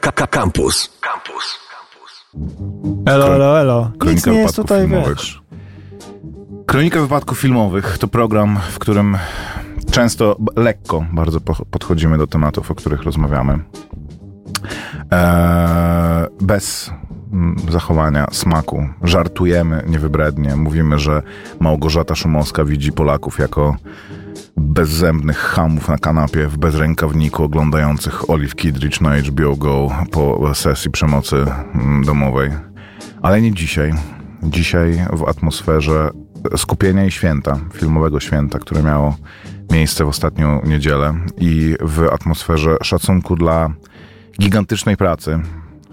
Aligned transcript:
Campus. 0.00 0.98
Campus. 1.00 1.58
Elo, 3.06 3.34
elo, 3.34 3.60
elo. 3.60 3.90
Nic 3.92 3.98
Kronika 3.98 4.30
nie 4.30 4.38
jest 4.38 4.56
wypadków 4.56 4.56
tutaj, 4.56 4.80
filmowych. 4.88 5.16
wiesz. 5.18 5.42
Kronika 6.66 7.00
wypadków 7.00 7.38
filmowych 7.40 7.98
to 7.98 8.08
program, 8.08 8.58
w 8.70 8.78
którym 8.78 9.18
często 9.90 10.36
lekko 10.56 11.06
bardzo 11.12 11.40
po- 11.40 11.64
podchodzimy 11.70 12.18
do 12.18 12.26
tematów, 12.26 12.70
o 12.70 12.74
których 12.74 13.02
rozmawiamy. 13.02 13.58
Eee, 15.10 16.26
bez 16.40 16.90
zachowania 17.70 18.26
smaku. 18.32 18.88
Żartujemy 19.02 19.82
niewybrednie. 19.86 20.56
Mówimy, 20.56 20.98
że 20.98 21.22
Małgorzata 21.60 22.14
Szumowska 22.14 22.64
widzi 22.64 22.92
Polaków 22.92 23.38
jako 23.38 23.76
bezzębnych 24.56 25.38
hamów 25.38 25.88
na 25.88 25.98
kanapie 25.98 26.48
w 26.48 26.58
bezrękawniku 26.58 27.44
oglądających 27.44 28.30
Olive 28.30 28.54
Kidridge 28.54 29.00
na 29.00 29.16
HBO 29.16 29.56
Go 29.56 29.90
po 30.10 30.54
sesji 30.54 30.90
przemocy 30.90 31.36
mm, 31.74 32.04
domowej. 32.04 32.50
Ale 33.22 33.40
nie 33.40 33.52
dzisiaj. 33.52 33.92
Dzisiaj 34.42 35.06
w 35.12 35.28
atmosferze 35.28 36.10
skupienia 36.56 37.04
i 37.04 37.10
święta, 37.10 37.58
filmowego 37.72 38.20
święta, 38.20 38.58
które 38.58 38.82
miało 38.82 39.16
miejsce 39.70 40.04
w 40.04 40.08
ostatnią 40.08 40.62
niedzielę 40.64 41.14
i 41.38 41.76
w 41.80 42.02
atmosferze 42.12 42.76
szacunku 42.82 43.36
dla 43.36 43.70
gigantycznej 44.40 44.96
pracy 44.96 45.40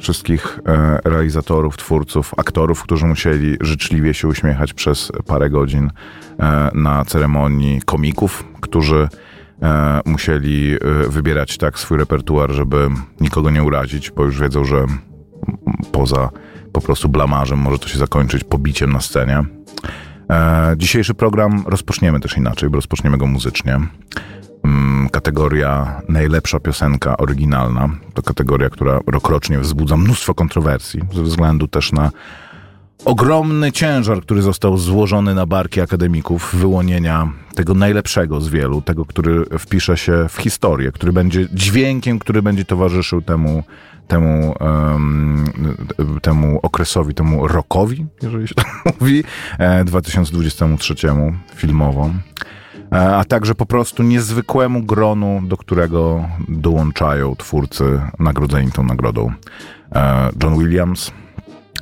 wszystkich 0.01 0.59
e, 0.65 0.99
realizatorów, 1.03 1.77
twórców, 1.77 2.33
aktorów, 2.37 2.83
którzy 2.83 3.05
musieli 3.05 3.57
życzliwie 3.61 4.13
się 4.13 4.27
uśmiechać 4.27 4.73
przez 4.73 5.11
parę 5.27 5.49
godzin 5.49 5.89
e, 6.39 6.71
na 6.73 7.05
ceremonii 7.05 7.81
komików, 7.81 8.43
którzy 8.61 9.09
e, 9.61 10.01
musieli 10.05 10.77
wybierać 11.07 11.57
tak 11.57 11.79
swój 11.79 11.97
repertuar, 11.97 12.51
żeby 12.51 12.89
nikogo 13.21 13.51
nie 13.51 13.63
urazić, 13.63 14.11
bo 14.11 14.23
już 14.23 14.39
wiedzą, 14.39 14.65
że 14.65 14.85
poza 15.91 16.29
po 16.73 16.81
prostu 16.81 17.09
blamarzem 17.09 17.59
może 17.59 17.79
to 17.79 17.87
się 17.87 17.99
zakończyć 17.99 18.43
pobiciem 18.43 18.91
na 18.91 19.01
scenie. 19.01 19.43
Dzisiejszy 20.77 21.13
program 21.13 21.63
rozpoczniemy 21.67 22.19
też 22.19 22.37
inaczej, 22.37 22.69
bo 22.69 22.75
rozpoczniemy 22.75 23.17
go 23.17 23.27
muzycznie. 23.27 23.79
Mm, 24.63 25.09
kategoria 25.09 26.01
najlepsza 26.09 26.59
piosenka 26.59 27.17
oryginalna. 27.17 27.89
To 28.13 28.21
kategoria, 28.21 28.69
która 28.69 28.99
rokrocznie 29.07 29.59
wzbudza 29.59 29.97
mnóstwo 29.97 30.33
kontrowersji 30.33 31.01
ze 31.13 31.23
względu 31.23 31.67
też 31.67 31.91
na 31.91 32.11
ogromny 33.05 33.71
ciężar, 33.71 34.21
który 34.21 34.41
został 34.41 34.77
złożony 34.77 35.35
na 35.35 35.45
barki 35.45 35.81
akademików 35.81 36.55
wyłonienia 36.55 37.31
tego 37.55 37.73
najlepszego 37.73 38.41
z 38.41 38.49
wielu, 38.49 38.81
tego, 38.81 39.05
który 39.05 39.45
wpisze 39.59 39.97
się 39.97 40.25
w 40.29 40.37
historię, 40.37 40.91
który 40.91 41.13
będzie 41.13 41.47
dźwiękiem, 41.53 42.19
który 42.19 42.41
będzie 42.41 42.65
towarzyszył 42.65 43.21
temu, 43.21 43.63
temu, 44.07 44.55
em, 44.59 45.45
temu 46.21 46.59
okresowi, 46.61 47.13
temu 47.13 47.47
rokowi, 47.47 48.05
jeżeli 48.21 48.47
się 48.47 48.55
tak 48.55 48.83
mówi, 48.99 49.23
e, 49.59 49.85
2023 49.85 50.95
filmowo. 51.55 52.05
e, 52.05 52.50
E, 52.91 53.15
a 53.15 53.25
także 53.25 53.55
po 53.55 53.65
prostu 53.65 54.03
niezwykłemu 54.03 54.83
gronu, 54.83 55.41
do 55.43 55.57
którego 55.57 56.27
dołączają 56.47 57.35
twórcy 57.35 58.01
nagrodzeni 58.19 58.71
tą 58.71 58.83
nagrodą. 58.83 59.31
E, 59.95 60.29
John 60.43 60.57
Williams, 60.59 61.11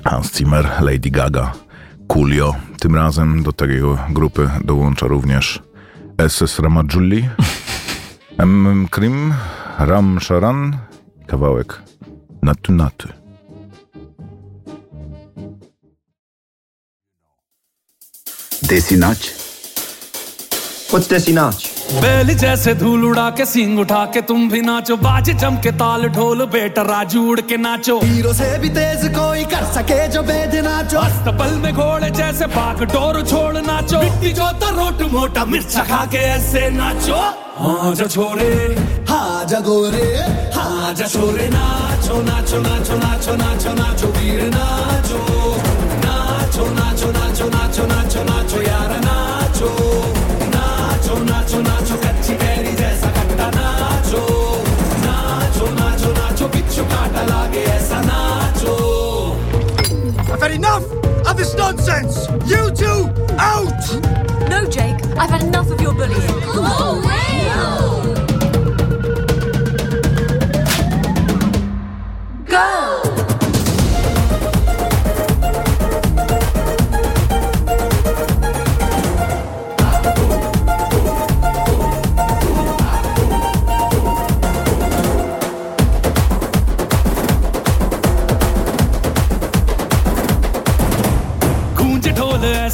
Hans 0.03 0.37
Zimmer, 0.37 0.69
Lady 0.81 1.09
Gaga, 1.09 1.53
Coolio. 2.07 2.55
Tym 2.79 2.95
razem 2.95 3.43
do 3.43 3.53
tej 3.53 3.69
grupy 4.09 4.49
dołącza 4.65 5.07
również 5.07 5.61
SS 6.27 6.59
Ramajulli, 6.59 7.29
MM 8.37 8.87
Krim, 8.91 9.33
Ram 9.79 10.19
Sharan, 10.21 10.77
kawałek 11.27 11.81
Natu 12.41 12.73
Natu. 12.73 13.07
Desi 18.63 18.97
What's 20.91 21.07
Desi 21.07 21.33
Nach? 21.33 21.53
बैल 22.01 22.33
जैसे 22.37 22.73
धूल 22.81 23.03
उड़ा 23.05 23.29
के 23.37 23.45
सिंग 23.45 23.79
उठा 23.79 24.05
के 24.13 24.21
तुम 24.29 24.49
भी 24.49 24.61
नाचो 24.61 24.95
बाज 24.97 25.29
जम 25.41 25.55
के 25.63 25.71
ताल 25.81 26.07
ढोल 26.17 26.45
बेटा 26.53 26.81
राजू 26.89 27.21
उड़ 27.29 27.41
के 27.49 27.57
नाचो 27.57 27.97
हीरो 28.03 28.33
से 28.39 28.47
भी 28.61 28.69
तेज 28.77 29.05
कोई 29.15 29.43
कर 29.53 29.63
सके 29.75 29.97
जो 30.13 30.21
बेद 30.29 30.53
नाचो 30.65 30.99
अस्तबल 30.99 31.53
में 31.63 31.73
घोड़े 31.73 32.09
जैसे 32.19 32.45
भाग 32.53 32.83
डोर 32.93 33.21
छोड़ 33.31 33.57
नाचो 33.69 34.01
मिट्टी 34.01 34.31
जो 34.39 34.51
तो 34.61 34.69
रोट 34.77 35.01
मोटा 35.13 35.45
मिर्चा 35.53 35.83
खा 35.89 36.05
के 36.13 36.17
ऐसे 36.37 36.69
नाचो 36.77 37.17
हाँ 37.59 37.93
जा 37.95 38.07
छोरे 38.15 38.49
हाँ 39.09 39.45
जगोरे 39.49 40.07
हाँ 40.57 40.93
जा 40.93 41.07
छोरे 41.13 41.49
नाचो 41.57 42.21
नाचो 42.29 42.61
नाचो 42.67 42.95
नाचो 43.05 43.35
नाचो 43.43 43.73
नाचो 43.81 44.07
वीर 44.17 44.41
नाचो 44.57 45.19
नाचो 46.05 46.65
नाचो 46.79 47.11
नाचो 47.17 47.49
नाचो 47.57 47.85
नाचो 47.93 48.23
नाचो 48.29 48.61
यार 48.69 48.91
नाचो 49.05 49.69
नाचो 49.69 49.88
had 60.49 60.57
enough 60.57 60.83
of 61.27 61.37
this 61.37 61.53
nonsense 61.55 62.27
You 62.45 62.71
two 62.71 63.09
out 63.37 64.49
No, 64.49 64.65
Jake, 64.67 65.03
I've 65.17 65.29
had 65.29 65.43
enough 65.43 65.69
of 65.69 65.79
your 65.81 65.93
bullying. 65.93 66.21
Oh, 66.21 67.01
Go! 67.03 67.98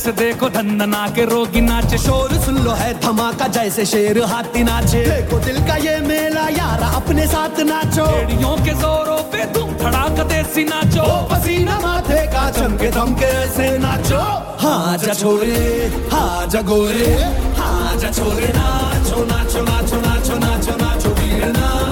ऐसे 0.06 0.14
देखो 0.14 0.48
धंधना 0.54 1.02
के 1.18 1.24
रोगी 1.26 1.62
नाचे। 1.66 1.98
शोर 1.98 2.34
सुन 2.46 2.58
लो 2.62 2.72
है 2.78 2.94
धमाका 3.02 3.48
जैसे 3.50 3.86
शेर 3.90 4.22
हाथी 4.22 4.62
नाचे। 4.64 5.02
देखो 5.02 5.38
दिल 5.42 5.58
का 5.66 5.76
ये 5.82 5.98
मेला 6.06 6.46
यारा 6.54 6.88
अपने 6.94 7.26
साथ 7.26 7.60
नाचो। 7.66 8.06
एड़ियों 8.14 8.56
के 8.62 8.74
जोरों 8.78 9.18
पे 9.34 9.46
तुम 9.54 9.74
धड़ाक 9.82 10.20
देसी 10.30 10.64
नाचो। 10.70 11.02
ओ 11.02 11.16
पसीना 11.26 11.80
माथे 11.82 12.22
का 12.30 12.44
चमके 12.54 12.92
धमके 12.94 13.32
ऐसे 13.42 13.78
नाचो। 13.82 14.22
हाँ 14.62 14.98
जा 15.02 15.14
छोरे 15.18 15.66
हाँ 16.14 16.48
जा 16.54 16.62
गोरे 16.70 17.14
हाँ 17.58 17.98
जा 17.98 18.12
छोरे 18.14 18.54
नाचो 18.54 19.26
नाचो 19.26 19.62
नाचो 19.66 19.98
नाचो 20.06 20.38
नाचो 20.38 20.78
नाचो 20.86 21.10
वीर 21.18 21.46
नाचो 21.48 21.58
नाचो। 21.58 21.85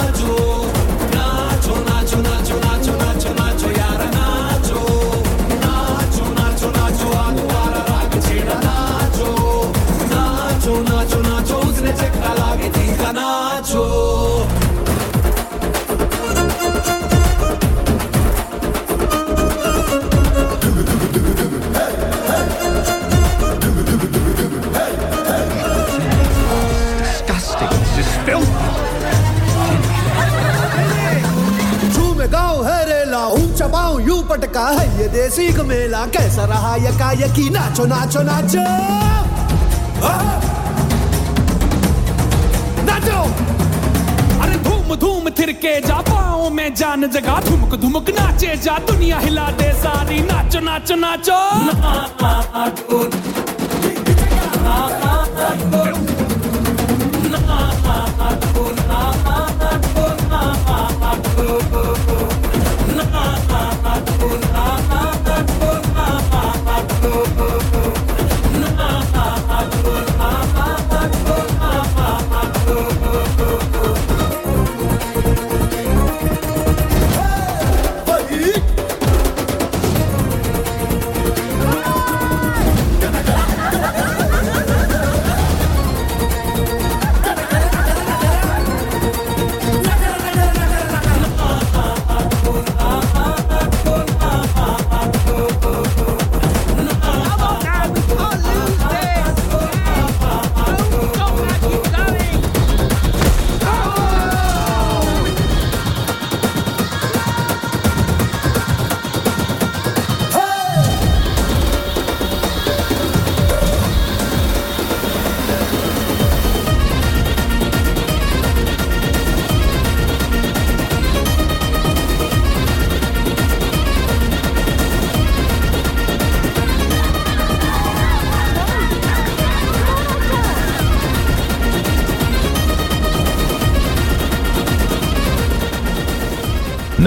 पाँव 33.74 34.00
यूँ 34.08 34.22
पटका 34.30 34.66
है 34.70 34.86
ये 35.00 35.08
देसी 35.10 35.52
का 35.54 35.64
मेला 35.66 36.06
कैसा 36.14 36.44
रहा 36.46 36.75
ये 36.75 36.92
का 36.98 37.12
यकी 37.22 37.50
नाचो 37.50 37.86
नाचो 37.86 38.22
नाचो 38.24 38.66
हाँ। 40.04 40.18
नाचो 42.90 43.18
अरे 44.44 44.58
धूम 44.68 44.96
धूम 45.04 45.30
थिरके 45.40 45.74
जा 45.88 46.00
पाओ 46.10 46.50
में 46.58 46.70
जान 46.75 47.08
जगा 47.18 47.40
धुमक 47.50 47.75
धुमक 47.81 48.10
नाचे 48.20 48.56
जा 48.66 48.78
दुनिया 48.92 49.20
हिला 49.25 49.50
दे 49.58 49.72
सारी 49.81 50.19
नाचो 50.30 50.60
नाचो 50.69 50.96
नाचो 51.06 51.40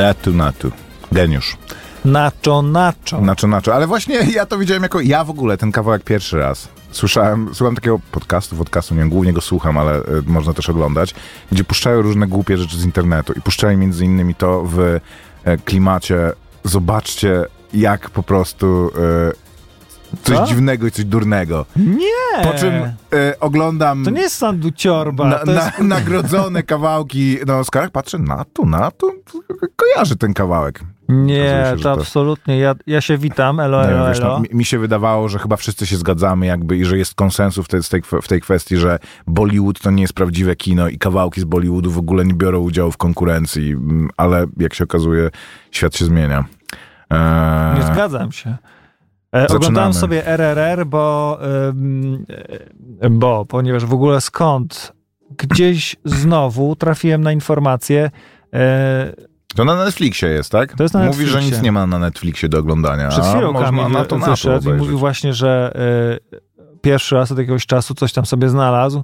Natu, 0.07 0.33
natu. 0.33 0.71
Geniusz. 1.13 1.57
Nacho, 2.05 2.63
nacho. 2.63 3.21
Nacho, 3.21 3.47
nacho. 3.47 3.75
Ale 3.75 3.87
właśnie 3.87 4.15
ja 4.39 4.47
to 4.47 4.59
widziałem 4.59 4.83
jako... 4.83 5.01
Ja 5.01 5.25
w 5.25 5.31
ogóle 5.31 5.57
ten 5.57 5.73
kawałek 5.73 6.05
pierwszy 6.05 6.39
raz. 6.39 6.69
Słyszałem, 6.91 7.55
słucham 7.55 7.75
takiego 7.75 8.01
podcastu, 8.13 8.57
podcastu, 8.57 8.95
nie 8.95 9.01
wiem, 9.01 9.11
głównie 9.11 9.33
go 9.33 9.41
słucham, 9.41 9.79
ale 9.79 9.99
y, 9.99 10.03
można 10.27 10.53
też 10.53 10.71
oglądać, 10.71 11.15
gdzie 11.53 11.65
puszczają 11.65 12.03
różne 12.03 12.27
głupie 12.27 12.59
rzeczy 12.59 12.79
z 12.79 12.85
internetu 12.85 13.33
i 13.33 13.41
puszczają 13.41 13.79
między 13.79 14.05
innymi 14.05 14.35
to 14.35 14.63
w 14.67 15.01
e, 15.45 15.59
klimacie 15.59 16.33
zobaczcie, 16.65 17.45
jak 17.75 18.11
po 18.11 18.23
prostu 18.23 18.91
e, 18.99 20.23
coś 20.23 20.37
Co? 20.37 20.47
dziwnego 20.47 20.87
i 20.87 20.91
coś 20.91 21.05
durnego. 21.05 21.67
Nie! 21.77 22.26
Po 22.43 22.59
czym 22.59 22.75
e, 22.75 23.41
oglądam 23.41 24.05
To 24.05 24.11
nie 24.11 24.21
jest 24.21 24.37
Sandu 24.37 24.71
Ciorba, 24.71 25.25
na, 25.29 25.39
to 25.39 25.51
jest... 25.51 25.79
na, 25.79 25.85
nagrodzone 25.97 26.63
kawałki 26.63 27.37
na 27.47 27.59
Oscarach, 27.59 27.91
patrzę 27.91 28.19
na 28.19 28.45
to, 28.53 28.65
na 28.65 28.91
to, 28.91 29.07
kojarzę 29.77 30.17
ten 30.17 30.35
kawałek. 30.35 30.81
Nie, 31.09 31.37
się, 31.37 31.77
to 31.77 31.83
to- 31.83 31.93
absolutnie. 31.93 32.59
Ja, 32.59 32.75
ja 32.87 33.01
się 33.01 33.19
witam, 33.19 33.61
elo, 33.61 33.85
elo, 33.85 34.09
wiesz, 34.09 34.21
no, 34.21 34.27
elo. 34.27 34.41
mi, 34.41 34.49
mi 34.53 34.65
się 34.65 34.79
wydawało, 34.79 35.29
że 35.29 35.39
chyba 35.39 35.57
wszyscy 35.57 35.87
się 35.87 35.97
zgadzamy 35.97 36.47
jakby 36.47 36.77
i 36.77 36.85
że 36.85 36.99
jest 36.99 37.15
konsensus 37.15 37.65
w 37.67 37.69
tej, 37.69 37.83
w, 37.83 37.89
tej, 37.89 38.03
w 38.23 38.29
tej 38.29 38.41
kwestii, 38.41 38.77
że 38.77 38.99
Bollywood 39.27 39.81
to 39.81 39.91
nie 39.91 40.03
jest 40.03 40.15
prawdziwe 40.15 40.57
kino 40.57 40.89
i 40.89 40.99
kawałki 40.99 41.41
z 41.41 41.45
Bollywoodu 41.45 41.91
w 41.91 41.99
ogóle 41.99 42.25
nie 42.25 42.35
biorą 42.35 42.59
udziału 42.59 42.93
w 42.93 42.97
konkurencji, 42.97 43.71
mm, 43.73 44.09
ale 44.17 44.47
jak 44.57 44.75
się 44.75 44.85
okazuje, 44.85 45.31
świat 45.71 45.97
się 45.97 46.05
zmienia. 46.05 46.45
Eee, 47.11 47.79
Nie 47.79 47.83
zgadzam 47.95 48.33
się. 48.33 48.57
E, 49.37 49.41
Zaczynamy. 49.41 49.57
oglądałem 49.57 49.95
sobie 49.95 50.27
RRR, 50.27 50.87
bo, 50.87 51.39
e, 53.01 53.11
bo, 53.11 53.45
ponieważ 53.47 53.85
w 53.85 53.93
ogóle 53.95 54.21
skąd 54.21 54.93
gdzieś 55.39 55.97
znowu 56.05 56.77
trafiłem 56.77 57.23
na 57.23 57.33
informację, 57.33 58.11
e, 58.55 59.13
To 59.57 59.65
na 59.65 59.85
Netflixie 59.85 60.29
jest, 60.29 60.53
tak? 60.53 60.75
To 60.77 60.83
jest 60.83 60.95
na 60.95 61.05
Mówi, 61.05 61.27
że 61.27 61.33
Netflixie. 61.33 61.57
nic 61.57 61.63
nie 61.65 61.73
ma 61.73 61.87
na 61.87 61.99
Netflixie 61.99 62.49
do 62.49 62.59
oglądania. 62.59 63.09
przed 63.09 63.25
chwilą 63.25 63.55
Kamil 63.55 63.89
na 63.89 64.05
to, 64.05 64.19
wyszedł 64.19 64.71
i 64.71 64.75
mówił 64.75 64.99
właśnie, 64.99 65.33
że 65.35 65.73
pierwszy 66.81 67.15
raz 67.15 67.33
od 67.33 67.39
jakiegoś 67.39 67.67
czasu 67.67 67.95
coś 67.95 68.13
tam 68.13 68.27
sobie 68.27 68.49
znalazł. 68.49 69.03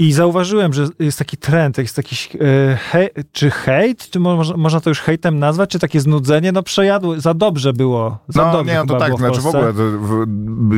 I 0.00 0.12
zauważyłem, 0.12 0.72
że 0.72 0.86
jest 0.98 1.18
taki 1.18 1.36
trend, 1.36 1.78
jest 1.78 1.96
jakiś 1.96 2.28
e, 2.36 2.76
hej, 2.76 3.08
czy 3.32 3.50
hejt, 3.50 4.10
czy 4.10 4.20
mo, 4.20 4.44
można- 4.56 4.80
to 4.80 4.90
już 4.90 5.00
hejtem 5.00 5.38
nazwać, 5.38 5.70
czy 5.70 5.78
takie 5.78 6.00
znudzenie, 6.00 6.52
no 6.52 6.62
przejadło, 6.62 7.20
za 7.20 7.34
dobrze 7.34 7.72
było. 7.72 8.18
Za 8.28 8.46
No 8.46 8.52
dobrze 8.52 8.72
nie, 8.72 8.78
no 8.78 8.86
to 8.86 8.98
tak, 8.98 9.14
w 9.14 9.18
znaczy 9.18 9.40
w 9.40 9.46
ogóle 9.46 9.72
to 9.72 9.82
w, 9.82 10.26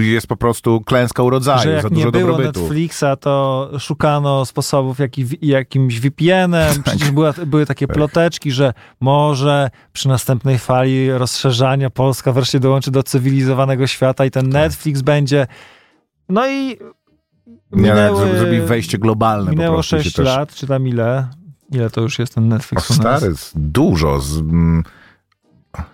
jest 0.02 0.26
po 0.26 0.36
prostu 0.36 0.80
klęska 0.80 1.22
urodzaju, 1.22 1.62
że 1.62 1.70
jak 1.70 1.82
za 1.82 1.88
nie 1.88 1.94
dużo 1.94 2.10
było 2.10 2.22
dobrobytu. 2.26 2.60
Netflixa, 2.60 3.04
to 3.20 3.70
szukano 3.78 4.44
sposobów 4.46 4.98
jaki, 4.98 5.26
jakimś 5.42 6.00
VPN-em. 6.00 6.82
Przecież 6.84 7.10
była, 7.10 7.34
były 7.46 7.66
takie 7.66 7.86
Tak. 7.86 7.96
ploteczki, 7.96 8.52
że 8.52 8.75
może 9.00 9.70
przy 9.92 10.08
następnej 10.08 10.58
fali 10.58 11.12
rozszerzania 11.12 11.90
Polska 11.90 12.32
wreszcie 12.32 12.60
dołączy 12.60 12.90
do 12.90 13.02
cywilizowanego 13.02 13.86
świata 13.86 14.25
i 14.25 14.30
ten 14.30 14.44
Tak. 14.44 14.52
Netflix 14.52 15.02
będzie. 15.02 15.46
No 16.28 16.48
i 16.48 16.66
Nie, 16.68 16.76
minęły, 17.72 18.26
zro- 18.26 18.36
zrobili 18.38 18.62
wejście 18.62 18.98
globalne 18.98 19.44
po 19.44 19.50
minęło 19.50 19.74
prostu. 19.76 19.96
i 19.96 19.98
się 19.98 20.04
6 20.04 20.16
też- 20.16 20.26
lat, 20.26 20.54
czy 20.54 20.66
tam 20.66 20.88
ile? 20.88 21.28
Ile 21.72 21.90
to 21.90 22.00
już 22.00 22.18
jest 22.18 22.34
ten 22.34 22.44
O, 22.44 22.46
Netflix 22.46 22.90
nas? 22.90 22.98
stary, 23.18 23.34
dużo. 23.54 24.20
Z, 24.20 24.38
mm, 24.38 24.82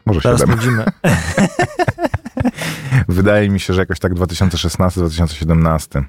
może 0.06 0.20
Teraz 0.20 0.40
7. 0.40 0.56
sprawdzimy. 0.58 0.84
Wydaje 3.08 3.48
mi 3.50 3.60
się, 3.60 3.74
że 3.74 3.80
jakoś 3.80 3.98
tak 3.98 4.14
2016-2017. 4.14 6.02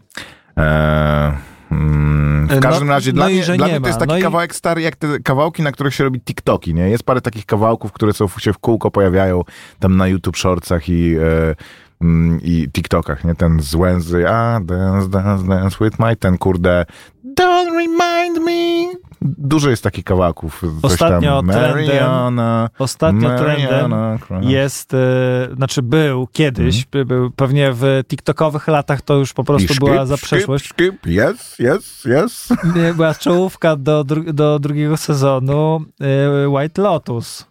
Eee, 0.57 1.33
mm, 1.71 2.47
w 2.47 2.56
No- 2.56 2.62
każdym 2.62 2.89
razie 2.89 3.12
no 3.12 3.15
dla, 3.15 3.30
i 3.30 3.33
mnie, 3.33 3.44
dla 3.44 3.56
nie 3.56 3.63
mnie 3.74 3.81
to 3.81 3.88
jest 3.88 4.00
taki 4.00 4.12
No 4.12 4.18
i- 4.18 4.21
kawałek 4.21 4.56
stary, 4.56 4.81
jak 4.81 4.95
te 4.95 5.19
kawałki, 5.19 5.63
na 5.63 5.71
których 5.71 5.95
się 5.95 6.03
robi 6.03 6.21
TikToki, 6.21 6.74
nie? 6.74 6.89
Jest 6.89 7.03
parę 7.03 7.21
takich 7.21 7.45
kawałków, 7.45 7.91
które 7.91 8.13
są, 8.13 8.27
się 8.27 8.53
w 8.53 8.57
kółko 8.57 8.91
pojawiają 8.91 9.44
tam 9.80 9.97
na 9.97 10.07
YouTube 10.07 10.38
Shortsach 10.38 10.89
i, 10.89 11.15
e, 11.15 11.56
i 12.44 12.68
TikTokach, 12.72 13.24
nie? 13.24 13.36
Ten 13.36 13.60
z 13.62 13.75
Wednesday, 13.75 14.28
a 14.30 14.60
dance, 14.60 15.10
dance, 15.10 15.48
dance 15.48 15.78
with 15.81 16.00
my, 16.00 16.16
ten 16.16 16.38
kurde 16.38 16.86
don't 17.40 17.72
remind 17.78 18.46
me. 18.46 19.00
Dużo 19.22 19.69
jest 19.69 19.84
takich 19.84 20.04
kawałków. 20.06 20.62
Ostatnio 20.81 21.42
tam, 21.42 21.50
trendem- 21.50 21.75
Mariana, 21.75 22.69
Ostatnio 22.80 23.30
trendem 23.38 23.92
Mariana 23.92 24.18
Cross. 24.28 24.46
jest, 24.46 24.94
e, 24.94 24.98
znaczy 25.56 25.81
był 25.81 26.28
kiedyś, 26.28 26.86
by- 26.86 27.06
był, 27.06 27.31
pewnie 27.31 27.72
w 27.74 28.01
TikTokowych 28.07 28.68
latach 28.68 29.01
to 29.01 29.16
już 29.16 29.34
po 29.34 29.44
prostu 29.44 29.74
była 29.80 30.06
za 30.06 30.18
przeszłość. 30.18 30.66
Szkyp, 30.66 31.06
yes, 31.07 31.57
yes, 31.60 32.06
yes. 32.06 32.50
Nie, 32.75 32.94
Była 32.94 33.13
czołówka 33.16 33.75
do, 33.75 34.01
dru- 34.04 34.34
do 34.34 34.60
drugiego 34.60 34.98
sezonu 34.98 35.81
e, 36.44 36.50
White 36.50 36.81
Lotus. 36.81 37.46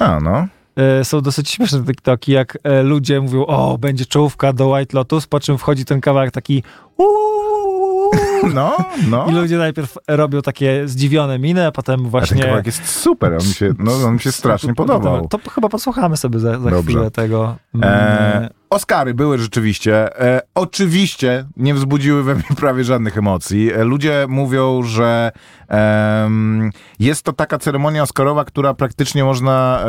A, 0.00 0.20
no. 0.20 0.46
E, 0.76 1.04
Są 1.04 1.20
dosyć 1.20 1.50
śmieszne 1.50 1.82
TikToki, 1.84 2.32
jak 2.32 2.58
e, 2.64 2.82
ludzie 2.82 3.20
mówią, 3.20 3.46
o, 3.46 3.78
będzie 3.78 4.06
czołówka 4.06 4.52
do 4.52 4.68
White 4.68 4.96
Lotus, 4.96 5.26
po 5.26 5.40
czym 5.40 5.58
wchodzi 5.58 5.84
ten 5.84 6.00
kawałek 6.00 6.30
taki 6.30 6.62
No, 8.54 8.76
no. 9.10 9.26
i 9.28 9.32
ludzie 9.32 9.58
najpierw 9.58 9.98
robią 10.08 10.42
takie 10.42 10.88
zdziwione 10.88 11.38
miny, 11.38 11.66
a 11.66 11.72
potem 11.72 11.94
A 12.00 12.02
ten 12.02 12.10
właśnie... 12.10 12.42
kawałek 12.42 12.66
jest 12.66 12.88
super, 12.88 13.32
on 13.32 13.38
mi 13.38 13.54
się, 13.54 13.72
no, 13.78 13.92
on 14.06 14.14
mi 14.14 14.20
się 14.20 14.32
strasznie 14.32 14.74
podobał. 14.74 15.28
To 15.28 15.38
chyba 15.50 15.68
posłuchamy 15.68 16.16
sobie 16.16 16.38
za, 16.38 16.58
za 16.60 16.82
chwilę 16.82 17.10
tego. 17.10 17.56
Mm, 17.74 17.88
E, 17.92 18.48
Oscary 18.70 19.14
były 19.14 19.38
rzeczywiście. 19.38 20.20
E, 20.20 20.40
oczywiście 20.54 21.44
nie 21.56 21.74
wzbudziły 21.74 22.22
we 22.22 22.34
mnie 22.34 22.44
prawie 22.60 22.84
żadnych 22.84 23.18
emocji. 23.18 23.72
E, 23.72 23.84
ludzie 23.84 24.26
mówią, 24.28 24.82
że 24.82 25.32
em, 25.68 26.70
jest 26.98 27.22
to 27.22 27.32
taka 27.32 27.58
ceremonia 27.58 28.02
Oscarowa, 28.02 28.44
która 28.44 28.74
praktycznie 28.74 29.24
można, 29.24 29.84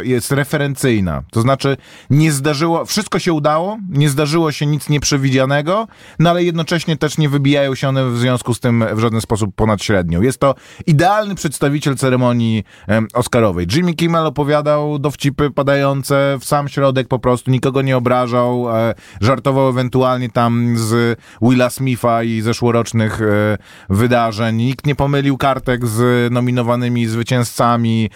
e, 0.00 0.04
jest 0.04 0.32
referencyjna. 0.32 1.22
To 1.30 1.40
znaczy 1.40 1.76
nie 2.10 2.32
zdarzyło, 2.32 2.84
wszystko 2.84 3.18
się 3.18 3.32
udało, 3.32 3.78
nie 3.88 4.08
zdarzyło 4.08 4.52
się 4.52 4.66
nic 4.66 4.88
nieprzewidzianego, 4.88 5.88
no 6.18 6.30
ale 6.30 6.44
jednocześnie 6.44 6.96
też 6.96 7.18
nie 7.18 7.28
wybijają 7.28 7.74
się 7.74 7.88
one 7.88 8.10
w 8.10 8.18
związku 8.18 8.54
z 8.54 8.60
tym 8.60 8.84
w 8.94 8.98
żaden 8.98 9.20
sposób 9.20 9.54
ponad 9.54 9.82
średnią. 9.82 10.22
Jest 10.22 10.38
to 10.38 10.54
idealny 10.86 11.34
przedstawiciel 11.34 11.96
ceremonii 11.96 12.64
em, 12.86 13.08
Oscarowej. 13.14 13.66
Jimmy 13.74 13.94
Kimmel 13.94 14.26
opowiadał 14.26 14.98
dowcipy 14.98 15.50
padające 15.50 16.36
w 16.40 16.44
sam 16.44 16.68
środek 16.68 17.08
po 17.08 17.18
prostu, 17.18 17.50
nikogo 17.50 17.82
nie 17.82 17.96
obrażał, 17.96 18.11
e, 18.14 18.94
żartował 19.20 19.68
ewentualnie 19.68 20.30
tam 20.30 20.78
z 20.78 21.18
Willa 21.42 21.70
Smitha 21.70 22.22
i 22.22 22.40
zeszłorocznych 22.40 23.22
e, 23.22 23.58
wydarzeń. 23.90 24.56
Nikt 24.56 24.86
nie 24.86 24.94
pomylił 24.94 25.36
kartek 25.36 25.86
z 25.86 26.32
nominowanymi 26.32 27.06
zwycięzcami, 27.06 28.10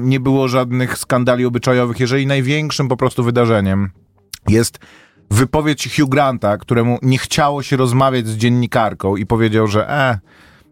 nie 0.00 0.20
było 0.20 0.48
żadnych 0.48 0.98
skandali 0.98 1.44
obyczajowych. 1.44 2.00
Jeżeli 2.00 2.26
największym 2.26 2.88
po 2.88 2.96
prostu 2.96 3.24
wydarzeniem 3.24 3.90
jest 4.48 4.78
wypowiedź 5.30 5.96
Hugh 5.96 6.10
Granta, 6.10 6.58
któremu 6.58 6.98
nie 7.02 7.18
chciało 7.18 7.62
się 7.62 7.76
rozmawiać 7.76 8.26
z 8.26 8.36
dziennikarką 8.36 9.16
i 9.16 9.26
powiedział, 9.26 9.66
że 9.66 9.90
e, 9.90 10.18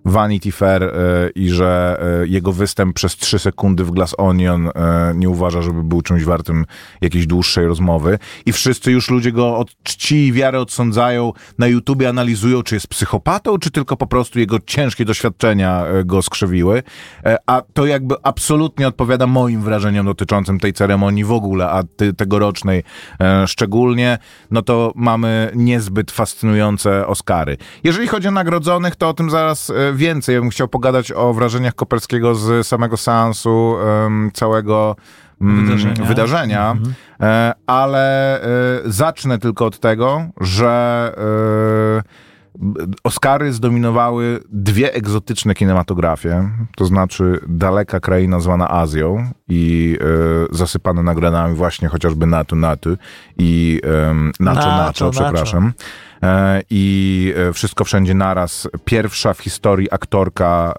Vanity 0.05 0.53
Fair 0.53 0.83
e, 0.83 0.91
i 1.35 1.51
że 1.51 2.01
e, 2.23 2.27
jego 2.27 2.53
występ 2.53 2.95
przez 2.95 3.17
trzy 3.17 3.39
sekundy 3.39 3.85
w 3.85 3.91
Glass 3.91 4.15
Onion 4.19 4.69
e, 4.69 5.13
nie 5.15 5.29
uważa, 5.29 5.63
żeby 5.63 5.83
był 5.83 6.03
czymś 6.03 6.25
wartym 6.25 6.67
jakiejś 7.01 7.27
dłuższej 7.27 7.67
rozmowy. 7.67 8.19
I 8.47 8.53
wszyscy 8.53 8.93
już 8.93 9.11
ludzie 9.11 9.33
go 9.33 9.57
od 9.57 9.83
czci 9.83 10.27
i 10.27 10.33
wiary 10.33 10.59
odsądzają, 10.59 11.33
na 11.59 11.67
YouTubie 11.67 12.09
analizują, 12.09 12.63
czy 12.63 12.75
jest 12.75 12.89
psychopatą, 12.89 13.59
czy 13.59 13.71
tylko 13.71 13.97
po 13.97 14.07
prostu 14.07 14.39
jego 14.39 14.59
ciężkie 14.67 15.05
doświadczenia 15.05 15.85
go 16.05 16.23
skrzywiły. 16.23 16.83
A 17.47 17.63
to 17.73 17.87
jakby 17.87 18.15
absolutnie 18.23 18.89
odpowiada 18.89 19.27
moim 19.27 19.63
wrażeniom 19.63 20.07
dotyczącym 20.07 20.61
tej 20.61 20.73
ceremonii 20.73 21.25
w 21.25 21.33
ogóle, 21.33 21.71
a 21.71 21.83
ty, 21.97 22.13
tegorocznej 22.15 22.83
szczególnie, 23.47 24.19
no 24.51 24.63
to 24.63 24.93
mamy 24.97 25.53
niezbyt 25.55 26.11
fascynujące 26.11 27.07
Oscary. 27.07 27.57
Jeżeli 27.85 28.09
chodzi 28.09 28.29
o 28.29 28.31
nagrodzonych, 28.31 28.97
to 28.97 29.09
o 29.09 29.15
tym 29.15 29.31
zaraz 29.31 29.73
więcej. 29.95 30.35
Ja 30.35 30.41
bym 30.41 30.51
chciał 30.51 30.69
pogadać 30.69 31.13
o 31.13 31.33
wrażeniach 31.35 31.75
Koperskiego 31.75 32.35
z 32.35 32.67
samego 32.67 32.97
seansu, 32.97 33.77
całego 34.33 34.97
mm, 35.41 35.67
Wydarzenia. 35.67 36.05
wydarzenia. 36.05 36.77
E, 37.21 37.53
ale 37.67 38.43
e, 38.43 38.47
zacznę 38.85 39.39
tylko 39.39 39.67
od 39.67 39.79
tego, 39.79 40.25
że 40.41 41.15
e, 42.07 42.31
Oscary 43.05 43.53
zdominowały 43.53 44.41
dwie 44.53 44.95
egzotyczne 44.95 45.55
kinematografie, 45.55 46.51
to 46.77 46.85
znaczy 46.85 47.41
daleka 47.49 48.01
kraina 48.01 48.41
zwana 48.41 48.71
Azją 48.71 49.31
i 49.49 49.99
e, 50.01 50.57
zasypane 50.57 51.03
nagrodami 51.03 51.55
właśnie 51.55 51.89
chociażby 51.89 52.27
Natu 52.27 52.57
Natu 52.57 52.97
i 53.39 53.81
um, 53.85 54.33
Nacho 54.41 54.61
Nacho, 54.61 55.11
Nacho, 55.11 55.33
Nacho. 55.33 55.73
E, 56.23 56.63
I 56.71 57.35
e, 57.37 57.53
Wszystko 57.53 57.85
Wszędzie 57.85 58.15
Naraz. 58.15 58.69
Pierwsza 58.85 59.35
w 59.35 59.39
historii 59.39 59.89
aktorka 59.91 60.75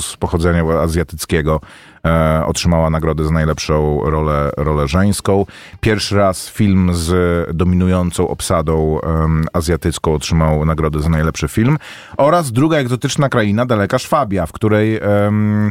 z 0.00 0.16
pochodzenia 0.16 0.64
azjatyckiego 0.82 1.60
e, 2.04 2.46
otrzymała 2.46 2.90
nagrodę 2.90 3.24
za 3.24 3.30
najlepszą 3.30 4.00
rolę, 4.04 4.50
rolę 4.56 4.88
żeńską. 4.88 5.46
Pierwszy 5.80 6.16
raz 6.16 6.48
film 6.48 6.90
z 6.94 7.10
dominującą 7.56 8.28
obsadą 8.28 9.00
em, 9.00 9.46
azjatycką 9.52 10.14
otrzymał 10.14 10.64
nagrodę 10.64 11.00
za 11.02 11.08
najlepszy 11.08 11.48
film. 11.48 11.78
Oraz 12.16 12.52
druga 12.52 12.76
egzotyczna 12.76 13.28
kraina, 13.28 13.66
Daleka 13.66 13.98
Szwabia, 13.98 14.46
w 14.46 14.52
której 14.52 15.00
mm, 15.02 15.70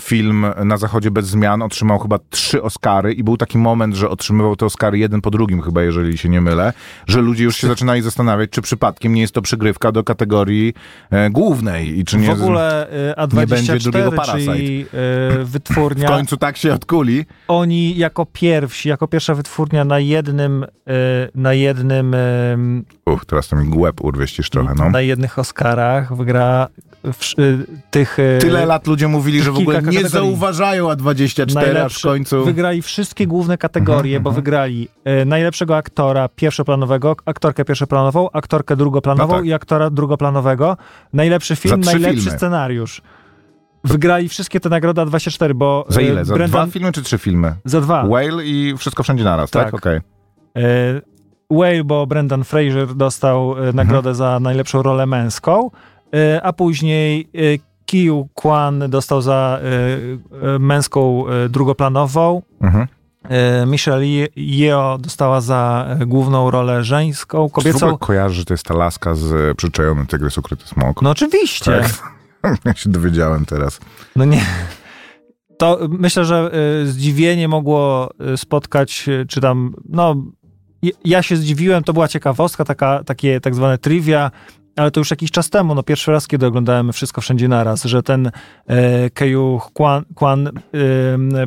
film 0.00 0.46
Na 0.64 0.76
Zachodzie 0.76 1.10
bez 1.10 1.26
zmian 1.26 1.62
otrzymał 1.62 1.98
chyba 1.98 2.18
trzy 2.30 2.62
Oscary 2.62 3.12
i 3.12 3.24
był 3.24 3.36
taki 3.36 3.58
moment, 3.58 3.94
że 3.94 4.08
otrzymywał 4.08 4.56
te 4.56 4.66
Oscary 4.66 4.98
jeden 4.98 5.20
po 5.20 5.30
drugim 5.30 5.62
chyba, 5.62 5.82
jeżeli 5.82 6.18
się 6.18 6.28
nie 6.28 6.40
mylę, 6.40 6.72
że 7.06 7.20
ludzie 7.20 7.44
już 7.44 7.56
się 7.56 7.66
zaczynali 7.66 8.02
zastanawiać, 8.02 8.50
czy 8.50 8.62
przypadkiem 8.62 9.14
nie 9.14 9.20
jest 9.20 9.34
to 9.34 9.42
przygrywka 9.42 9.92
do 9.92 10.04
kategorii 10.04 10.74
e, 11.10 11.30
głównej 11.30 11.98
i 11.98 12.04
czy 12.04 12.18
nie... 12.18 12.28
w 12.28 12.30
ogóle 12.30 12.88
y, 13.32 13.36
nie 13.36 13.46
będzie 13.46 13.78
drugiego 13.78 14.10
A24, 14.10 14.16
Parasite. 14.16 14.52
czyli 14.52 14.86
w 15.44 15.50
wytwórnia, 15.50 16.08
końcu 16.08 16.36
tak 16.36 16.56
się 16.56 16.74
odkuli. 16.74 17.26
oni 17.48 17.96
jako 17.96 18.26
pierwsi, 18.26 18.88
jako 18.88 19.08
pierwsza 19.08 19.34
wytwórnia 19.34 19.84
na 19.84 19.98
jednym, 19.98 20.62
y, 20.64 20.66
na 21.34 21.52
jednym, 21.52 22.14
y, 22.14 22.56
Uch, 23.06 23.24
teraz 23.24 23.48
to 23.48 23.56
mi 23.56 23.78
łeb 23.78 24.00
urwieścisz 24.04 24.50
trochę, 24.50 24.74
no. 24.78 24.90
na 24.90 25.00
jednych 25.00 25.38
Oscarach 25.38 26.16
wygra 26.16 26.68
w, 27.04 27.34
tych... 27.90 28.16
Tyle 28.40 28.66
lat 28.66 28.86
ludzie 28.86 29.08
mówili, 29.08 29.42
że 29.42 29.52
w 29.52 29.56
ogóle 29.58 29.76
nie 29.78 29.82
kategorii. 29.84 30.08
zauważają 30.08 30.88
A24, 30.88 31.42
aż 31.46 31.52
w 31.52 31.54
najlepszy- 31.54 32.02
końcu... 32.08 32.44
Wygrali 32.44 32.82
wszystkie 32.82 33.26
główne 33.26 33.58
kategorie, 33.58 34.16
Mhm, 34.16 34.22
bo 34.22 34.30
mhm. 34.30 34.44
wygrali 34.44 34.88
e, 35.04 35.24
najlepszego 35.24 35.76
aktora 35.76 36.28
pierwszoplanowego, 36.28 37.16
aktorkę 37.24 37.64
pierwszoplanową, 37.64 38.30
aktorkę 38.32 38.76
drugoplanową 38.76 39.32
No 39.32 39.38
tak. 39.38 39.46
i 39.46 39.52
aktora 39.52 39.90
drugoplanowego. 39.90 40.76
Najlepszy 41.12 41.56
film, 41.56 41.80
najlepszy 41.80 42.20
filmy. 42.22 42.38
scenariusz. 42.38 43.02
Wygrali 43.84 44.28
wszystkie 44.28 44.60
te 44.60 44.68
nagrody 44.68 45.00
A24, 45.00 45.54
bo... 45.54 45.84
Za 45.88 46.00
e, 46.00 46.04
ile? 46.04 46.24
Za 46.24 46.34
Brendan- 46.34 46.48
dwa 46.48 46.66
filmy 46.66 46.92
czy 46.92 47.02
trzy 47.02 47.18
filmy? 47.18 47.54
Za 47.64 47.80
dwa. 47.80 48.04
Whale 48.06 48.44
i 48.46 48.74
Wszystko 48.78 49.02
Wszędzie 49.02 49.24
Naraz, 49.24 49.50
tak? 49.50 49.64
Tak. 49.64 49.74
Okej. 49.74 49.96
E, 50.56 50.60
Whale, 51.52 51.84
bo 51.84 52.06
Brendan 52.06 52.44
Fraser 52.44 52.94
dostał 52.94 53.50
Mhm. 53.50 53.68
e, 53.68 53.72
nagrodę 53.72 54.14
za 54.14 54.40
najlepszą 54.40 54.82
rolę 54.82 55.06
męską, 55.06 55.70
e, 56.14 56.42
a 56.42 56.52
później 56.52 57.28
e, 57.34 57.38
Kiyu 57.86 58.28
Kwan 58.34 58.84
dostał 58.88 59.22
za 59.22 59.60
męską 60.58 61.24
drugoplanową, 61.48 62.42
Mhm. 62.60 62.86
Michelle 63.66 64.04
Ye- 64.06 64.28
Yeoh 64.36 65.00
dostała 65.00 65.40
za 65.40 65.86
główną 66.06 66.50
rolę 66.50 66.84
żeńską, 66.84 67.46
Czy 67.48 67.52
kobiecą. 67.54 67.86
ogóle 67.86 67.98
kojarzy, 67.98 68.34
że 68.34 68.44
to 68.44 68.54
jest 68.54 68.66
ta 68.66 68.74
laska 68.74 69.14
z 69.14 69.56
przyczajonym 69.56 70.06
tygrys 70.06 70.38
ukryty 70.38 70.66
smok? 70.66 71.02
No 71.02 71.10
oczywiście. 71.10 71.64
Tak. 71.80 72.12
Ja 72.64 72.74
się 72.74 72.90
dowiedziałem 72.90 73.44
teraz. 73.44 73.80
No 74.16 74.24
nie. 74.24 74.42
To 75.58 75.78
myślę, 75.88 76.24
że 76.24 76.50
e, 76.82 76.86
zdziwienie 76.86 77.48
mogło 77.48 78.10
e, 78.20 78.36
spotkać, 78.36 79.08
e, 79.08 79.26
czy 79.26 79.40
tam, 79.40 79.74
no, 79.88 80.16
ja 81.04 81.22
się 81.22 81.36
zdziwiłem, 81.36 81.84
to 81.84 81.92
była 81.92 82.08
ciekawostka, 82.08 82.64
taka, 82.64 83.04
takie 83.04 83.40
tak 83.40 83.54
zwane 83.54 83.78
trivia, 83.78 84.30
ale 84.76 84.90
to 84.90 85.00
już 85.00 85.10
jakiś 85.10 85.30
czas 85.30 85.50
temu, 85.50 85.74
no 85.74 85.82
pierwszy 85.82 86.10
raz, 86.10 86.26
kiedy 86.26 86.46
oglądałem 86.46 86.92
Wszystko 86.92 87.20
Wszędzie 87.20 87.48
Naraz, 87.48 87.84
że 87.84 88.02
ten 88.02 88.30
e, 88.66 89.10
Keju 89.10 89.60
Kwan, 89.74 90.04
Kwan, 90.14 90.46
e, 90.46 90.50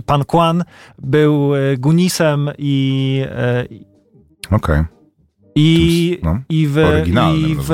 pan 0.06 0.26
Kwan 0.26 0.64
był 1.00 1.52
Gunisem 1.78 2.50
i, 2.58 3.26
e, 3.30 3.66
Okej. 4.52 4.84
I, 5.56 6.20
No, 6.24 6.40
i, 6.50 6.68
w, 6.68 6.78
i 7.38 7.56
w, 7.60 7.70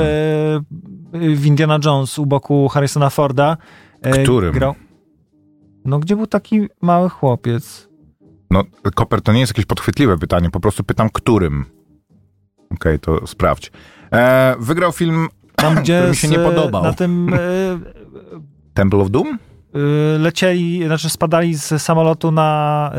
w 1.12 1.46
Indiana 1.46 1.78
Jones 1.84 2.18
u 2.18 2.26
boku 2.26 2.68
Harrisona 2.68 3.10
Forda. 3.10 3.56
e, 4.02 4.22
Którym? 4.22 4.52
Grał. 4.52 4.74
No, 5.84 5.98
gdzie 5.98 6.16
był 6.16 6.26
taki 6.26 6.60
mały 6.82 7.08
chłopiec? 7.08 7.88
No, 8.50 8.64
Koper, 8.94 9.22
to 9.22 9.32
nie 9.32 9.40
jest 9.40 9.50
jakieś 9.52 9.66
podchwytliwe 9.66 10.18
pytanie, 10.18 10.50
po 10.50 10.60
prostu 10.60 10.84
pytam, 10.84 11.08
którym. 11.12 11.64
Okej, 12.74 12.98
to 12.98 13.26
sprawdź. 13.26 13.72
E, 14.12 14.56
wygrał 14.58 14.92
film, 14.92 15.28
Tam, 15.56 15.74
gdzie 15.82 15.96
który 15.98 16.10
mi 16.10 16.16
się 16.16 16.28
z- 16.28 16.30
nie 16.30 16.38
podobał. 16.38 16.82
Na 16.82 16.92
tym 16.92 17.34
e, 17.34 17.38
Temple 18.74 18.98
of 19.00 19.10
Doom? 19.10 19.28
e, 19.74 20.18
lecieli, 20.18 20.84
znaczy 20.86 21.10
spadali 21.10 21.54
z 21.54 21.82
samolotu 21.82 22.30
na, 22.32 22.92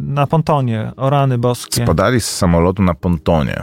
na 0.00 0.26
pontonie. 0.26 0.92
O 0.96 1.10
rany 1.10 1.38
boskie. 1.38 1.82
Spadali 1.84 2.20
z 2.20 2.30
samolotu 2.30 2.82
na 2.82 2.94
pontonie. 2.94 3.62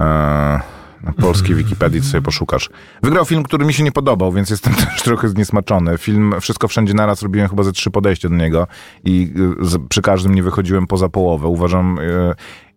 E, 0.00 0.60
na 1.04 1.12
polskiej 1.12 1.56
Wikipedii 1.56 2.02
sobie 2.02 2.22
poszukasz. 2.22 2.70
Wygrał 3.02 3.24
film, 3.24 3.42
który 3.42 3.64
mi 3.64 3.74
się 3.74 3.82
nie 3.82 3.92
podobał, 3.92 4.32
więc 4.32 4.50
jestem 4.50 4.74
też 4.84 5.02
trochę 5.02 5.28
zniesmaczony. 5.28 5.98
Film 5.98 6.34
Wszystko 6.40 6.68
Wszędzie 6.68 6.94
Naraz 6.94 7.22
robiłem 7.22 7.48
chyba 7.48 7.62
ze 7.62 7.72
trzy 7.72 7.90
podejścia 7.90 8.28
do 8.28 8.36
niego 8.36 8.66
i 9.04 9.32
y, 9.76 9.88
przy 9.88 10.02
każdym 10.02 10.34
nie 10.34 10.42
wychodziłem 10.42 10.86
poza 10.86 11.08
połowę. 11.08 11.46
Uważam, 11.46 11.98
y, 11.98 12.34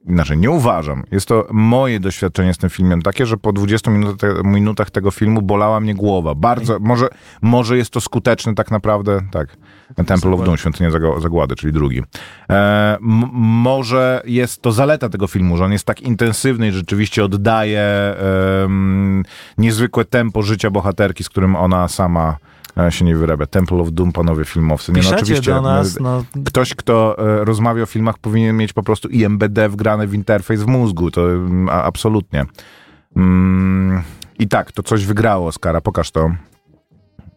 inaczej, 0.07 0.37
nie 0.37 0.51
uważam. 0.51 1.03
Jest 1.11 1.27
to 1.27 1.47
moje 1.51 1.99
doświadczenie 1.99 2.53
z 2.53 2.57
tym 2.57 2.69
filmem 2.69 3.01
takie, 3.01 3.25
że 3.25 3.37
po 3.37 3.53
20 3.53 3.91
minutach, 3.91 4.43
minutach 4.43 4.91
tego 4.91 5.11
filmu 5.11 5.41
bolała 5.41 5.79
mnie 5.79 5.95
głowa. 5.95 6.35
Bardzo, 6.35 6.79
może, 6.79 7.07
może 7.41 7.77
jest 7.77 7.91
to 7.91 8.01
skuteczne 8.01 8.55
tak 8.55 8.71
naprawdę, 8.71 9.21
tak. 9.31 9.57
Temple 10.07 10.31
of 10.31 10.43
Doom, 10.43 10.57
Świątynia 10.57 10.89
Zag- 10.91 11.21
Zagłady, 11.21 11.55
czyli 11.55 11.73
drugi. 11.73 12.03
E, 12.49 12.97
może 13.31 14.21
jest 14.25 14.61
to 14.61 14.71
zaleta 14.71 15.09
tego 15.09 15.27
filmu, 15.27 15.57
że 15.57 15.65
on 15.65 15.71
jest 15.71 15.85
tak 15.85 16.01
intensywny 16.01 16.67
i 16.67 16.71
rzeczywiście 16.71 17.25
oddaje 17.25 18.15
em, 18.63 19.23
niezwykłe 19.57 20.05
tempo 20.05 20.41
życia 20.41 20.71
bohaterki, 20.71 21.23
z 21.23 21.29
którym 21.29 21.55
ona 21.55 21.87
sama 21.87 22.29
e, 22.29 22.50
się 22.89 23.05
nie 23.05 23.15
wyrabia. 23.15 23.45
Temple 23.45 23.77
of 23.77 23.91
Doom, 23.91 24.11
panowie 24.11 24.45
filmowcy. 24.45 24.91
Nie, 24.91 25.01
no, 25.01 25.09
oczywiście, 25.09 25.51
do 25.51 25.61
nas, 25.61 25.97
e, 25.97 26.03
no, 26.03 26.23
Ktoś, 26.45 26.75
kto 26.75 27.15
e, 27.17 27.45
rozmawia 27.45 27.83
o 27.83 27.85
filmach, 27.85 28.17
powinien 28.17 28.57
mieć 28.57 28.73
po 28.73 28.83
prostu 28.83 29.09
IMBD 29.09 29.69
wgrane 29.69 30.07
w 30.07 30.13
interfejs 30.13 30.61
w 30.61 30.67
mózgu. 30.67 31.11
To 31.11 31.31
mm, 31.31 31.69
a, 31.69 31.83
absolutnie. 31.83 32.45
Mm, 33.15 34.01
I 34.39 34.47
tak, 34.47 34.71
to 34.71 34.83
coś 34.83 35.05
wygrało 35.05 35.47
Oscara. 35.47 35.81
Pokaż 35.81 36.11
to. 36.11 36.31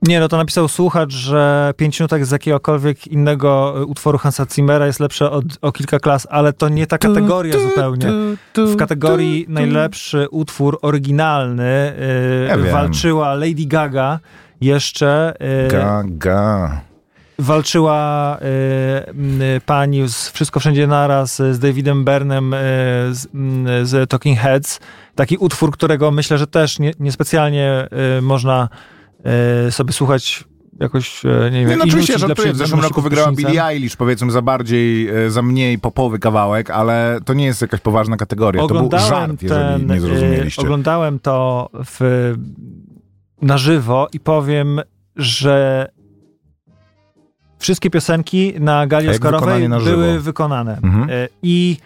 Nie, 0.03 0.21
no 0.21 0.29
to 0.29 0.37
napisał 0.37 0.69
słuchacz, 0.69 1.13
że 1.13 1.75
5 1.77 2.01
minutek 2.01 2.27
z 2.27 2.31
jakiegokolwiek 2.31 3.07
innego 3.07 3.75
y, 3.81 3.85
utworu 3.85 4.19
Hansa 4.19 4.47
Zimmera 4.55 4.87
jest 4.87 5.01
lepsze 5.01 5.31
od, 5.31 5.45
o 5.63 5.73
kilka 5.73 5.99
klas, 5.99 6.27
ale 6.31 6.53
to 6.53 6.69
nie 6.69 6.87
ta 6.87 6.99
kategoria 6.99 7.59
zupełnie. 7.59 8.07
W 8.57 8.77
kategorii 8.77 9.47
najlepszy 9.49 10.29
utwór 10.31 10.79
oryginalny 10.83 11.93
y, 12.45 12.49
Ja 12.49 12.73
walczyła 12.73 13.35
Lady 13.35 13.67
Gaga 13.67 14.21
jeszcze. 14.65 15.35
y, 15.67 15.69
Gaga. 15.69 16.81
walczyła 17.39 18.39
y, 19.57 19.61
pani 19.67 20.09
z 20.09 20.29
Wszystko 20.29 20.61
Wszędzie 20.61 20.87
Naraz 20.87 21.41
y, 21.41 21.55
z 21.55 21.59
Davidem 21.59 22.05
Bernem 22.05 22.55
z, 23.11 23.27
z 23.89 24.11
Talking 24.11 24.39
Heads. 24.39 24.81
Taki 25.15 25.37
utwór, 25.37 25.71
którego 25.73 26.11
myślę, 26.11 26.39
że 26.39 26.47
też 26.47 26.79
nie, 26.79 26.93
niespecjalnie 27.01 27.89
można 28.23 28.69
sobie 29.71 29.93
słuchać 29.93 30.45
jakoś, 30.81 31.25
nie 31.25 31.61
wiem, 31.61 31.69
Nie, 31.69 31.77
no 31.77 31.85
oczywiście, 31.85 32.19
że 32.19 32.35
w 32.53 32.57
zeszłym 32.57 32.81
roku 32.81 33.03
wygrała. 33.03 33.33
Billie 33.33 33.65
Eilish, 33.65 33.97
powiedzmy 33.97 34.31
za 34.33 34.43
bardziej, 34.43 35.09
za 35.29 35.43
mniej 35.43 35.79
popowy 35.79 36.19
kawałek, 36.19 36.71
ale 36.71 37.19
to 37.25 37.35
nie 37.35 37.45
jest 37.45 37.63
jakaś 37.63 37.81
poważna 37.81 38.17
kategoria. 38.17 38.63
To 38.63 38.69
był 38.69 38.77
Oglądałem 38.77 39.09
żart, 39.09 39.43
jeżeli 39.43 39.61
ten, 39.61 39.87
nie 39.87 39.95
y, 39.97 40.01
zrozumieliście. 40.01 40.63
oglądałem 40.63 41.19
to 41.19 41.69
w, 41.75 42.33
na 43.45 43.59
żywo 43.59 44.09
i 44.13 44.21
powiem, 44.21 44.81
że 45.17 45.89
wszystkie 47.59 47.91
piosenki 47.91 48.55
na 48.61 48.87
gali 48.87 49.09
Oscarowej 49.09 49.69
były 49.69 50.21
wykonane. 50.21 50.79
Mhm. 50.83 51.11
Y, 51.11 51.29
I 51.43 51.77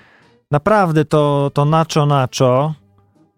naprawdę 0.50 1.04
to, 1.04 1.50
to 1.54 1.64
Nacho 1.64 2.06
Nacho, 2.06 2.74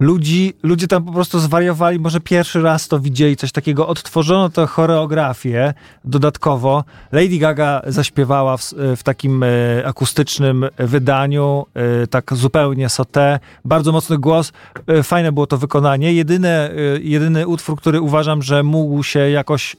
ludzi, 0.00 0.52
ludzie 0.62 0.88
tam 0.88 1.04
po 1.04 1.12
prostu 1.12 1.38
zwariowali, 1.38 1.99
może 1.99 2.21
pierwszy 2.21 2.62
raz 2.62 2.88
to 2.88 3.00
widzieli, 3.00 3.37
coś 3.37 3.52
takiego, 3.52 3.88
odtworzono 3.88 4.49
tę 4.49 4.66
choreografię 4.66 5.75
dodatkowo. 6.04 6.85
Lady 7.12 7.38
Gaga 7.38 7.83
zaśpiewała 7.87 8.57
w, 8.57 8.75
w 8.97 9.02
takim 9.02 9.42
e, 9.42 9.47
akustycznym 9.87 10.66
wydaniu, 10.78 11.66
e, 11.75 12.07
tak 12.07 12.35
zupełnie 12.35 12.88
sauté, 12.88 13.38
bardzo 13.64 13.92
mocny 13.92 14.19
głos, 14.19 14.52
e, 14.87 15.02
fajne 15.02 15.33
było 15.33 15.47
to 15.47 15.59
wykonanie. 15.59 16.12
Jedyne, 16.12 16.71
e, 16.71 17.00
jedyny 17.00 17.47
utwór, 17.47 17.78
który 17.78 18.00
uważam, 18.00 18.42
że 18.42 18.62
mógł 18.62 19.02
się 19.02 19.19
jakoś 19.30 19.76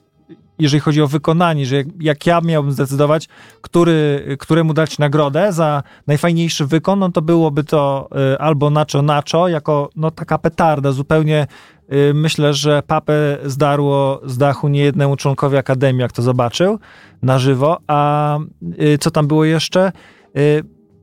jeżeli 0.61 0.81
chodzi 0.81 1.01
o 1.01 1.07
wykonanie, 1.07 1.65
że 1.65 1.75
jak, 1.75 1.87
jak 1.99 2.25
ja 2.25 2.41
miałbym 2.41 2.71
zdecydować, 2.71 3.29
który, 3.61 4.25
któremu 4.39 4.73
dać 4.73 4.99
nagrodę 4.99 5.53
za 5.53 5.83
najfajniejszy 6.07 6.65
wykon, 6.65 6.99
no 6.99 7.11
to 7.11 7.21
byłoby 7.21 7.63
to 7.63 8.09
y, 8.33 8.39
albo 8.39 8.69
Nacho 8.69 9.01
Nacho, 9.01 9.47
jako 9.47 9.89
no, 9.95 10.11
taka 10.11 10.37
petarda, 10.37 10.91
zupełnie 10.91 11.47
y, 11.93 12.13
myślę, 12.13 12.53
że 12.53 12.83
papę 12.87 13.37
zdarło 13.45 14.21
z 14.25 14.37
dachu 14.37 14.67
niejednemu 14.67 15.15
członkowi 15.15 15.57
Akademii, 15.57 16.01
jak 16.01 16.11
to 16.11 16.21
zobaczył 16.21 16.79
na 17.21 17.39
żywo. 17.39 17.77
A 17.87 18.39
y, 18.81 18.97
co 18.97 19.11
tam 19.11 19.27
było 19.27 19.45
jeszcze? 19.45 19.91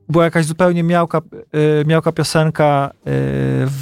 Była 0.09 0.25
jakaś 0.25 0.47
zupełnie 0.47 0.83
miałka, 0.83 1.21
y, 1.83 1.85
miałka 1.87 2.13
piosenka 2.13 2.91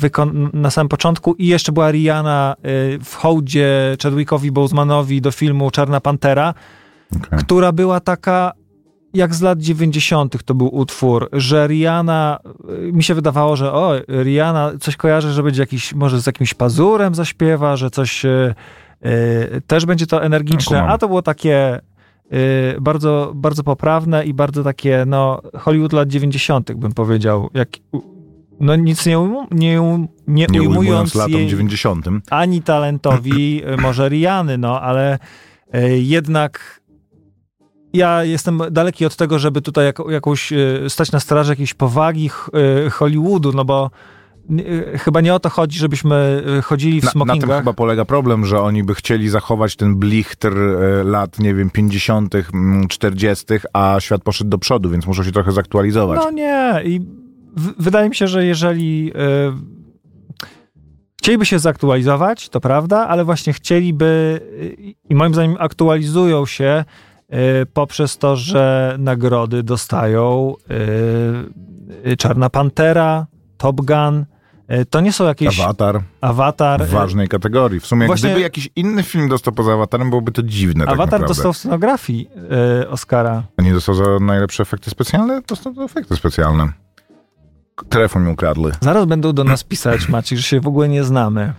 y, 0.05 0.11
na 0.53 0.71
samym 0.71 0.89
początku 0.89 1.35
i 1.35 1.47
jeszcze 1.47 1.73
była 1.73 1.91
Rihanna 1.91 2.57
y, 2.59 2.99
w 3.05 3.15
hołdzie 3.15 3.97
Chadwickowi 4.03 4.53
Bosemanowi 4.53 5.21
do 5.21 5.31
filmu 5.31 5.71
Czarna 5.71 6.01
Pantera, 6.01 6.55
Okej. 7.17 7.39
która 7.39 7.73
była 7.73 8.01
taka 8.01 8.53
jak 9.15 9.35
z 9.35 9.43
lat 9.43 9.59
90. 9.59 10.45
to 10.45 10.55
był 10.55 10.75
utwór, 10.75 11.29
że 11.33 11.67
Rihanna, 11.67 12.39
mi 12.93 13.03
się 13.03 13.15
wydawało, 13.15 13.57
że 13.57 13.73
o, 13.73 13.93
Rihanna 14.23 14.73
coś 14.81 14.97
kojarzy, 14.97 15.33
że 15.33 15.43
będzie 15.43 15.63
jakiś, 15.63 15.95
może 15.95 16.21
z 16.21 16.27
jakimś 16.27 16.55
pazurem 16.55 17.15
zaśpiewa, 17.15 17.77
że 17.77 17.91
coś 17.91 18.27
też 19.67 19.87
będzie 19.87 20.07
to 20.07 20.25
energiczne, 20.25 20.79
Kumam. 20.79 20.93
a 20.95 20.99
to 20.99 21.09
było 21.09 21.23
takie 21.23 21.81
bardzo, 22.81 23.33
bardzo 23.35 23.63
poprawne 23.63 24.25
i 24.25 24.35
bardzo 24.35 24.65
takie, 24.65 25.05
no, 25.07 25.43
Hollywood 25.59 25.93
lat 25.93 26.09
90. 26.09 26.73
bym 26.73 26.93
powiedział, 26.93 27.51
jak, 27.55 27.69
no 28.61 28.77
nic 28.77 29.07
nie, 29.07 29.19
ujmu, 29.19 29.47
nie, 29.51 29.83
um- 29.83 30.09
nie, 30.27 30.47
Nie 30.51 30.61
ujmując 30.61 30.79
ujmując 30.79 31.15
latom 31.15 31.33
jej 31.33 31.47
90. 31.47 32.07
ani 32.31 32.63
talentowi 32.63 33.63
y, 33.69 33.77
może 33.83 34.09
Riany, 34.09 34.59
no 34.59 34.81
ale 34.81 35.19
y, 35.75 35.99
jednak 35.99 36.81
ja 37.93 38.25
jestem 38.25 38.61
daleki 38.71 39.07
od 39.07 39.17
tego, 39.17 39.39
żeby 39.39 39.63
tutaj 39.63 39.85
jako, 39.85 40.11
jakąś 40.11 40.53
y, 40.53 40.85
stać 40.89 41.13
na 41.13 41.21
straży 41.21 41.53
jakiejś 41.53 41.75
powagi 41.75 42.31
y, 42.87 42.91
Hollywoodu, 42.91 43.53
no 43.53 43.65
bo 43.65 43.91
y, 43.91 44.16
chyba 44.99 45.21
nie 45.21 45.35
o 45.35 45.41
to 45.41 45.49
chodzi, 45.51 45.79
żebyśmy 45.79 46.43
y, 46.59 46.63
chodzili 46.63 47.01
w 47.01 47.05
Na, 47.05 47.09
na 47.09 47.13
tym 47.13 47.23
smokingach. 47.23 47.59
chyba 47.59 47.73
polega 47.73 48.05
problem, 48.05 48.47
że 48.47 48.61
oni 48.61 48.85
by 48.85 48.95
chcieli 48.95 49.29
zachować 49.29 49.77
ten 49.77 49.97
blichtr 49.97 50.53
e, 50.59 51.05
lat, 51.05 51.39
nie 51.39 51.55
wiem, 51.55 51.71
50., 51.71 52.35
mm, 52.35 52.89
40., 52.89 53.47
a 53.73 53.97
świat 54.01 54.23
poszedł 54.23 54.51
do 54.51 54.59
przodu, 54.59 54.91
więc 54.91 55.07
muszą 55.07 55.23
się 55.23 55.33
trochę 55.33 55.53
zaktualizować. 55.53 56.21
No 56.25 56.31
nie. 56.31 56.81
I 56.85 57.01
w, 57.57 57.83
wydaje 57.83 58.09
mi 58.09 58.15
się, 58.15 58.29
że 58.29 58.45
jeżeli 58.45 59.13
y, 59.17 59.77
chcieliby 61.19 61.47
się 61.47 61.59
zaktualizować, 61.59 62.49
to 62.49 62.61
prawda, 62.61 63.09
ale 63.09 63.25
właśnie 63.25 63.53
chcieliby 63.53 64.41
y, 64.63 64.95
i 65.11 65.15
moim 65.15 65.35
zdaniem 65.35 65.57
aktualizują 65.59 66.47
się 66.47 66.85
y, 67.63 67.67
poprzez 67.73 68.19
to, 68.19 68.37
że 68.37 68.97
nagrody 68.99 69.63
dostają 69.63 70.55
y, 72.07 72.11
y, 72.11 72.17
Czarna 72.17 72.51
Pantera, 72.51 73.27
Top 73.57 73.77
Gun. 73.77 74.25
Y, 74.73 74.85
to 74.87 75.01
nie 75.01 75.13
są 75.13 75.25
jakieś 75.25 75.61
Awatar 75.61 76.01
awatar. 76.21 76.81
w 76.85 76.89
y, 76.89 76.93
ważnej 76.93 77.29
kategorii. 77.29 77.81
W 77.81 77.87
sumie, 77.87 78.07
Właśnie- 78.07 78.29
gdyby 78.31 78.41
jakiś 78.41 78.69
inny 78.77 79.03
film 79.03 79.29
dostał 79.29 79.55
poza 79.55 79.73
Awatarem, 79.73 80.11
byłoby 80.11 80.33
to 80.33 80.43
dziwne 80.43 80.85
tak 80.85 80.95
Awatar 80.95 81.13
naprawdę. 81.13 81.35
dostał 81.35 81.53
w 81.53 81.57
scenografii 81.57 82.29
y, 82.83 82.89
Oscara. 82.89 83.43
A 83.57 83.63
nie 83.63 83.73
dostał 83.73 83.95
za 83.95 84.05
najlepsze 84.21 84.63
efekty 84.63 84.91
specjalne? 84.91 85.41
Dostał 85.49 85.75
za 85.75 85.83
efekty 85.83 86.17
specjalne. 86.17 86.69
Telefon 87.89 88.25
mi 88.25 88.33
ukradli. 88.33 88.71
Zaraz 88.81 89.05
będą 89.07 89.33
do 89.33 89.45
nas 89.45 89.65
pisać, 89.65 90.09
Maciej, 90.09 90.39
że 90.39 90.45
się 90.45 90.61
w 90.61 90.67
ogóle 90.67 90.89
nie 90.89 91.05
znamy. 91.05 91.53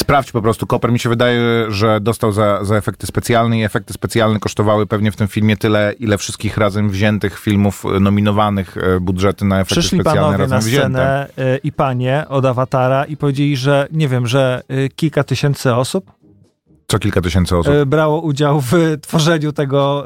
Sprawdź 0.00 0.32
po 0.32 0.42
prostu. 0.42 0.66
Koper 0.66 0.92
mi 0.92 0.98
się 0.98 1.08
wydaje, 1.08 1.66
że 1.68 2.00
dostał 2.00 2.32
za, 2.32 2.64
za 2.64 2.76
efekty 2.76 3.06
specjalne 3.06 3.58
i 3.58 3.64
efekty 3.64 3.92
specjalne 3.92 4.40
kosztowały 4.40 4.86
pewnie 4.86 5.10
w 5.12 5.16
tym 5.16 5.28
filmie 5.28 5.56
tyle, 5.56 5.92
ile 5.98 6.18
wszystkich 6.18 6.56
razem 6.56 6.90
wziętych 6.90 7.38
filmów 7.38 7.84
e, 7.96 8.00
nominowanych 8.00 8.76
e, 8.76 9.00
budżety 9.00 9.44
na 9.44 9.60
efekty 9.60 9.80
Przyszli 9.80 9.98
specjalne 9.98 10.20
panowie 10.20 10.36
razem 10.38 10.58
na 10.58 10.64
wzięte. 10.64 11.28
scenę 11.32 11.54
y, 11.54 11.58
i 11.64 11.72
panie 11.72 12.24
od 12.28 12.44
awatara 12.44 13.04
i 13.04 13.16
powiedzieli, 13.16 13.56
że 13.56 13.88
nie 13.92 14.08
wiem, 14.08 14.26
że 14.26 14.62
y, 14.70 14.88
kilka 14.96 15.24
tysięcy 15.24 15.74
osób 15.74 16.12
Co 16.86 16.98
kilka 16.98 17.20
tysięcy 17.20 17.56
osób. 17.56 17.72
brało 17.86 18.20
udział 18.20 18.60
w 18.60 18.72
tworzeniu 19.06 19.52
tego, 19.52 20.04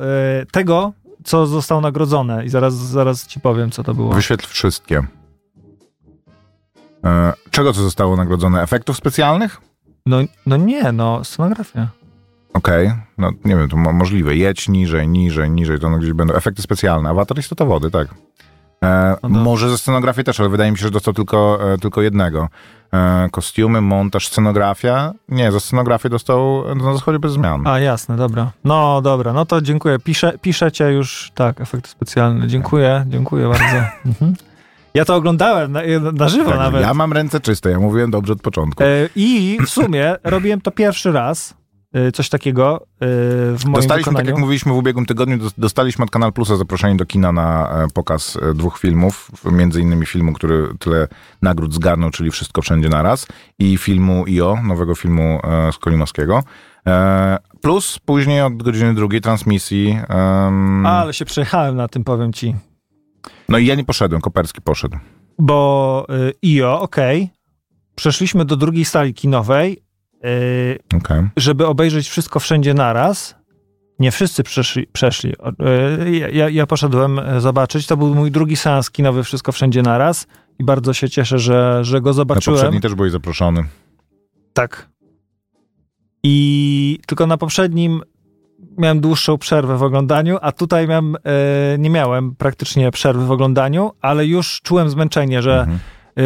tego, 0.53 0.93
co 1.25 1.47
zostało 1.47 1.81
nagrodzone. 1.81 2.45
I 2.45 2.49
zaraz, 2.49 2.75
zaraz 2.75 3.27
ci 3.27 3.41
powiem, 3.41 3.71
co 3.71 3.83
to 3.83 3.95
było. 3.95 4.13
Wyświetl 4.13 4.47
wszystkie. 4.49 5.03
E, 7.05 7.33
czego 7.51 7.73
co 7.73 7.83
zostało 7.83 8.17
nagrodzone? 8.17 8.63
Efektów 8.63 8.97
specjalnych? 8.97 9.61
No, 10.07 10.17
no 10.47 10.57
nie, 10.57 10.93
no, 10.93 11.25
scenografia. 11.25 11.89
Okej, 12.55 12.93
no 13.19 13.31
nie 13.45 13.57
wiem, 13.57 13.69
to 13.69 13.77
mo- 13.77 13.93
możliwe. 13.93 14.37
Jedź 14.37 14.69
niżej, 14.69 15.09
niżej, 15.09 15.51
niżej, 15.51 15.79
to 15.81 15.91
no 15.91 15.99
gdzieś 15.99 16.13
będą 16.13 16.35
efekty 16.35 16.63
specjalne. 16.63 17.11
Awatar 17.11 17.39
istota 17.39 17.65
wody, 17.65 17.91
tak. 17.91 18.09
E, 18.85 19.17
No 19.23 19.29
może 19.29 19.71
ze 19.71 19.79
scenografii 19.79 20.25
też, 20.25 20.41
ale 20.41 20.49
wydaje 20.49 20.71
mi 20.73 20.79
się, 20.79 20.83
że 20.85 20.91
dostał 20.91 21.15
tylko, 21.15 21.59
e, 21.73 21.79
tylko 21.79 22.03
jednego. 22.03 22.49
E, 22.93 23.29
kostiumy, 23.31 23.81
montaż, 23.81 24.29
scenografia. 24.29 25.13
Nie, 25.29 25.53
za 25.53 25.61
scenografię 25.61 26.09
dostał 26.09 26.65
na 26.77 26.95
zasadzie 26.95 27.19
bez 27.19 27.33
zmian. 27.33 27.67
A, 27.67 27.79
jasne, 27.79 28.17
dobra. 28.17 28.51
No, 28.65 29.03
dobra, 29.03 29.33
no 29.33 29.47
to 29.47 29.61
dziękuję. 29.61 29.99
Piszę, 29.99 30.33
piszecie 30.43 30.93
już, 30.93 31.33
tak, 31.35 31.61
efekty 31.61 31.89
specjalne. 31.89 32.49
Dziękuję, 32.49 33.05
dziękuję 33.09 33.49
bardzo. 33.49 33.77
Mhm. 34.07 34.35
Ja 34.95 35.05
to 35.05 35.15
oglądałem 35.15 35.73
na, 35.73 35.81
na 36.13 36.29
żywo 36.29 36.51
Tak, 36.51 36.59
nawet. 36.59 36.83
ja 36.83 36.95
mam 36.95 37.13
ręce 37.13 37.41
czyste, 37.41 37.71
ja 37.71 37.81
mówiłem 37.81 38.11
dobrze 38.11 38.33
od 38.33 38.43
początku. 38.43 38.83
E, 38.85 38.87
I 39.17 39.59
w 39.67 39.69
sumie 39.71 40.17
robiłem 40.25 40.61
to 40.61 40.71
pierwszy 40.71 41.13
raz, 41.13 41.55
e, 41.93 42.13
coś 42.13 42.29
takiego 42.29 42.77
e, 42.81 42.87
w 43.57 43.65
moim 43.65 43.75
Dostaliśmy, 43.75 43.89
tak 43.89 43.99
wykonaniu. 44.05 44.31
jak 44.31 44.39
mówiliśmy 44.39 44.73
w 44.73 44.77
ubiegłym 44.77 45.07
tygodniu, 45.07 45.39
dos- 45.39 45.53
dostaliśmy 45.59 46.05
od 46.05 46.11
Kanal 46.11 46.33
Plusa 46.33 46.57
zaproszenie 46.57 46.97
do 46.97 47.07
kina 47.07 47.33
na 47.33 47.69
pokaz 47.95 48.39
dwóch 48.55 48.79
filmów, 48.79 49.31
między 49.53 49.81
innymi 49.81 50.07
filmu, 50.07 50.33
który 50.33 50.69
tyle 50.79 51.09
nagród 51.43 51.75
zgarnął, 51.75 52.11
czyli 52.11 52.31
Wszystko 52.31 52.63
Wszędzie 52.63 52.89
Naraz 52.89 53.27
i 53.59 53.79
filmu 53.79 54.25
IO, 54.29 54.59
nowego 54.65 54.95
filmu 54.95 55.41
z 55.73 55.79
Kolimowskiego. 55.79 56.43
Plus 57.63 57.99
później 58.05 58.43
od 58.43 58.63
godziny 58.63 58.95
drugiej 58.95 59.21
transmisji. 59.21 59.99
em, 60.09 60.87
Ale 60.87 61.15
się 61.15 61.25
przejechałem 61.25 61.77
na 61.77 61.89
tym, 61.89 62.05
powiem 62.05 62.33
ci. 62.33 62.55
No 63.49 63.59
i 63.59 63.67
ja 63.67 63.75
nie 63.75 63.85
poszedłem, 63.85 64.21
Koperski 64.21 64.61
poszedł. 64.63 64.97
Bo 65.39 66.07
y, 66.11 66.33
IO, 66.43 66.81
okej, 66.81 67.31
przeszliśmy 67.95 68.45
do 68.45 68.57
drugiej 68.57 68.85
sali 68.85 69.15
kinowej, 69.15 69.83
y, 70.25 70.97
Okej. 70.97 71.23
żeby 71.37 71.67
obejrzeć 71.67 72.09
wszystko 72.09 72.41
wszędzie 72.41 72.75
naraz. 72.75 73.35
Nie 73.99 74.11
wszyscy 74.11 74.43
przeszli. 74.43 74.87
przeszli. 74.87 75.33
Y, 75.33 76.11
ja, 76.33 76.49
ja 76.49 76.67
poszedłem 76.67 77.19
e, 77.19 77.41
zobaczyć. 77.41 77.87
To 77.87 77.97
był 77.97 78.15
mój 78.15 78.31
drugi 78.31 78.57
seans 78.57 78.91
kinowy 78.91 79.25
Wszystko 79.25 79.53
Wszędzie 79.53 79.83
Naraz 79.83 80.27
i 80.59 80.65
bardzo 80.65 80.93
się 80.93 81.11
cieszę, 81.11 81.39
że, 81.39 81.85
że 81.85 82.01
go 82.01 82.11
Na 82.11 82.15
zobaczyłem. 82.15 82.61
poprzedni 82.61 82.81
też 82.81 82.95
byłeś 82.95 83.13
zaproszony. 83.13 83.65
Tak. 84.53 84.89
I 86.23 86.99
tylko 87.07 87.27
na 87.27 87.37
poprzednim 87.37 88.03
miałem 88.79 89.01
dłuższą 89.01 89.39
przerwę 89.39 89.77
w 89.77 89.83
oglądaniu, 89.83 90.39
a 90.43 90.53
tutaj 90.53 90.89
miałem, 90.89 91.17
e, 91.17 91.21
nie 91.79 91.91
miałem 91.91 92.35
praktycznie 92.37 92.91
przerwy 92.91 93.27
w 93.27 93.31
oglądaniu, 93.31 93.91
ale 94.01 94.27
już 94.27 94.61
czułem 94.63 94.91
zmęczenie, 94.91 95.43
że 95.43 95.61
Mhm. 95.61 95.79
e, 96.19 96.23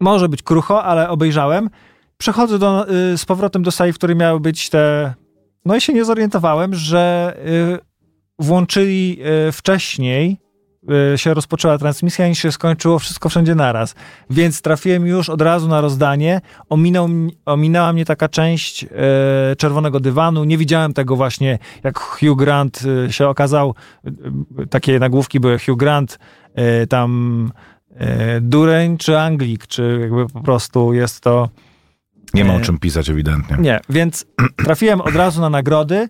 może 0.00 0.28
być 0.28 0.42
krucho, 0.42 0.84
ale 0.84 1.08
obejrzałem. 1.08 1.70
Przechodzę 2.18 2.58
do, 2.58 2.88
e, 2.88 3.18
z 3.18 3.24
powrotem 3.24 3.62
do 3.62 3.70
sali, 3.70 3.92
w 3.92 3.96
której 3.96 4.16
miały 4.16 4.40
być 4.40 4.70
te. 4.70 5.14
No 5.64 5.76
i 5.76 5.80
się 5.80 5.92
nie 5.92 6.04
zorientowałem, 6.04 6.74
że 6.74 7.34
włączyli 8.38 9.18
wcześniej. 9.52 10.36
E, 11.14 11.18
Się 11.18 11.34
rozpoczęła 11.34 11.78
transmisja 11.78 12.28
i 12.28 12.34
się 12.34 12.52
skończyło 12.52 12.98
wszystko 12.98 13.28
wszędzie 13.28 13.54
naraz. 13.54 13.94
Więc 14.30 14.62
trafiłem 14.62 15.06
już 15.06 15.28
od 15.28 15.42
razu 15.42 15.68
na 15.68 15.80
rozdanie. 15.80 16.40
Ominął, 16.68 17.08
ominęła 17.46 17.92
mnie 17.92 18.04
taka 18.04 18.28
część 18.28 18.84
e, 18.84 18.88
czerwonego 19.56 20.00
dywanu. 20.00 20.44
Nie 20.44 20.58
widziałem 20.58 20.92
tego 20.92 21.16
właśnie, 21.16 21.58
jak 21.84 21.98
Hugh 21.98 22.38
Grant 22.38 22.82
e, 23.06 23.12
się 23.12 23.28
okazał. 23.28 23.74
E, 24.58 24.66
takie 24.66 24.98
nagłówki 24.98 25.40
były 25.40 25.58
Hugh 25.58 25.78
Grant, 25.78 26.18
e, 26.54 26.86
tam 26.86 27.52
e, 27.96 28.40
Dureń 28.40 28.98
czy 28.98 29.18
Anglik, 29.18 29.66
czy 29.66 29.98
jakby 30.00 30.26
po 30.28 30.40
prostu 30.40 30.92
jest 30.92 31.20
to. 31.20 31.48
Nie 32.34 32.44
ma 32.44 32.54
o 32.54 32.56
E, 32.56 32.60
czym 32.60 32.78
pisać 32.78 33.10
ewidentnie. 33.10 33.56
Nie, 33.58 33.80
więc 33.88 34.26
trafiłem 34.64 35.00
od 35.00 35.14
razu 35.14 35.40
na 35.40 35.50
nagrody, 35.50 36.08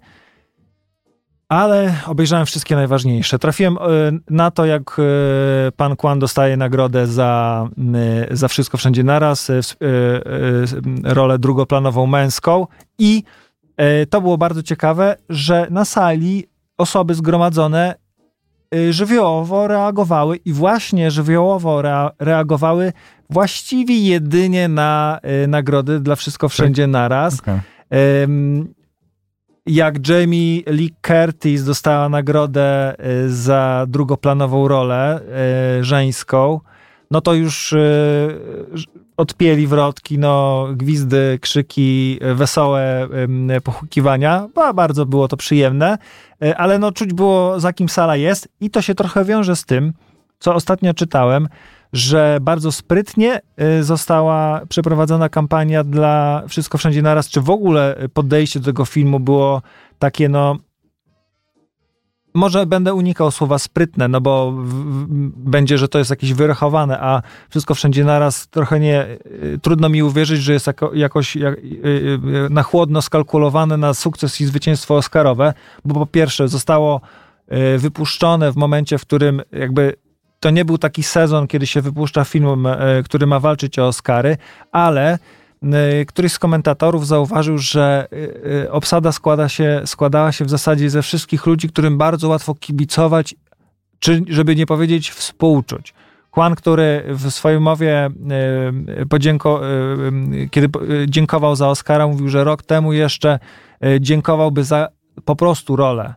ale 1.52 1.94
obejrzałem 2.06 2.46
wszystkie 2.46 2.76
najważniejsze. 2.76 3.38
Trafiłem 3.38 3.76
e, 3.76 3.80
na 4.30 4.50
to, 4.50 4.64
jak 4.64 4.96
e, 4.98 5.72
pan 5.72 5.96
Kwan 5.96 6.18
dostaje 6.18 6.56
nagrodę 6.56 7.06
za, 7.06 7.68
e, 8.30 8.36
za 8.36 8.48
wszystko 8.48 8.78
wszędzie 8.78 9.04
naraz, 9.04 9.50
rolę 11.04 11.38
drugoplanową 11.38 12.06
męską 12.06 12.66
i 12.98 13.22
to 14.10 14.20
było 14.20 14.38
bardzo 14.38 14.62
ciekawe, 14.62 15.16
że 15.28 15.66
na 15.70 15.84
sali 15.84 16.44
osoby 16.78 17.14
zgromadzone 17.14 17.94
żywiołowo 18.90 19.68
reagowały 19.68 20.36
i 20.36 20.52
właśnie 20.52 21.10
żywiołowo 21.10 21.82
rea- 21.82 22.10
reagowały 22.18 22.92
właściwie 23.30 23.98
jedynie 23.98 24.68
na 24.68 25.18
nagrody 25.48 26.00
dla 26.00 26.16
Wszystko 26.16 26.48
Wszędzie 26.48 26.86
Naraz. 26.86 27.40
Okej. 27.40 27.60
Em, 27.90 28.74
jak 29.66 30.08
Jamie 30.08 30.60
Lee 30.66 30.94
Curtis 31.06 31.64
dostała 31.64 32.08
nagrodę 32.08 32.98
e, 32.98 33.28
za 33.28 33.86
drugoplanową 33.88 34.68
rolę 34.68 35.20
e, 35.80 35.84
żeńską, 35.84 36.60
no 37.10 37.20
to 37.20 37.34
już 37.34 37.72
e, 37.72 37.78
odpieli 39.16 39.66
wrotki, 39.66 40.18
no, 40.18 40.66
gwizdy, 40.72 41.38
krzyki, 41.40 42.18
wesołe 42.34 43.08
pochukiwania. 43.64 44.48
Ba- 44.54 44.72
Bardzo 44.72 45.06
było 45.06 45.28
to 45.28 45.36
przyjemne, 45.36 45.98
ale 46.56 46.78
no 46.78 46.92
czuć 46.92 47.12
było 47.14 47.60
za 47.60 47.72
kim 47.72 47.88
sala 47.88 48.16
jest 48.16 48.48
i 48.60 48.70
to 48.70 48.82
się 48.82 48.94
trochę 48.94 49.24
wiąże 49.24 49.56
z 49.56 49.64
tym, 49.64 49.92
co 50.38 50.54
ostatnio 50.54 50.94
czytałem, 50.94 51.48
że 51.92 52.38
bardzo 52.40 52.72
sprytnie 52.72 53.40
y, 53.78 53.84
została 53.84 54.60
przeprowadzona 54.68 55.28
kampania 55.28 55.84
dla 55.84 56.42
Wszystko 56.48 56.78
Wszędzie 56.78 57.02
Naraz, 57.02 57.28
czy 57.28 57.40
w 57.40 57.50
ogóle 57.50 57.96
podejście 58.14 58.60
do 58.60 58.66
tego 58.66 58.84
filmu 58.84 59.20
było 59.20 59.62
takie, 59.98 60.28
no 60.28 60.56
może 62.34 62.66
będę 62.66 62.94
unikał 62.94 63.30
słowa 63.30 63.58
sprytne, 63.58 64.08
no 64.08 64.20
bo 64.20 64.52
w, 64.52 64.68
w, 64.68 65.06
będzie, 65.50 65.78
że 65.78 65.88
to 65.88 65.98
jest 65.98 66.10
jakieś 66.10 66.32
wyrachowane, 66.34 67.00
a 67.00 67.22
Wszystko 67.50 67.74
Wszędzie 67.74 68.04
Naraz 68.04 68.48
trochę 68.48 68.80
nie, 68.80 69.06
y, 69.26 69.58
trudno 69.62 69.88
mi 69.88 70.02
uwierzyć, 70.02 70.42
że 70.42 70.52
jest 70.52 70.66
jako, 70.66 70.94
jakoś 70.94 71.36
jak, 71.36 71.58
y, 71.58 71.60
y, 71.64 72.50
na 72.50 72.62
chłodno 72.62 73.02
skalkulowane 73.02 73.76
na 73.76 73.94
sukces 73.94 74.40
i 74.40 74.46
zwycięstwo 74.46 74.96
Oscarowe, 74.96 75.54
bo 75.84 75.94
po 75.94 76.06
pierwsze 76.06 76.48
zostało 76.48 77.00
y, 77.74 77.78
wypuszczone 77.78 78.52
w 78.52 78.56
momencie, 78.56 78.98
w 78.98 79.02
którym 79.02 79.42
jakby 79.52 79.94
to 80.42 80.50
nie 80.50 80.64
był 80.64 80.78
taki 80.78 81.02
sezon, 81.02 81.46
kiedy 81.46 81.66
się 81.66 81.80
wypuszcza 81.80 82.24
film, 82.24 82.66
e, 82.66 83.02
który 83.04 83.26
ma 83.26 83.40
walczyć 83.40 83.78
o 83.78 83.86
Oscary, 83.86 84.36
ale 84.72 85.18
e, 85.62 86.04
któryś 86.04 86.32
z 86.32 86.38
komentatorów 86.38 87.06
zauważył, 87.06 87.58
że 87.58 88.08
e, 88.64 88.72
obsada 88.72 89.12
składa 89.12 89.48
się, 89.48 89.82
składała 89.84 90.32
się 90.32 90.44
w 90.44 90.50
zasadzie 90.50 90.90
ze 90.90 91.02
wszystkich 91.02 91.46
ludzi, 91.46 91.68
którym 91.68 91.98
bardzo 91.98 92.28
łatwo 92.28 92.54
kibicować, 92.54 93.34
czy 93.98 94.22
żeby 94.28 94.56
nie 94.56 94.66
powiedzieć 94.66 95.10
współczuć. 95.10 95.94
Kwan, 96.30 96.54
który 96.54 97.04
w 97.08 97.30
swojej 97.30 97.60
mowie 97.60 98.10
kiedy 100.50 100.68
dziękował 101.06 101.56
za 101.56 101.68
Oscara, 101.68 102.06
mówił, 102.06 102.28
że 102.28 102.44
rok 102.44 102.62
temu 102.62 102.92
jeszcze 102.92 103.38
dziękowałby 104.00 104.64
za 104.64 104.88
po 105.24 105.36
prostu 105.36 105.76
rolę 105.76 106.14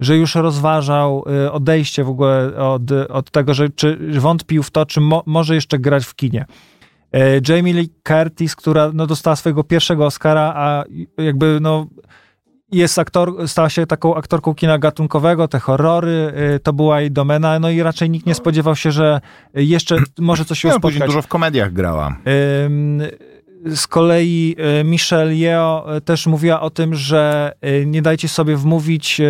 że 0.00 0.16
już 0.16 0.34
rozważał 0.34 1.24
y, 1.46 1.52
odejście 1.52 2.04
w 2.04 2.08
ogóle 2.08 2.56
od, 2.56 2.92
od 2.92 3.30
tego, 3.30 3.54
że 3.54 3.68
czy 3.70 3.98
wątpił 4.20 4.62
w 4.62 4.70
to, 4.70 4.86
czy 4.86 5.00
mo, 5.00 5.22
może 5.26 5.54
jeszcze 5.54 5.78
grać 5.78 6.04
w 6.04 6.14
kinie. 6.14 6.44
E, 7.12 7.40
Jamie 7.48 7.72
Lee 7.74 7.88
Curtis, 8.02 8.56
która 8.56 8.90
no, 8.94 9.06
dostała 9.06 9.36
swojego 9.36 9.64
pierwszego 9.64 10.06
Oscara, 10.06 10.52
a 10.56 10.84
jakby 11.22 11.58
no, 11.60 11.86
jest 12.72 12.98
aktor, 12.98 13.48
stała 13.48 13.68
się 13.68 13.86
taką 13.86 14.14
aktorką 14.14 14.54
kina 14.54 14.78
gatunkowego, 14.78 15.48
te 15.48 15.58
horrory, 15.58 16.32
y, 16.56 16.60
to 16.60 16.72
była 16.72 17.00
jej 17.00 17.10
domena, 17.10 17.58
no 17.58 17.70
i 17.70 17.82
raczej 17.82 18.10
nikt 18.10 18.26
nie 18.26 18.34
spodziewał 18.34 18.76
się, 18.76 18.92
że 18.92 19.20
jeszcze 19.54 19.96
może 20.18 20.44
coś 20.44 20.60
się 20.60 20.68
No, 20.68 20.80
później 20.80 20.98
spotkać. 20.98 21.08
dużo 21.14 21.22
w 21.22 21.28
komediach 21.28 21.72
grała. 21.72 22.16
Ym, 22.64 23.02
Z 23.66 23.86
kolei 23.86 24.56
y, 24.80 24.84
Michelle 24.84 25.34
Yeoh 25.34 25.96
y, 25.96 26.00
też 26.00 26.26
mówiła 26.26 26.60
o 26.60 26.70
tym, 26.70 26.94
że 26.94 27.52
y, 27.64 27.86
nie 27.86 28.02
dajcie 28.02 28.28
sobie 28.28 28.56
wmówić 28.56 29.20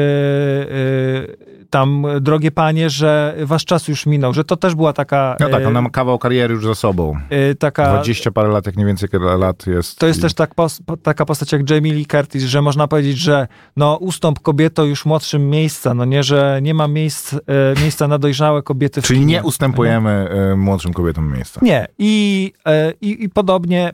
tam, 1.70 2.06
drogie 2.20 2.50
panie, 2.50 2.90
że 2.90 3.36
wasz 3.42 3.64
czas 3.64 3.88
już 3.88 4.06
minął, 4.06 4.32
że 4.34 4.44
to 4.44 4.56
też 4.56 4.74
była 4.74 4.92
taka... 4.92 5.36
No 5.40 5.48
tak, 5.48 5.66
ona 5.66 5.82
ma 5.82 5.90
kawał 5.90 6.18
kariery 6.18 6.54
już 6.54 6.64
za 6.66 6.74
sobą. 6.74 7.16
taka 7.58 7.92
20 7.94 8.30
parę 8.32 8.48
lat, 8.48 8.66
jak 8.66 8.76
nie 8.76 8.86
więcej 8.86 9.08
lat 9.38 9.66
jest. 9.66 9.98
to 9.98 10.06
jest 10.06 10.18
i- 10.18 10.22
też 10.22 10.34
tak, 10.34 10.54
pos, 10.54 10.80
po- 10.86 10.96
taka 10.96 11.24
postać 11.24 11.52
jak 11.52 11.70
Jamie 11.70 11.92
Lee 11.92 12.06
Curtis, 12.06 12.44
że 12.44 12.62
można 12.62 12.88
powiedzieć, 12.88 13.18
że 13.18 13.48
no 13.76 13.96
ustąp 13.96 14.40
kobieto 14.40 14.84
już 14.84 15.04
młodszym 15.04 15.50
miejsca, 15.50 15.94
no 15.94 16.04
nie, 16.04 16.22
że 16.22 16.58
nie 16.62 16.74
ma 16.74 16.88
miejsc, 16.88 17.34
miejsca 17.80 18.08
na 18.08 18.18
dojrzałe 18.18 18.62
kobiety 18.62 19.02
w 19.02 19.04
Czyli 19.04 19.26
nie 19.26 19.42
ustępujemy 19.42 20.10
e, 20.10 20.56
młodszym 20.56 20.92
kobietom 20.92 21.32
miejsca. 21.32 21.60
Nie. 21.62 21.86
I, 21.98 22.52
e, 22.66 22.92
i, 23.00 23.24
i 23.24 23.28
podobnie, 23.28 23.92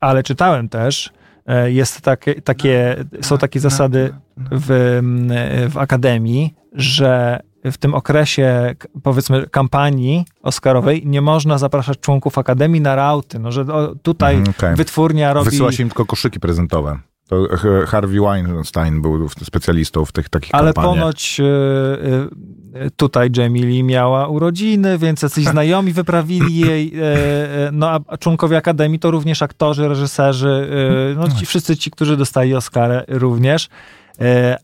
ale 0.00 0.22
czytałem 0.22 0.68
też, 0.68 1.12
e, 1.46 1.72
jest 1.72 2.00
takie, 2.00 2.42
takie, 2.42 3.04
są 3.20 3.38
takie 3.38 3.60
zasady 3.60 4.14
w, 4.36 4.70
m, 4.98 5.28
w 5.70 5.78
Akademii, 5.78 6.54
że 6.72 7.40
w 7.64 7.76
tym 7.78 7.94
okresie, 7.94 8.74
powiedzmy, 9.02 9.46
kampanii 9.50 10.24
Oscarowej 10.42 11.02
nie 11.06 11.20
można 11.20 11.58
zapraszać 11.58 11.98
członków 12.00 12.38
Akademii 12.38 12.80
na 12.80 12.94
rauty. 12.94 13.38
No, 13.38 13.52
że 13.52 13.64
tutaj 14.02 14.34
Mhm, 14.34 14.54
okej. 14.58 14.76
wytwórnia 14.76 15.32
robi... 15.32 15.50
Wysyła 15.50 15.72
się 15.72 15.82
im 15.82 15.88
tylko 15.88 16.04
koszyki 16.06 16.40
prezentowe. 16.40 16.98
To 17.28 17.46
Harvey 17.86 18.20
Weinstein 18.20 19.02
był 19.02 19.28
specjalistą 19.28 20.04
w 20.04 20.12
tych 20.12 20.28
takich 20.28 20.54
Ale 20.54 20.72
kampaniach. 20.72 20.98
ponoć 21.00 21.40
e, 21.40 22.90
tutaj 22.96 23.30
Jamie 23.36 23.66
Lee 23.66 23.82
miała 23.84 24.28
urodziny, 24.28 24.98
więc 24.98 25.22
jacyś 25.22 25.44
znajomi 25.54 25.92
wyprawili 25.92 26.58
jej, 26.58 26.92
e, 26.96 27.70
no 27.72 27.90
a- 27.90 28.16
członkowie 28.16 28.56
Akademii 28.56 28.98
to 28.98 29.10
również 29.10 29.42
aktorzy, 29.42 29.88
reżyserzy, 29.88 30.68
e, 31.12 31.18
no 31.18 31.28
ci, 31.30 31.46
wszyscy 31.46 31.76
ci, 31.76 31.90
którzy 31.90 32.16
dostali 32.16 32.54
Oscarę 32.54 33.04
również. 33.08 33.68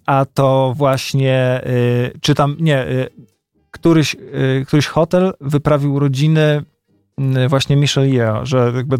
A 0.07 0.25
to 0.35 0.75
właśnie, 0.77 1.61
czy 2.21 2.35
tam, 2.35 2.57
nie, 2.61 2.87
któryś, 3.71 4.17
któryś 4.67 4.87
hotel 4.87 5.33
wyprawił 5.41 5.95
urodziny 5.95 6.63
właśnie 7.49 7.77
Michelle 7.77 8.09
Yeoh, 8.09 8.47
że 8.47 8.73
jakby 8.77 8.97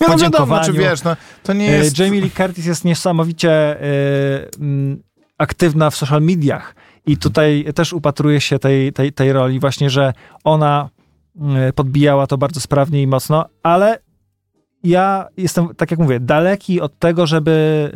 Nie, 0.00 0.08
no 0.08 0.16
wiadomo, 0.16 0.60
czy 0.60 0.72
wiesz, 0.72 1.04
no, 1.04 1.16
to 1.42 1.52
nie 1.52 1.68
E, 1.70 1.78
jest... 1.78 1.98
Jamie 1.98 2.20
Lee 2.20 2.30
Curtis 2.30 2.66
jest 2.66 2.84
niesamowicie 2.84 3.80
mm, 4.60 5.02
aktywna 5.38 5.90
w 5.90 5.96
social 5.96 6.22
mediach 6.22 6.74
i 7.06 7.16
tutaj 7.16 7.66
też 7.74 7.92
upatruje 7.92 8.40
się 8.40 8.58
tej, 8.58 8.92
tej, 8.92 9.12
tej 9.12 9.32
roli 9.32 9.60
właśnie, 9.60 9.90
że 9.90 10.12
ona 10.44 10.88
mm, 11.36 11.72
podbijała 11.72 12.26
to 12.26 12.38
bardzo 12.38 12.60
sprawnie 12.60 13.02
i 13.02 13.06
mocno, 13.06 13.44
ale 13.62 13.98
ja 14.84 15.26
jestem, 15.36 15.74
tak 15.74 15.90
jak 15.90 16.00
mówię, 16.00 16.20
daleki 16.20 16.80
od 16.80 16.98
tego, 16.98 17.26
żeby, 17.26 17.90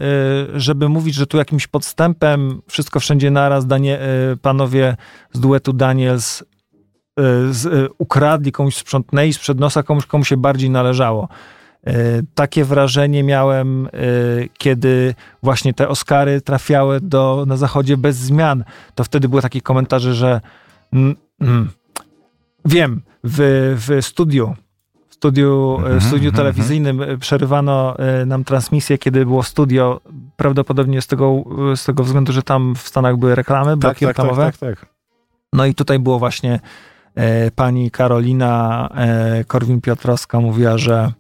żeby 0.54 0.88
mówić, 0.88 1.14
że 1.14 1.26
tu 1.26 1.36
jakimś 1.38 1.66
podstępem 1.66 2.62
wszystko 2.68 3.00
wszędzie 3.00 3.30
naraz 3.30 3.66
Danie, 3.66 3.98
panowie 4.42 4.96
z 5.32 5.40
duetu 5.40 5.72
Daniels 5.72 6.44
z, 7.50 7.92
ukradli, 7.98 8.52
komuś 8.52 8.76
sprzątnęli 8.76 9.32
sprzed 9.32 9.60
nosa, 9.60 9.82
komuś, 9.82 10.06
komu 10.06 10.24
się 10.24 10.36
bardziej 10.36 10.70
należało. 10.70 11.28
E, 11.87 12.23
Takie 12.35 12.64
wrażenie 12.64 13.23
miałem, 13.23 13.87
e, 13.87 13.90
kiedy 14.59 15.14
właśnie 15.42 15.75
te 15.75 15.88
Oscary 15.88 16.40
trafiały 16.40 17.01
do, 17.01 17.45
na 17.47 17.57
zachodzie 17.57 17.97
bez 17.97 18.16
zmian. 18.16 18.64
To 18.95 19.05
wtedy 19.05 19.29
były 19.29 19.42
takie 19.42 19.61
komentarze, 19.61 20.14
że 20.14 20.40
mm, 20.92 21.16
mm, 21.40 21.71
wiem, 22.64 23.03
w, 23.25 23.38
w 23.87 24.05
studiu, 24.05 24.55
w 25.09 25.14
studiu, 25.14 25.79
e, 25.87 26.01
w 26.01 26.05
studiu 26.05 26.29
mhm, 26.29 26.35
telewizyjnym 26.35 27.01
przerywano 27.21 27.97
nam 28.27 28.45
transmisję, 28.45 28.99
kiedy 28.99 29.27
było 29.27 29.42
studio, 29.42 30.01
prawdopodobnie 30.37 31.03
z 31.03 31.07
tego, 31.07 31.45
z 31.77 31.85
tego 31.85 32.05
względu, 32.05 32.33
że 32.33 32.42
tam 32.42 32.75
w 32.75 32.88
Stanach 32.88 33.16
były 33.16 33.35
reklamy, 33.35 33.77
bloki 33.77 34.07
tak, 34.07 34.16
tak, 34.16 34.27
reklamowe. 34.27 34.45
tak, 34.45 34.57
tak, 34.57 34.81
tak. 34.81 34.92
No 35.53 35.66
i 35.66 35.75
tutaj 35.75 35.99
było 35.99 36.18
właśnie 36.18 36.61
e, 37.14 37.51
pani 37.51 37.90
Karolina 37.90 38.88
e, 38.95 39.45
Korwin-Piotrowska 39.45 40.40
mówiła, 40.40 40.79
że 40.79 41.12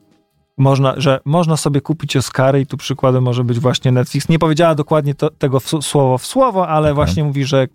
można, 0.58 0.94
że 0.96 1.20
można 1.24 1.56
sobie 1.56 1.80
kupić 1.80 2.16
Oscary 2.16 2.60
i 2.60 2.66
tu 2.66 2.76
przykładem 2.76 3.22
może 3.22 3.44
być 3.44 3.58
właśnie 3.58 3.92
Netflix. 3.92 4.28
Nie 4.28 4.38
powiedziała 4.38 4.74
dokładnie 4.74 5.14
to, 5.14 5.30
tego 5.30 5.60
w, 5.60 5.66
słowo 5.66 6.18
w 6.18 6.26
słowo, 6.26 6.68
ale 6.68 6.94
właśnie 6.94 7.24
mówi, 7.24 7.44
że 7.44 7.62
e, 7.62 7.68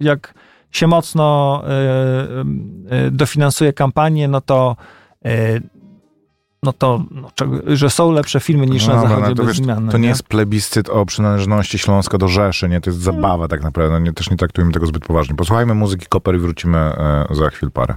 jak 0.00 0.34
się 0.70 0.86
mocno 0.86 1.62
e, 1.64 1.70
e, 2.90 3.10
dofinansuje 3.10 3.72
kampanię, 3.72 4.28
no 4.28 4.40
to 4.40 4.76
e, 5.24 5.60
no 6.62 6.72
to, 6.72 7.04
no, 7.10 7.28
że 7.66 7.90
są 7.90 8.12
lepsze 8.12 8.40
filmy 8.40 8.66
niż 8.66 8.86
na 8.86 8.94
Dobra, 8.94 9.08
zachodzie 9.08 9.28
no 9.28 9.34
to 9.34 9.44
wiesz, 9.44 9.56
zmian. 9.56 9.84
no 9.86 9.92
To 9.92 9.98
nie 9.98 10.08
jest 10.08 10.22
plebiscyt 10.22 10.88
o 10.88 11.06
przynależności 11.06 11.78
Śląska 11.78 12.18
do 12.18 12.28
Rzeszy, 12.28 12.68
nie? 12.68 12.80
To 12.80 12.90
jest 12.90 13.02
zabawa 13.02 13.48
tak 13.48 13.62
naprawdę. 13.62 13.92
No, 13.92 13.98
nie, 13.98 14.12
też 14.12 14.30
nie 14.30 14.36
traktujmy 14.36 14.72
tego 14.72 14.86
zbyt 14.86 15.04
poważnie. 15.04 15.34
Posłuchajmy 15.34 15.74
muzyki 15.74 16.06
Koper 16.06 16.34
i 16.34 16.38
wrócimy 16.38 16.78
e, 16.78 17.26
za 17.30 17.50
chwil 17.50 17.70
parę. 17.70 17.94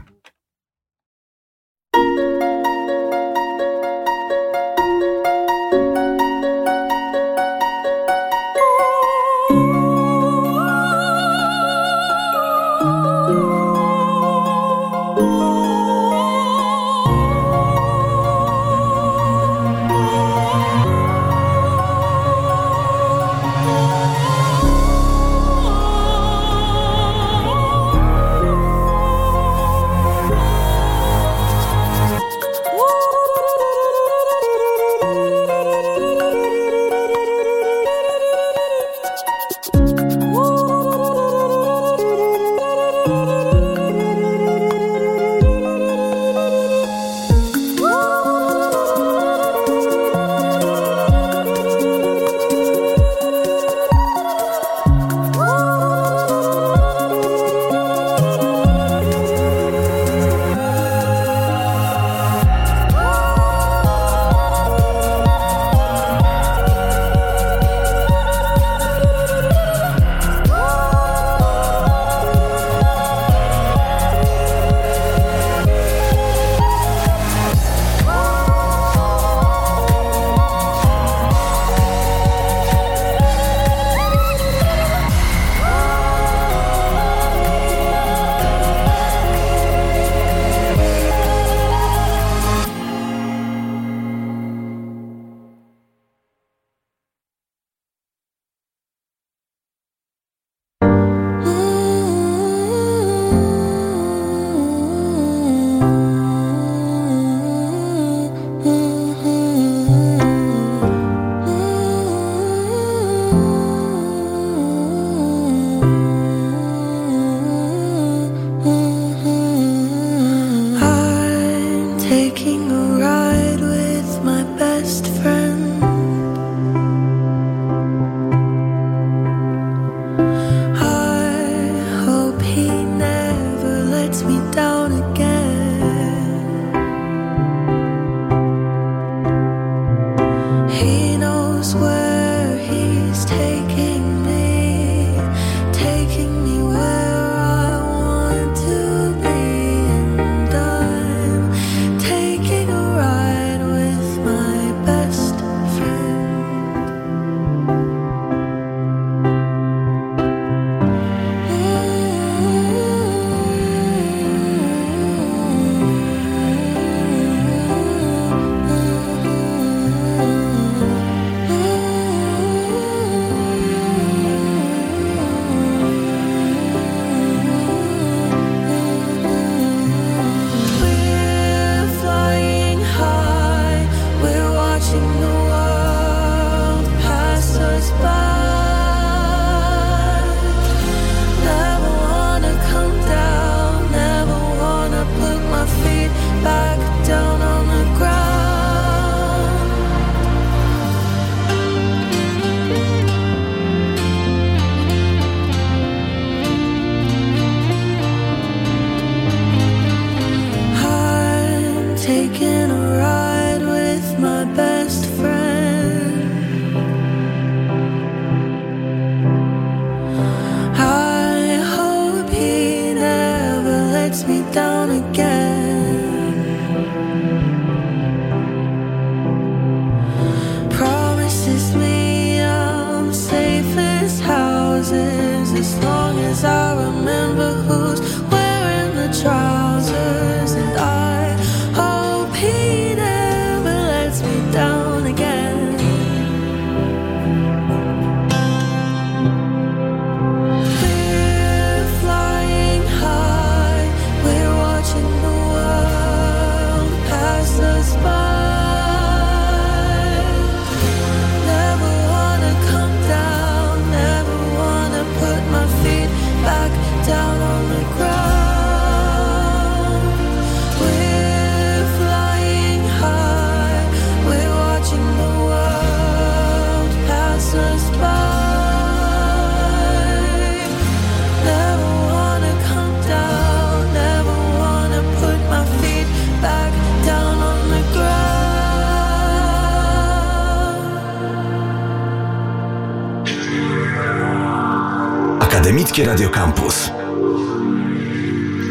Akademickie 295.69 296.03
Radio 296.03 296.31
Campus. 296.31 296.98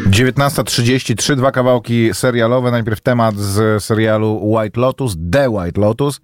19.33, 0.09 1.35
dwa 1.35 1.51
kawałki 1.51 2.13
serialowe. 2.13 2.71
Najpierw 2.71 3.01
temat 3.01 3.35
z 3.35 3.83
serialu 3.83 4.39
White 4.43 4.81
Lotus, 4.81 5.17
The 5.31 5.49
White 5.49 5.81
Lotus, 5.81 6.21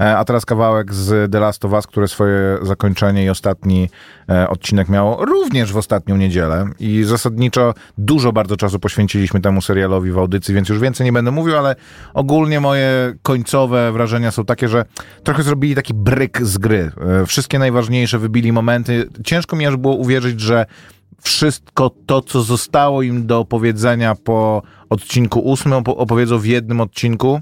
e, 0.00 0.18
a 0.18 0.24
teraz 0.24 0.44
kawałek 0.44 0.94
z 0.94 1.32
The 1.32 1.40
Last 1.40 1.64
of 1.64 1.72
Us, 1.72 1.86
które 1.86 2.08
swoje 2.08 2.58
zakończenie 2.62 3.24
i 3.24 3.30
ostatni 3.30 3.88
e, 4.28 4.48
odcinek 4.48 4.88
miało 4.88 5.24
również 5.24 5.72
w 5.72 5.76
ostatnią 5.76 6.16
niedzielę. 6.16 6.66
I 6.80 7.04
zasadniczo 7.04 7.74
dużo 7.98 8.32
bardzo 8.32 8.56
czasu 8.56 8.78
poświęciliśmy 8.78 9.40
temu 9.40 9.62
serialowi 9.62 10.12
w 10.12 10.18
audycji, 10.18 10.54
więc 10.54 10.68
już 10.68 10.78
więcej 10.78 11.04
nie 11.04 11.12
będę 11.12 11.30
mówił, 11.30 11.56
ale 11.56 11.76
ogólnie 12.14 12.60
moje 12.60 13.14
końcowe 13.22 13.92
wrażenia 13.92 14.30
są 14.30 14.44
takie, 14.44 14.68
że 14.68 14.84
trochę 15.22 15.42
zrobili 15.42 15.74
taki 15.74 15.94
bryk 15.94 16.42
z 16.42 16.58
gry. 16.58 16.90
E, 17.22 17.26
Wszystkie 17.26 17.58
najważniejsze 17.58 18.18
wybili 18.18 18.52
momenty. 18.52 19.08
Ciężko 19.24 19.56
mi 19.56 19.66
aż 19.66 19.76
było 19.76 19.94
uwierzyć, 19.94 20.40
że 20.40 20.66
wszystko 21.22 21.90
to, 22.06 22.22
co 22.22 22.42
zostało 22.42 23.02
im 23.02 23.26
do 23.26 23.38
opowiedzenia 23.38 24.14
po 24.14 24.62
odcinku 24.90 25.40
ósmym, 25.40 25.74
opo- 25.84 25.94
opowiedzą 25.96 26.38
w 26.38 26.44
jednym 26.46 26.80
odcinku, 26.80 27.40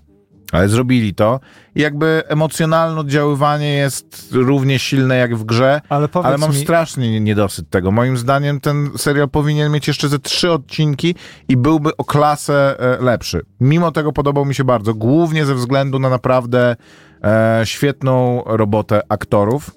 ale 0.52 0.68
zrobili 0.68 1.14
to. 1.14 1.40
I 1.74 1.80
jakby 1.80 2.22
emocjonalne 2.28 3.00
oddziaływanie 3.00 3.72
jest 3.74 4.28
równie 4.32 4.78
silne 4.78 5.16
jak 5.16 5.36
w 5.36 5.44
grze, 5.44 5.80
Ale 5.88 6.08
ale 6.22 6.38
mam 6.38 6.50
mi- 6.50 6.56
strasznie 6.56 7.10
nie- 7.12 7.20
niedosyt 7.20 7.70
tego. 7.70 7.90
Moim 7.90 8.16
zdaniem 8.16 8.60
ten 8.60 8.90
serial 8.96 9.28
powinien 9.28 9.72
mieć 9.72 9.88
jeszcze 9.88 10.08
ze 10.08 10.18
trzy 10.18 10.52
odcinki 10.52 11.14
i 11.48 11.56
byłby 11.56 11.96
o 11.96 12.04
klasę 12.04 12.80
e, 12.98 13.02
lepszy. 13.04 13.42
Mimo 13.60 13.92
tego 13.92 14.12
podobał 14.12 14.44
mi 14.44 14.54
się 14.54 14.64
bardzo, 14.64 14.94
głównie 14.94 15.44
ze 15.46 15.54
względu 15.54 15.98
na 15.98 16.08
naprawdę 16.10 16.76
e, 17.24 17.60
świetną 17.64 18.42
robotę 18.46 19.00
aktorów, 19.08 19.70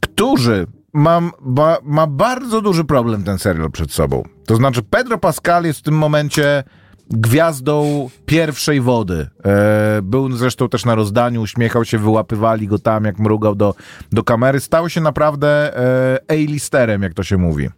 którzy 0.00 0.66
mam, 0.96 1.30
ba, 1.40 1.78
ma 1.82 2.06
bardzo 2.06 2.60
duży 2.60 2.84
problem 2.84 3.24
ten 3.24 3.38
serial 3.38 3.70
przed 3.70 3.92
sobą. 3.92 4.22
To 4.46 4.56
znaczy 4.56 4.82
Pedro 4.82 5.18
Pascal 5.18 5.64
jest 5.64 5.78
w 5.78 5.82
tym 5.82 5.94
momencie 5.94 6.64
gwiazdą 7.10 8.08
pierwszej 8.26 8.80
wody. 8.80 9.26
E, 9.44 10.02
był 10.02 10.32
zresztą 10.32 10.68
też 10.68 10.84
na 10.84 10.94
rozdaniu, 10.94 11.42
uśmiechał 11.42 11.84
się, 11.84 11.98
wyłapywali 11.98 12.68
go 12.68 12.78
tam, 12.78 13.04
jak 13.04 13.18
mrugał 13.18 13.54
do, 13.54 13.74
do 14.12 14.22
kamery. 14.22 14.60
Stał 14.60 14.88
się 14.88 15.00
naprawdę 15.00 15.78
e, 15.78 16.18
A-listerem, 16.28 17.02
jak 17.02 17.14
to 17.14 17.22
się 17.22 17.36
mówi. 17.36 17.68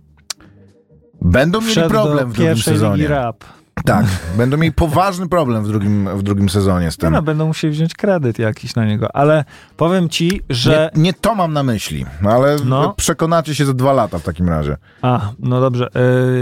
Będą 1.23 1.61
mieli 1.61 1.73
Wszedł 1.73 1.89
problem 1.89 2.29
do 2.29 2.35
w 2.35 2.37
drugim 2.37 2.57
sezonie. 2.57 3.09
rap. 3.09 3.45
Tak, 3.85 4.07
będą 4.37 4.57
mieli 4.57 4.73
poważny 4.73 5.29
problem 5.29 5.65
w 5.65 5.69
drugim, 5.69 6.09
w 6.19 6.23
drugim 6.23 6.49
sezonie 6.49 6.91
z 6.91 6.99
No, 6.99 7.03
tym. 7.03 7.13
no, 7.13 7.23
będą 7.23 7.47
musieli 7.47 7.73
wziąć 7.75 7.95
kredyt 7.95 8.39
jakiś 8.39 8.75
na 8.75 8.85
niego, 8.87 9.17
ale 9.17 9.45
powiem 9.77 10.09
ci, 10.09 10.41
że... 10.51 10.91
Nie, 10.95 11.03
nie 11.03 11.13
to 11.13 11.35
mam 11.35 11.53
na 11.53 11.63
myśli, 11.63 12.07
no 12.23 12.31
ale 12.31 12.57
No. 12.65 12.95
przekonacie 12.97 13.55
się 13.55 13.67
za 13.67 13.75
dwa 13.75 13.93
lata 13.93 14.19
w 14.19 14.23
takim 14.23 14.49
razie. 14.49 14.77
A, 15.03 15.21
no 15.39 15.61
dobrze. 15.61 15.89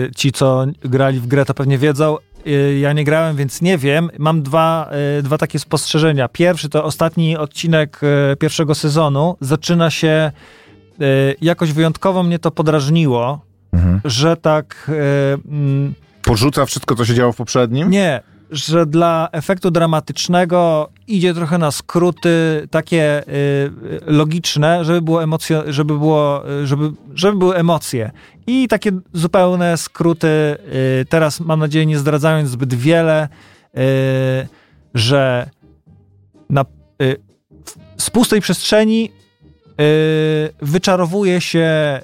Y, 0.07 0.11
ci, 0.17 0.33
co 0.33 0.65
grali 0.81 1.21
w 1.21 1.27
grę, 1.27 1.45
to 1.45 1.55
pewnie 1.55 1.79
wiedzą. 1.79 2.17
Y, 2.47 2.79
ja 2.79 2.93
nie 2.93 3.05
grałem, 3.05 3.37
więc 3.37 3.63
nie 3.63 3.79
wiem. 3.79 4.11
Mam 4.19 4.43
dwa, 4.43 4.91
y, 5.19 5.23
dwa 5.23 5.39
takie 5.39 5.59
spostrzeżenia. 5.59 6.29
Pierwszy 6.29 6.69
to 6.69 6.85
ostatni 6.85 7.37
odcinek 7.37 8.01
pierwszego 8.39 8.75
sezonu. 8.75 9.37
Zaczyna 9.41 9.91
się 9.91 10.31
jakoś 11.41 11.73
wyjątkowo 11.73 12.23
mnie 12.23 12.39
to 12.39 12.51
podrażniło, 12.51 13.41
Mhm. 13.73 14.01
że 14.05 14.37
tak. 14.37 14.91
mm, 15.49 15.95
Porzuca 16.27 16.67
wszystko, 16.67 16.95
co 16.95 17.05
się 17.05 17.15
działo 17.15 17.33
w 17.33 17.37
poprzednim? 17.37 17.91
nie, 17.91 18.21
że 18.51 18.87
dla 18.87 19.29
efektu 19.33 19.71
dramatycznego 19.71 20.91
idzie 21.07 21.35
trochę 21.35 21.59
na 21.59 21.71
skróty 21.71 22.69
takie 22.71 23.23
y, 23.23 23.33
y, 23.33 24.01
logiczne, 24.07 24.85
żeby 24.85 25.03
było 25.03 25.23
emocjo, 25.23 25.63
żeby 25.67 25.99
było, 25.99 26.51
y, 26.63 26.67
żeby, 26.67 26.91
żeby 27.15 27.39
były 27.39 27.57
emocje. 27.57 28.11
I 28.47 28.69
takie 28.69 28.91
zupełne 29.13 29.77
skróty, 29.77 30.29
y, 31.01 31.05
teraz 31.09 31.41
mam 31.41 31.61
nadzieję 31.61 31.87
nie 31.87 31.99
zdradzając 31.99 32.51
zbyt 32.51 32.75
wiele, 32.75 33.29
y, 33.79 34.49
że 34.95 35.51
na, 36.51 36.65
y, 37.03 37.17
z 37.97 38.11
pustej 38.11 38.41
przestrzeni 38.41 39.11
wyczarowuje 40.63 41.41
się 41.41 42.01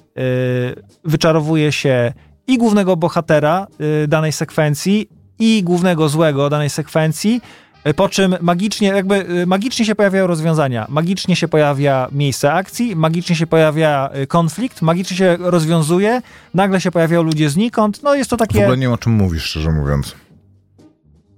wyczarowuje 1.04 1.72
się 1.72 2.12
i 2.46 2.58
głównego 2.58 2.96
bohatera 2.96 3.66
y, 4.04 4.08
danej 4.08 4.32
sekwencji, 4.32 5.08
i 5.38 5.62
głównego 5.62 6.08
złego 6.08 6.50
danej 6.50 6.70
sekwencji, 6.70 7.40
y, 7.86 7.94
po 7.94 8.08
czym 8.08 8.36
magicznie, 8.40 8.88
jakby 8.88 9.30
y, 9.30 9.46
magicznie 9.46 9.86
się 9.86 9.94
pojawiają 9.94 10.26
rozwiązania, 10.26 10.86
magicznie 10.88 11.36
się 11.36 11.48
pojawia 11.48 12.08
miejsce 12.12 12.52
akcji, 12.52 12.96
magicznie 12.96 13.36
się 13.36 13.46
pojawia 13.46 14.10
konflikt, 14.28 14.82
magicznie 14.82 15.16
się 15.16 15.36
rozwiązuje, 15.40 16.22
nagle 16.54 16.80
się 16.80 16.90
pojawiają 16.90 17.22
ludzie 17.22 17.50
znikąd, 17.50 18.02
no 18.02 18.14
jest 18.14 18.30
to 18.30 18.36
W 18.36 18.38
takie... 18.38 18.60
ogóle 18.60 18.76
nie 18.76 18.82
wiem, 18.82 18.92
o 18.92 18.98
czym 18.98 19.12
mówisz, 19.12 19.44
szczerze 19.44 19.70
mówiąc. 19.70 20.14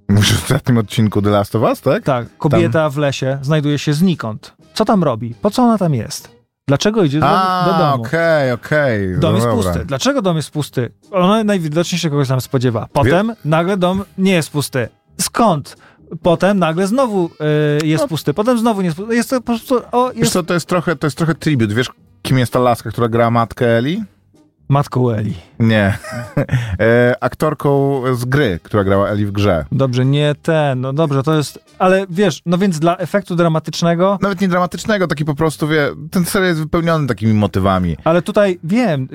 Mówisz 0.09 0.33
o 0.33 0.37
ostatnim 0.37 0.79
odcinku 0.79 1.23
The 1.23 1.31
Last 1.31 1.55
of 1.55 1.63
Us, 1.63 1.81
tak? 1.81 2.05
Tak, 2.05 2.27
kobieta 2.39 2.91
w 2.91 2.97
lesie 2.97 3.39
znajduje 3.43 3.79
się 3.79 3.93
znikąd. 3.93 4.55
Co 4.75 4.85
tam 4.85 5.05
robi? 5.05 5.35
Po 5.43 5.51
co 5.51 5.63
ona 5.63 5.79
tam 5.79 5.95
jest? 5.95 6.34
Dlaczego 6.69 7.05
idzie 7.05 7.21
do, 7.21 7.27
A, 7.29 7.65
do 7.65 7.79
domu? 7.85 8.03
okej, 8.05 8.53
okej. 8.53 9.19
Dom 9.19 9.33
no 9.33 9.37
jest 9.39 9.47
dobra. 9.47 9.71
pusty. 9.73 9.85
Dlaczego 9.87 10.23
dom 10.23 10.37
jest 10.37 10.51
pusty? 10.51 10.91
Ona 11.11 11.45
najwidoczniej 11.45 11.99
się 11.99 12.11
kogoś 12.11 12.29
tam 12.29 12.41
spodziewa. 12.41 12.89
Potem 12.93 13.33
nagle 13.45 13.77
dom 13.77 14.05
nie 14.19 14.33
jest 14.33 14.51
pusty. 14.51 14.89
Skąd? 15.21 15.77
Potem 16.23 16.59
nagle 16.59 16.87
znowu 16.87 17.31
y, 17.83 17.87
jest 17.87 18.03
No. 18.05 18.09
pusty. 18.09 18.35
Potem 18.35 18.59
znowu 18.59 18.81
nie 18.81 18.87
jest 18.87 18.97
pusty. 18.99 19.15
Jest 19.15 19.31
to 19.31 19.37
po 19.41 19.47
prostu... 19.47 19.81
O, 19.93 20.09
Wiesz 20.09 20.19
jest 20.19 20.33
co, 20.33 20.43
to 20.43 20.55
jest 20.55 20.67
trochę, 20.67 20.97
to 20.97 21.07
jest 21.07 21.17
trochę 21.17 21.35
tribut. 21.35 21.73
Wiesz, 21.73 21.91
kim 22.23 22.39
jest 22.39 22.53
ta 22.53 22.59
laska, 22.59 22.91
która 22.91 23.09
gra 23.09 23.31
matkę 23.31 23.67
Eli? 23.79 24.05
Matką 24.75 25.11
Eli. 25.11 25.35
Nie. 25.59 25.99
e, 26.81 27.15
aktorką 27.21 28.03
z 28.15 28.25
gry, 28.25 28.61
która 28.63 28.85
grała 28.85 29.09
Eli 29.09 29.27
w 29.27 29.33
grze. 29.33 29.65
Dobrze, 29.73 30.05
nie 30.05 30.35
ten. 30.43 30.81
No 30.81 30.93
dobrze, 30.93 31.23
to 31.23 31.35
jest... 31.35 31.59
Ale 31.79 32.07
wiesz, 32.11 32.43
no 32.47 32.59
więc 32.59 32.79
dla 32.79 32.97
efektu 32.97 33.37
dramatycznego... 33.37 34.19
Nawet 34.23 34.41
nie 34.41 34.49
dramatycznego, 34.49 35.07
taki 35.07 35.25
po 35.25 35.35
prostu, 35.35 35.69
wie, 35.69 35.89
ten 36.11 36.25
serial 36.25 36.49
jest 36.49 36.61
wypełniony 36.61 37.07
takimi 37.07 37.35
motywami. 37.35 37.97
Ale 38.05 38.23
tutaj 38.23 38.59
wiem, 38.65 39.09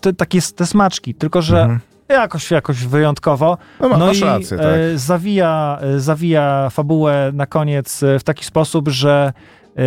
te, 0.00 0.12
takie 0.12 0.40
te 0.56 0.66
smaczki, 0.66 1.14
tylko 1.14 1.42
że 1.42 1.60
Mhm. 1.62 1.80
jakoś, 2.08 2.50
jakoś 2.50 2.86
wyjątkowo. 2.86 3.58
No, 3.80 3.88
no 3.88 3.98
masz 3.98 4.20
i 4.20 4.24
rację, 4.24 4.58
tak. 4.58 4.66
e, 4.66 4.98
zawija, 4.98 5.78
e, 5.80 6.00
zawija 6.00 6.70
fabułę 6.70 7.30
na 7.34 7.46
koniec 7.46 8.02
e, 8.02 8.18
w 8.18 8.24
taki 8.24 8.44
sposób, 8.44 8.88
że 8.88 9.32
e, 9.76 9.82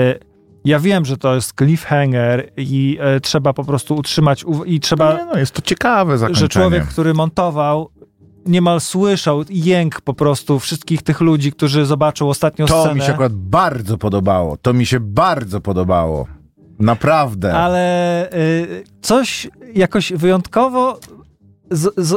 ja 0.65 0.79
wiem, 0.79 1.05
że 1.05 1.17
to 1.17 1.35
jest 1.35 1.53
cliffhanger 1.57 2.51
i 2.57 2.97
e, 3.01 3.19
trzeba 3.19 3.53
po 3.53 3.63
prostu 3.63 3.95
utrzymać 3.95 4.45
i 4.65 4.79
trzeba, 4.79 5.13
Nie, 5.17 5.25
no, 5.25 5.37
jest 5.39 5.51
to 5.51 5.61
ciekawe 5.61 6.17
zakończenie. 6.17 6.39
że 6.45 6.49
człowiek, 6.49 6.85
który 6.87 7.13
montował 7.13 7.89
niemal 8.45 8.81
słyszał 8.81 9.43
jęk 9.49 10.01
po 10.01 10.13
prostu 10.13 10.59
wszystkich 10.59 11.01
tych 11.01 11.21
ludzi, 11.21 11.51
którzy 11.51 11.85
zobaczą 11.85 12.29
ostatnią 12.29 12.65
To 12.65 12.81
scenę. 12.81 12.95
mi 12.95 13.01
się 13.01 13.13
akurat 13.13 13.33
bardzo 13.33 13.97
podobało. 13.97 14.57
To 14.57 14.73
mi 14.73 14.85
się 14.85 14.99
bardzo 14.99 15.61
podobało. 15.61 16.27
Naprawdę. 16.79 17.53
ale 17.53 18.29
y, 18.33 18.83
coś 19.01 19.47
jakoś 19.75 20.13
wyjątkowo 20.13 20.99
z, 21.71 21.93
z, 21.97 22.11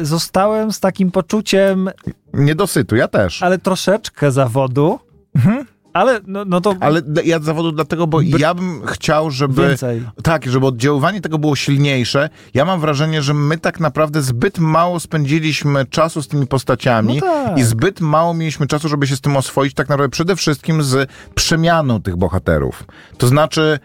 y, 0.00 0.06
zostałem 0.06 0.72
z 0.72 0.80
takim 0.80 1.10
poczuciem, 1.10 1.90
Niedosytu, 2.34 2.96
ja 2.96 3.08
też. 3.08 3.42
ale 3.42 3.58
troszeczkę 3.58 4.32
zawodu, 4.32 4.98
Mhm. 5.36 5.66
Ale 5.92 6.20
no, 6.26 6.44
no 6.44 6.60
to 6.60 6.74
Ale 6.80 7.02
ja 7.24 7.38
z 7.38 7.44
zawodu 7.44 7.72
dlatego, 7.72 8.06
bo 8.06 8.20
ja 8.20 8.54
bym 8.54 8.86
chciał, 8.86 9.30
żeby... 9.30 9.68
Więcej. 9.68 10.02
Tak, 10.22 10.46
żeby 10.46 10.66
oddziaływanie 10.66 11.20
tego 11.20 11.38
było 11.38 11.56
silniejsze. 11.56 12.28
Ja 12.54 12.64
mam 12.64 12.80
wrażenie, 12.80 13.22
że 13.22 13.34
my 13.34 13.58
tak 13.58 13.80
naprawdę 13.80 14.22
zbyt 14.22 14.58
mało 14.58 15.00
spędziliśmy 15.00 15.86
czasu 15.86 16.22
z 16.22 16.28
tymi 16.28 16.46
postaciami 16.46 17.14
No 17.14 17.20
tak. 17.20 17.58
i 17.58 17.62
zbyt 17.62 18.00
mało 18.00 18.34
mieliśmy 18.34 18.66
czasu, 18.66 18.88
żeby 18.88 19.06
się 19.06 19.16
z 19.16 19.20
tym 19.20 19.36
oswoić, 19.36 19.74
tak 19.74 19.88
naprawdę 19.88 20.10
przede 20.10 20.36
wszystkim 20.36 20.82
z 20.82 21.10
przemianą 21.34 22.02
tych 22.02 22.16
bohaterów. 22.16 22.84
To 23.18 23.26
znaczy, 23.28 23.78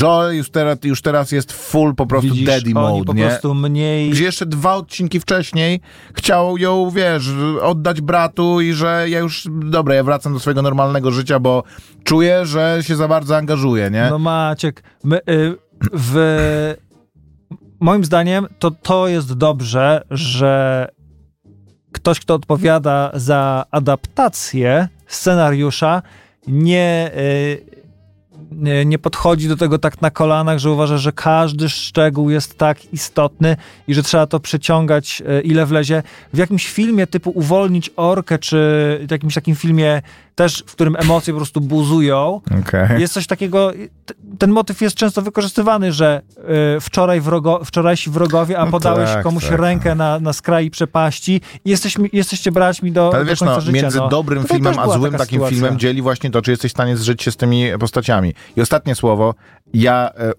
Joel 0.00 0.36
już 0.36 0.50
teraz, 0.50 0.78
już 0.84 1.02
teraz 1.02 1.32
jest 1.32 1.52
full 1.52 1.94
po 1.94 2.06
prostu 2.06 2.30
widzisz, 2.30 2.46
daddy 2.46 2.64
oni 2.64 2.74
mode, 2.74 3.04
po 3.04 3.12
nie? 3.12 3.26
prostu 3.26 3.54
mniej... 3.54 4.10
Gdzie 4.10 4.24
jeszcze 4.24 4.46
dwa 4.46 4.74
odcinki 4.74 5.20
wcześniej 5.20 5.80
chciał 6.14 6.58
ją, 6.58 6.90
wiesz, 6.90 7.30
oddać 7.62 8.00
bratu 8.00 8.60
i 8.60 8.72
że 8.72 9.04
ja 9.08 9.18
już, 9.18 9.48
dobra, 9.50 9.94
ja 9.94 10.04
wracam 10.04 10.32
do 10.32 10.40
swojego 10.40 10.62
normalnego 10.62 11.10
życia, 11.10 11.38
bo 11.38 11.62
czuję, 12.04 12.46
że 12.46 12.78
się 12.80 12.96
za 12.96 13.08
bardzo 13.08 13.36
angażuję, 13.36 13.90
nie? 13.90 14.06
No 14.10 14.18
Maciek, 14.18 14.82
my, 15.04 15.16
y, 15.16 15.56
w, 15.92 16.74
moim 17.80 18.04
zdaniem 18.04 18.46
to 18.58 18.70
to 18.70 19.08
jest 19.08 19.32
dobrze, 19.32 20.04
że 20.10 20.88
ktoś, 21.92 22.20
kto 22.20 22.34
odpowiada 22.34 23.10
za 23.14 23.64
adaptację 23.70 24.88
scenariusza, 25.06 26.02
nie, 26.46 27.10
y, 27.16 27.71
nie, 28.62 28.84
nie 28.84 28.98
podchodzi 28.98 29.48
do 29.48 29.56
tego 29.56 29.78
tak 29.78 30.02
na 30.02 30.10
kolanach, 30.10 30.58
że 30.58 30.70
uważa, 30.70 30.98
że 30.98 31.12
każdy 31.12 31.68
szczegół 31.68 32.30
jest 32.30 32.58
tak 32.58 32.92
istotny 32.92 33.56
i 33.88 33.94
że 33.94 34.02
trzeba 34.02 34.26
to 34.26 34.40
przeciągać, 34.40 35.22
y, 35.38 35.40
ile 35.40 35.66
wlezie. 35.66 36.02
W 36.34 36.38
jakimś 36.38 36.68
filmie 36.68 37.06
typu 37.06 37.30
Uwolnić 37.30 37.90
Orkę, 37.96 38.38
czy 38.38 38.56
w 39.08 39.10
jakimś 39.10 39.34
takim 39.34 39.54
filmie 39.54 40.02
też, 40.34 40.64
w 40.66 40.72
którym 40.72 40.96
emocje 40.96 41.32
po 41.34 41.38
prostu 41.38 41.60
buzują, 41.60 42.40
Okej. 42.60 43.00
jest 43.00 43.14
coś 43.14 43.26
takiego, 43.26 43.72
ten 44.38 44.50
motyw 44.50 44.80
jest 44.80 44.96
często 44.96 45.22
wykorzystywany, 45.22 45.92
że 45.92 46.22
y, 46.76 46.80
wczoraj 46.80 47.20
wrogo, 47.20 47.60
wczorajsi 47.64 48.10
wrogowie, 48.10 48.58
a 48.58 48.64
No 48.64 48.70
podałeś 48.70 49.10
tak, 49.10 49.22
komuś 49.22 49.46
tak. 49.48 49.60
rękę 49.60 49.94
na, 49.94 50.20
na 50.20 50.32
skraj 50.32 50.70
przepaści 50.70 51.40
i 51.64 51.70
jesteśmy, 51.70 52.08
jesteście 52.12 52.52
braćmi 52.52 52.92
do, 52.92 53.10
Ale 53.14 53.24
do 53.24 53.30
wiesz, 53.30 53.38
końca 53.38 53.54
no, 53.54 53.60
życia. 53.60 53.82
między 53.82 53.98
no. 53.98 54.08
dobrym 54.08 54.42
Tutaj 54.42 54.56
filmem 54.56 54.78
a 54.78 54.88
złym 54.88 55.12
takim 55.12 55.26
sytuacja. 55.26 55.56
filmem 55.56 55.78
dzieli 55.78 56.02
właśnie 56.02 56.30
to, 56.30 56.42
czy 56.42 56.50
jesteś 56.50 56.70
w 56.70 56.74
stanie 56.74 56.96
zżyć 56.96 57.22
się 57.22 57.30
z 57.30 57.36
tymi 57.36 57.64
postaciami. 57.80 58.34
I 58.56 58.60
ostatnie 58.60 58.94
słowo, 58.94 59.34
ja... 59.74 60.10
E, 60.16 60.32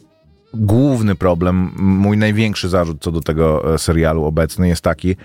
główny 0.53 1.15
problem, 1.15 1.71
mój 1.75 2.17
największy 2.17 2.69
zarzut 2.69 3.01
co 3.01 3.11
do 3.11 3.21
tego 3.21 3.73
e, 3.73 3.77
serialu 3.77 4.25
obecny 4.25 4.67
jest 4.67 4.81
taki, 4.81 5.15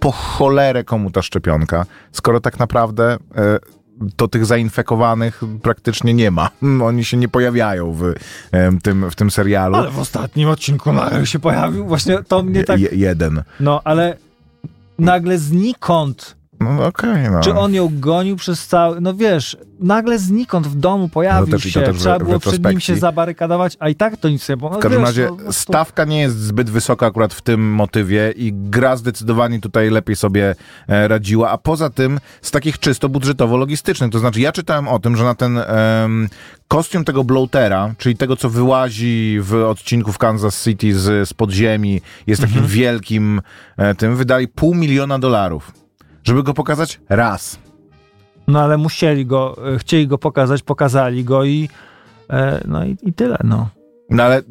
po 0.00 0.12
cholerę 0.12 0.84
komu 0.84 1.10
ta 1.10 1.22
szczepionka, 1.22 1.86
skoro 2.12 2.40
tak 2.40 2.58
naprawdę 2.58 3.16
e, 3.36 3.58
to 4.16 4.28
tych 4.28 4.46
zainfekowanych 4.46 5.40
praktycznie 5.62 6.14
nie 6.14 6.30
ma. 6.30 6.50
Oni 6.82 7.04
się 7.04 7.16
nie 7.16 7.28
pojawiają 7.28 7.92
w, 7.92 8.12
tym, 8.82 9.10
w 9.10 9.14
tym 9.14 9.30
serialu. 9.30 9.74
Ale 9.74 9.90
w 9.90 9.98
ostatnim 9.98 10.48
odcinku 10.48 10.92
nagle 10.92 11.26
się 11.26 11.38
pojawił, 11.38 11.86
właśnie 11.86 12.18
to 12.28 12.42
mnie 12.42 12.64
tak, 12.64 12.80
Je, 12.80 12.88
jeden. 12.92 13.42
no 13.60 13.80
ale 13.84 14.16
nagle 14.98 15.38
znikąd, 15.38 16.36
No 16.64 16.86
okej, 16.86 17.30
no. 17.30 17.40
czy 17.40 17.54
on 17.54 17.74
ją 17.74 17.88
gonił 18.00 18.36
przez 18.36 18.66
cały, 18.66 19.00
no 19.00 19.14
wiesz, 19.14 19.56
nagle 19.80 20.18
znikąd 20.18 20.66
w 20.66 20.74
domu 20.74 21.08
pojawił 21.08 21.46
No 21.46 21.58
też- 21.58 21.72
się, 21.72 21.92
trzeba 21.98 22.18
było 22.18 22.38
przed 22.40 22.64
nim 22.64 22.80
się 22.80 22.96
zabarykadować, 22.96 23.76
a 23.80 23.88
i 23.88 23.94
tak 23.94 24.16
to 24.16 24.28
nic 24.28 24.48
nie 24.48 24.56
było. 24.56 24.70
No, 24.70 24.76
W 24.76 24.80
każdym 24.82 25.00
wiesz, 25.00 25.08
razie 25.08 25.26
no, 25.30 25.36
prostu- 25.36 25.52
stawka 25.62 26.04
nie 26.04 26.20
jest 26.20 26.38
zbyt 26.40 26.70
wysoka 26.70 27.06
akurat 27.06 27.34
w 27.34 27.42
tym 27.42 27.72
motywie 27.72 28.32
i 28.36 28.52
gra 28.54 28.96
zdecydowanie 28.96 29.60
tutaj 29.60 29.90
lepiej 29.90 30.16
sobie 30.16 30.54
e, 30.88 31.08
radziła, 31.08 31.50
a 31.50 31.58
poza 31.58 31.90
tym 31.90 32.20
z 32.42 32.50
takich 32.50 32.78
czysto 32.78 33.08
budżetowo-logistycznych, 33.08 34.10
to 34.10 34.18
znaczy 34.18 34.40
ja 34.40 34.52
czytałem 34.52 34.88
o 34.88 34.98
tym, 34.98 35.16
że 35.16 35.24
na 35.24 35.34
ten 35.34 35.58
kostium 36.68 37.04
tego 37.04 37.24
bloatera, 37.24 37.94
czyli 37.98 38.16
tego, 38.16 38.36
co 38.36 38.50
wyłazi 38.50 39.38
w 39.40 39.54
odcinku 39.54 40.12
w 40.12 40.18
Kansas 40.18 40.64
City 40.64 40.98
z, 40.98 41.28
z 41.28 41.34
podziemi, 41.34 42.00
jest 42.26 42.40
takim 42.42 42.56
Mhm. 42.56 42.72
wielkim 42.74 43.40
e, 43.76 43.94
tym, 43.94 44.16
wydali 44.16 44.48
pół 44.48 44.74
miliona 44.74 45.18
dolarów, 45.18 45.72
żeby 46.24 46.42
go 46.42 46.54
pokazać 46.54 47.00
raz. 47.08 47.58
No 48.48 48.60
ale 48.60 48.76
musieli 48.78 49.26
go, 49.26 49.56
e, 49.74 49.78
chcieli 49.78 50.08
go 50.08 50.18
pokazać, 50.18 50.62
pokazali 50.62 51.24
go 51.24 51.44
i 51.44 51.68
e, 52.30 52.60
no 52.68 52.84
i, 52.84 52.96
i 53.02 53.12
tyle, 53.12 53.38
no. 53.44 53.68
No 54.10 54.22
ale 54.22 54.42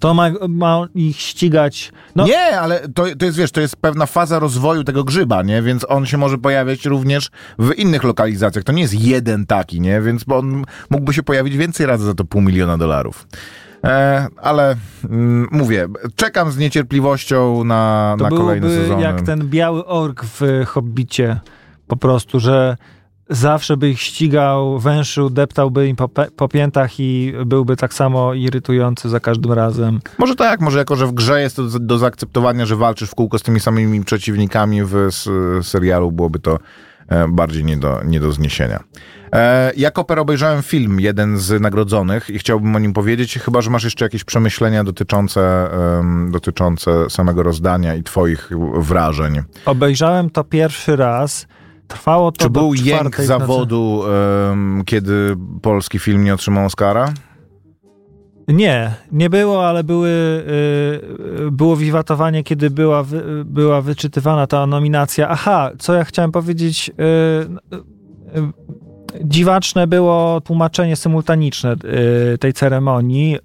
To 0.00 0.14
ma, 0.14 0.30
ma 0.48 0.88
ich 0.94 1.20
ścigać. 1.20 1.92
No, 2.16 2.26
Nie, 2.26 2.60
ale 2.60 2.88
to, 2.88 3.04
to 3.18 3.24
jest, 3.24 3.38
wiesz, 3.38 3.50
to 3.52 3.60
jest 3.60 3.76
pewna 3.76 4.06
faza 4.06 4.38
rozwoju 4.38 4.84
tego 4.84 5.04
grzyba, 5.04 5.42
nie? 5.42 5.62
Więc 5.62 5.86
on 5.88 6.06
się 6.06 6.18
może 6.18 6.38
pojawiać 6.38 6.84
również 6.84 7.30
w 7.58 7.72
innych 7.72 8.04
lokalizacjach. 8.04 8.64
To 8.64 8.72
nie 8.72 8.82
jest 8.82 8.94
jeden 8.94 9.46
taki, 9.46 9.80
nie? 9.80 10.00
Więc 10.00 10.24
on 10.28 10.64
mógłby 10.90 11.14
się 11.14 11.22
pojawić 11.22 11.56
więcej 11.56 11.86
razy 11.86 12.04
za 12.04 12.14
to 12.14 12.24
pół 12.24 12.40
miliona 12.42 12.78
dolarów. 12.78 13.26
E, 13.86 14.26
ale 14.42 14.76
mm, 15.10 15.48
mówię, 15.52 15.86
czekam 16.16 16.50
z 16.50 16.58
niecierpliwością 16.58 17.64
na, 17.64 18.14
to 18.18 18.24
na 18.24 18.30
kolejne 18.30 18.68
byłby 18.68 18.82
sezony. 18.82 19.02
jak 19.02 19.22
ten 19.22 19.48
biały 19.48 19.86
ork 19.86 20.24
w 20.24 20.64
Hobbicie. 20.66 21.40
Po 21.86 21.96
prostu, 21.96 22.40
że 22.40 22.76
zawsze 23.30 23.76
by 23.76 23.90
ich 23.90 24.00
ścigał, 24.00 24.78
węszył, 24.78 25.30
deptałby 25.30 25.88
im 25.88 25.96
po, 25.96 26.08
po 26.36 26.48
piętach 26.48 27.00
i 27.00 27.32
byłby 27.46 27.76
tak 27.76 27.94
samo 27.94 28.34
irytujący 28.34 29.08
za 29.08 29.20
każdym 29.20 29.52
razem. 29.52 30.00
Może 30.18 30.34
tak, 30.34 30.60
może 30.60 30.78
jako, 30.78 30.96
że 30.96 31.06
w 31.06 31.12
grze 31.12 31.40
jest 31.40 31.56
to 31.56 31.62
do, 31.62 31.78
do 31.78 31.98
zaakceptowania, 31.98 32.66
że 32.66 32.76
walczysz 32.76 33.10
w 33.10 33.14
kółko 33.14 33.38
z 33.38 33.42
tymi 33.42 33.60
samymi 33.60 34.04
przeciwnikami 34.04 34.80
w 34.84 35.08
serialu, 35.62 36.12
byłoby 36.12 36.38
to 36.38 36.54
e, 36.54 36.95
bardziej 37.28 37.64
nie 37.64 37.76
do, 37.76 38.00
nie 38.04 38.20
do 38.20 38.32
zniesienia. 38.32 38.80
E, 39.32 39.72
ja 39.76 39.90
Koper 39.90 40.18
obejrzałem 40.18 40.62
film, 40.62 41.00
jeden 41.00 41.38
z 41.38 41.60
nagrodzonych 41.62 42.30
i 42.30 42.38
chciałbym 42.38 42.76
o 42.76 42.78
nim 42.78 42.92
powiedzieć, 42.92 43.38
chyba, 43.38 43.60
że 43.60 43.70
masz 43.70 43.84
jeszcze 43.84 44.04
jakieś 44.04 44.24
przemyślenia 44.24 44.84
dotyczące, 44.84 45.70
em, 45.98 46.30
dotyczące 46.32 47.10
samego 47.10 47.42
rozdania 47.42 47.94
i 47.94 48.02
twoich 48.02 48.50
wrażeń. 48.74 49.42
Obejrzałem 49.64 50.30
to 50.30 50.44
pierwszy 50.44 50.96
raz. 50.96 51.46
Trwało 51.88 52.32
to 52.32 52.44
Czy 52.44 52.50
był 52.50 52.74
jęk 52.74 53.20
zawodu, 53.20 54.02
em, 54.50 54.82
kiedy 54.86 55.36
polski 55.62 55.98
film 55.98 56.24
nie 56.24 56.34
otrzymał 56.34 56.64
Oscara? 56.66 57.12
Nie, 58.48 58.94
nie 59.12 59.30
było, 59.30 59.68
ale 59.68 59.84
były, 59.84 60.08
y, 60.08 61.46
y, 61.46 61.50
było 61.50 61.76
wiwatowanie, 61.76 62.44
kiedy 62.44 62.70
była, 62.70 63.04
była 63.44 63.80
wyczytywana 63.80 64.46
ta 64.46 64.66
nominacja. 64.66 65.28
Aha, 65.28 65.70
co 65.78 65.94
ja 65.94 66.04
chciałem 66.04 66.32
powiedzieć. 66.32 66.90
y, 66.90 68.66
dziwaczne 69.24 69.86
było 69.86 70.40
tłumaczenie 70.40 70.96
symultaniczne 70.96 71.76
tej 72.40 72.52
ceremonii 72.52 73.38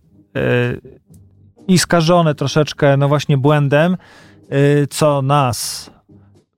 i 1.68 1.80
skażone 1.80 2.36
troszeczkę, 2.36 2.98
no 2.98 3.08
właśnie, 3.08 3.38
błędem, 3.38 3.98
co 4.90 5.22
nas, 5.22 5.92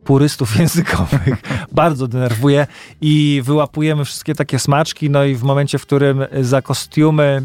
purystów 0.04 0.56
językowych, 0.60 1.42
bardzo 1.72 2.08
denerwuje 2.08 2.68
i 3.02 3.42
wyłapujemy 3.46 4.06
wszystkie 4.06 4.36
takie 4.36 4.60
smaczki, 4.60 5.10
no 5.10 5.24
i 5.24 5.36
w 5.36 5.44
momencie, 5.44 5.78
w 5.78 5.86
którym 5.86 6.26
za 6.42 6.62
kostiumy 6.62 7.42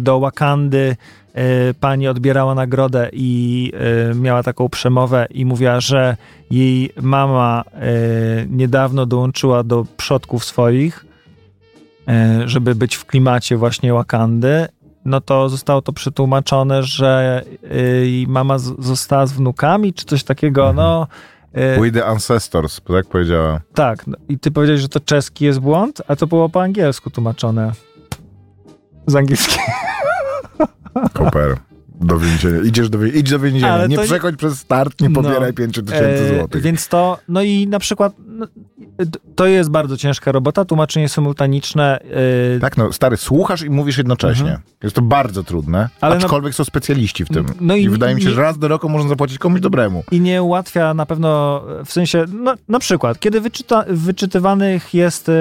do 0.00 0.20
Wakandy 0.20 0.96
e, 1.34 1.74
pani 1.74 2.08
odbierała 2.08 2.54
nagrodę 2.54 3.08
i 3.12 3.72
e, 4.10 4.14
miała 4.14 4.42
taką 4.42 4.68
przemowę 4.68 5.26
i 5.30 5.44
mówiła, 5.44 5.80
że 5.80 6.16
jej 6.50 6.90
mama 7.02 7.64
e, 7.72 7.80
niedawno 8.50 9.06
dołączyła 9.06 9.62
do 9.64 9.86
przodków 9.96 10.44
swoich, 10.44 11.06
żeby 12.44 12.74
być 12.74 12.94
w 12.94 13.04
klimacie 13.04 13.56
właśnie 13.56 13.92
Wakandy, 13.92 14.66
no 15.04 15.20
to 15.20 15.48
zostało 15.48 15.82
to 15.82 15.92
przetłumaczone, 15.92 16.82
że 16.82 17.42
jej 18.02 18.26
mama 18.26 18.58
została 18.58 19.26
z 19.26 19.32
wnukami, 19.32 19.94
czy 19.94 20.04
coś 20.04 20.24
takiego, 20.24 20.72
no... 20.72 21.06
e, 21.52 21.80
We 21.80 21.90
the 21.90 22.04
Ancestors, 22.06 22.80
tak 22.80 23.06
powiedziała. 23.06 23.60
tak, 23.74 24.06
no 24.06 24.16
i 24.28 24.38
ty 24.38 24.50
powiedziałeś, 24.50 24.80
że 24.80 24.88
to 24.88 25.00
czeski 25.00 25.44
jest 25.44 25.60
błąd, 25.60 26.02
a 26.08 26.16
to 26.16 26.26
było 26.26 26.48
po 26.48 26.62
angielsku 26.62 27.10
tłumaczone. 27.10 27.72
Z 29.06 29.14
angielskiego. 29.16 29.62
Koper. 31.12 31.56
Do 32.00 32.18
więzienia. 32.18 32.60
Idziesz 32.64 32.90
do, 32.90 33.04
idź 33.04 33.30
do 33.30 33.38
więzienia. 33.38 33.72
Ale 33.74 33.88
Nie 33.88 33.96
to 33.96 34.02
nie- 34.02 34.08
przechodź 34.08 34.36
przez 34.36 34.58
start, 34.58 35.00
nie 35.00 35.08
No. 35.08 35.22
pobieraj 35.22 35.52
5 35.52 35.74
tysięcy 35.74 35.94
E, 36.04 36.38
złotych. 36.38 36.62
Więc 36.62 36.88
to, 36.88 37.18
no 37.28 37.42
i 37.42 37.66
na 37.68 37.78
przykład 37.78 38.12
no, 38.34 38.46
to 39.36 39.46
jest 39.46 39.70
bardzo 39.70 39.96
ciężka 39.96 40.32
robota, 40.32 40.64
tłumaczenie 40.64 41.08
symultaniczne. 41.08 41.98
e, 42.56 42.60
Tak, 42.60 42.76
no 42.76 42.92
stary, 42.92 43.16
słuchasz 43.16 43.62
i 43.62 43.70
mówisz 43.70 43.98
jednocześnie. 43.98 44.58
Jest 44.82 44.96
to 44.96 45.02
bardzo 45.02 45.44
trudne, 45.44 45.78
Mhm. 45.78 45.98
Ale 46.00 46.14
no- 46.14 46.20
aczkolwiek 46.24 46.54
są 46.54 46.64
specjaliści 46.64 47.24
w 47.24 47.28
tym. 47.28 47.46
No 47.60 47.76
i 47.76 47.82
I, 47.82 47.88
wydaje 47.88 48.14
mi 48.14 48.22
się, 48.22 48.28
nie- 48.28 48.34
że 48.34 48.42
raz 48.42 48.58
do 48.58 48.68
roku 48.68 48.88
można 48.88 49.08
zapłacić 49.08 49.38
komuś 49.38 49.60
dobremu. 49.60 50.02
I 50.10 50.20
nie 50.20 50.42
ułatwia 50.42 50.94
na 50.94 51.06
pewno, 51.06 51.62
w 51.84 51.92
sensie, 51.92 52.24
no, 52.32 52.54
na 52.68 52.78
przykład, 52.78 53.18
kiedy 53.20 53.40
wyczyta, 53.40 53.84
wyczytywanych 53.88 54.94
jest 54.94 55.28
e, 55.28 55.32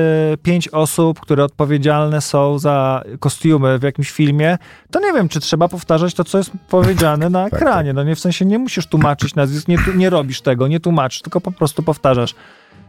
pięć 0.43 0.67
osób, 0.67 1.19
które 1.19 1.43
odpowiedzialne 1.43 2.21
są 2.21 2.59
za 2.59 3.03
kostiumy 3.19 3.79
w 3.79 3.83
jakimś 3.83 4.11
filmie, 4.11 4.57
to 4.91 4.99
nie 4.99 5.13
wiem, 5.13 5.29
czy 5.29 5.39
trzeba 5.39 5.67
powtarzać 5.67 6.13
to, 6.13 6.23
co 6.23 6.37
jest 6.37 6.51
powiedziane 6.69 7.29
na 7.37 7.43
Tak, 7.49 7.53
ekranie. 7.61 7.93
No 7.93 8.03
nie, 8.03 8.15
w 8.15 8.19
sensie 8.19 8.45
nie 8.45 8.59
musisz 8.59 8.87
tłumaczyć 8.87 9.35
nazwisk, 9.35 9.67
nie, 9.67 9.77
nie 9.95 10.09
robisz 10.09 10.41
tego, 10.41 10.67
nie 10.67 10.79
tłumaczysz, 10.79 11.21
tylko 11.21 11.41
po 11.41 11.51
prostu 11.51 11.83
powtarzasz. 11.83 12.35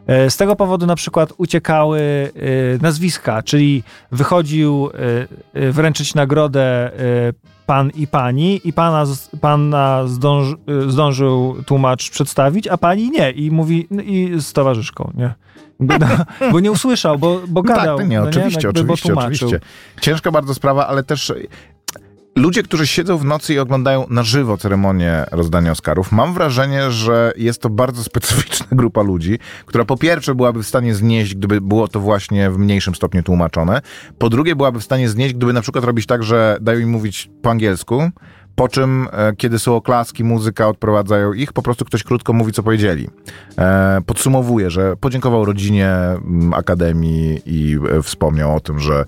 E, 0.06 0.30
Z 0.30 0.36
tego 0.36 0.56
powodu 0.56 0.86
na 0.86 0.96
przykład 0.96 1.32
uciekały 1.36 2.00
e, 2.00 2.82
nazwiska, 2.82 3.42
czyli 3.42 3.82
wychodził 4.12 4.90
e, 5.54 5.72
wręczyć 5.72 6.14
nagrodę 6.14 6.90
pan 7.66 7.90
i 7.90 8.06
pani 8.06 8.60
i 8.64 8.72
pana, 8.72 9.04
pana 9.40 10.02
zdąż, 10.06 10.54
zdążył 10.88 11.56
tłumacz 11.66 12.10
przedstawić, 12.10 12.68
a 12.68 12.76
pani 12.78 13.10
nie 13.10 13.30
i 13.30 13.50
mówi 13.50 13.86
no 13.90 14.02
i 14.02 14.40
z 14.40 14.52
towarzyszką, 14.52 15.12
nie? 15.14 15.34
Bo, 15.80 15.94
no, 15.98 16.06
bo 16.52 16.60
nie 16.60 16.72
usłyszał, 16.72 17.18
bo, 17.18 17.40
bo 17.48 17.62
No 17.62 17.68
gadał. 17.68 17.98
tak, 17.98 18.08
nie, 18.08 18.20
no 18.20 18.24
oczywiście, 18.24 18.66
Jakby, 18.66 18.80
oczywiście, 18.80 19.14
oczywiście. 19.14 19.60
Ciężka 20.00 20.30
bardzo 20.30 20.54
sprawa, 20.54 20.86
ale 20.86 21.02
też 21.02 21.32
ludzie, 22.36 22.62
którzy 22.62 22.86
siedzą 22.86 23.18
w 23.18 23.24
nocy 23.24 23.54
i 23.54 23.58
oglądają 23.58 24.06
na 24.10 24.22
żywo 24.22 24.56
ceremonię 24.56 25.24
rozdania 25.30 25.72
Oscarów, 25.72 26.12
mam 26.12 26.34
wrażenie, 26.34 26.90
że 26.90 27.32
jest 27.36 27.62
to 27.62 27.70
bardzo 27.70 28.04
specyficzna 28.04 28.66
grupa 28.80 29.02
ludzi, 29.02 29.38
która 29.66 29.84
po 29.84 29.96
pierwsze 29.96 30.34
byłaby 30.34 30.62
w 30.62 30.66
stanie 30.66 30.94
znieść, 30.94 31.34
gdyby 31.34 31.60
było 31.60 31.88
to 31.88 32.00
właśnie 32.00 32.50
w 32.50 32.58
mniejszym 32.58 32.94
stopniu 32.94 33.22
tłumaczone, 33.22 33.80
po 34.18 34.30
drugie 34.30 34.56
byłaby 34.56 34.80
w 34.80 34.84
stanie 34.84 35.08
znieść, 35.08 35.34
gdyby 35.34 35.52
na 35.52 35.60
przykład 35.60 35.84
robić 35.84 36.06
tak, 36.06 36.22
że 36.22 36.58
dają 36.60 36.78
im 36.78 36.90
mówić 36.90 37.30
po 37.42 37.50
angielsku, 37.50 38.10
po 38.54 38.68
czym, 38.68 39.08
e, 39.12 39.36
kiedy 39.36 39.58
są 39.58 39.76
oklaski, 39.76 40.24
muzyka, 40.24 40.68
odprowadzają 40.68 41.32
ich, 41.32 41.52
po 41.52 41.62
prostu 41.62 41.84
ktoś 41.84 42.02
krótko 42.02 42.32
mówi, 42.32 42.52
co 42.52 42.62
powiedzieli. 42.62 43.08
E, 43.58 44.00
podsumowuje, 44.06 44.70
że 44.70 44.96
podziękował 44.96 45.44
rodzinie 45.44 45.90
Akademii 46.52 47.42
i 47.46 47.78
e, 47.90 48.02
wspomniał 48.02 48.56
o 48.56 48.60
tym, 48.60 48.78
że 48.78 49.04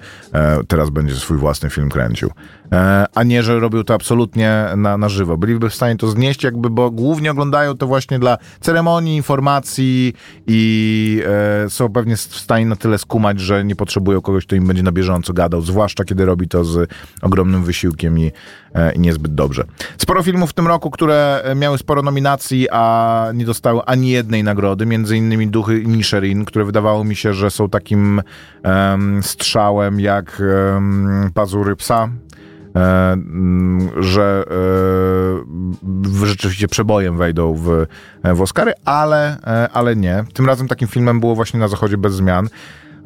teraz 0.68 0.90
będzie 0.90 1.14
swój 1.14 1.36
własny 1.36 1.70
film 1.70 1.88
kręcił. 1.88 2.30
E, 2.72 3.06
a 3.14 3.22
nie, 3.22 3.42
że 3.42 3.60
robił 3.60 3.84
to 3.84 3.94
absolutnie 3.94 4.64
na, 4.76 4.98
na 4.98 5.08
żywo. 5.08 5.36
Byliby 5.36 5.70
w 5.70 5.74
stanie 5.74 5.96
to 5.96 6.08
znieść, 6.08 6.44
jakby, 6.44 6.70
bo 6.70 6.90
głównie 6.90 7.30
oglądają 7.30 7.76
to 7.76 7.86
właśnie 7.86 8.18
dla 8.18 8.38
ceremonii, 8.60 9.16
informacji 9.16 10.12
i 10.46 11.22
e, 11.64 11.70
są 11.70 11.92
pewnie 11.92 12.16
w 12.16 12.20
stanie 12.20 12.66
na 12.66 12.76
tyle 12.76 12.98
skumać, 12.98 13.40
że 13.40 13.64
nie 13.64 13.76
potrzebują 13.76 14.20
kogoś, 14.20 14.46
kto 14.46 14.56
im 14.56 14.66
będzie 14.66 14.82
na 14.82 14.92
bieżąco 14.92 15.32
gadał, 15.32 15.60
zwłaszcza 15.60 16.04
kiedy 16.04 16.24
robi 16.24 16.48
to 16.48 16.64
z 16.64 16.90
ogromnym 17.22 17.64
wysiłkiem 17.64 18.18
i, 18.18 18.32
e, 18.74 18.92
i 18.92 19.00
niezbyt 19.00 19.34
dobrze. 19.34 19.64
Sporo 19.98 20.22
filmów 20.22 20.50
w 20.50 20.54
tym 20.54 20.66
roku, 20.66 20.90
które 20.90 21.44
miały 21.56 21.78
sporo 21.78 22.02
nominacji, 22.02 22.68
a 22.70 23.26
nie 23.34 23.44
dostały 23.44 23.84
ani 23.84 24.10
jednej 24.10 24.44
nagrody, 24.44 24.86
między 24.86 25.16
innymi 25.16 25.48
Duchy 25.48 25.82
Nisherin, 25.86 26.44
które 26.44 26.64
wydawało 26.64 27.04
mi 27.04 27.16
się, 27.16 27.32
że 27.34 27.50
są 27.50 27.68
takim 27.68 28.22
em, 28.62 29.22
strzałem 29.22 30.00
jak 30.00 30.42
pazury 31.34 31.76
psa, 31.76 32.08
że 33.98 34.44
e, 36.22 36.26
rzeczywiście 36.26 36.68
przebojem 36.68 37.16
wejdą 37.16 37.54
w, 37.54 37.86
w 38.24 38.42
Oscary, 38.42 38.72
ale, 38.84 39.38
e, 39.46 39.68
ale 39.72 39.96
nie. 39.96 40.24
Tym 40.34 40.46
razem 40.46 40.68
takim 40.68 40.88
filmem 40.88 41.20
było 41.20 41.34
właśnie 41.34 41.60
Na 41.60 41.68
Zachodzie 41.68 41.98
bez 41.98 42.14
zmian, 42.14 42.48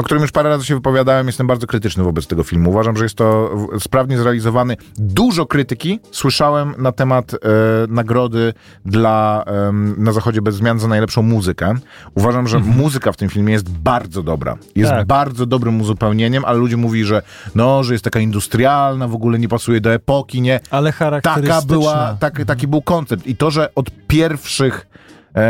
o 0.01 0.03
którym 0.03 0.23
już 0.23 0.33
parę 0.33 0.49
razy 0.49 0.65
się 0.65 0.75
wypowiadałem. 0.75 1.27
Jestem 1.27 1.47
bardzo 1.47 1.67
krytyczny 1.67 2.05
wobec 2.05 2.27
tego 2.27 2.43
filmu. 2.43 2.71
Uważam, 2.71 2.97
że 2.97 3.05
jest 3.05 3.15
to 3.15 3.57
sprawnie 3.81 4.19
zrealizowany. 4.19 4.77
Dużo 4.97 5.47
krytyki 5.47 6.01
słyszałem 6.13 6.75
na 6.79 6.93
temat 6.93 7.35
e, 7.35 7.39
nagrody 7.89 8.55
dla 8.85 9.45
em, 9.47 9.95
Na 9.99 10.13
Zachodzie 10.13 10.43
bez 10.43 10.55
zmian 10.55 10.79
za 10.79 10.89
najlepszą 10.89 11.23
muzykę. 11.23 11.75
Uważam, 12.15 12.49
że 12.49 12.59
muzyka 12.59 13.13
w 13.13 13.17
tym 13.17 13.29
filmie 13.29 13.53
jest 13.53 13.69
bardzo 13.71 14.23
dobra. 14.23 14.57
Jest 14.77 14.91
Tak. 14.91 15.07
bardzo 15.07 15.47
dobrym 15.47 15.81
uzupełnieniem, 15.81 16.45
ale 16.45 16.59
ludzie 16.59 16.77
mówili, 16.77 17.05
że 17.05 17.23
no, 17.55 17.85
że 17.85 17.95
jest 17.95 18.05
taka 18.05 18.21
industrialna, 18.21 19.09
w 19.09 19.15
ogóle 19.15 19.39
nie 19.39 19.49
pasuje 19.49 19.81
do 19.81 19.93
epoki, 19.93 20.41
nie. 20.41 20.61
Ale 20.71 20.93
charakterystyczna. 20.93 21.55
Taka 21.55 21.67
była, 21.67 22.17
tak, 22.21 22.45
taki 22.45 22.67
był 22.67 22.83
koncept. 22.83 23.27
I 23.27 23.37
to, 23.37 23.51
że 23.51 23.75
od 23.75 23.91
pierwszych 24.09 24.87
e, 24.95 25.00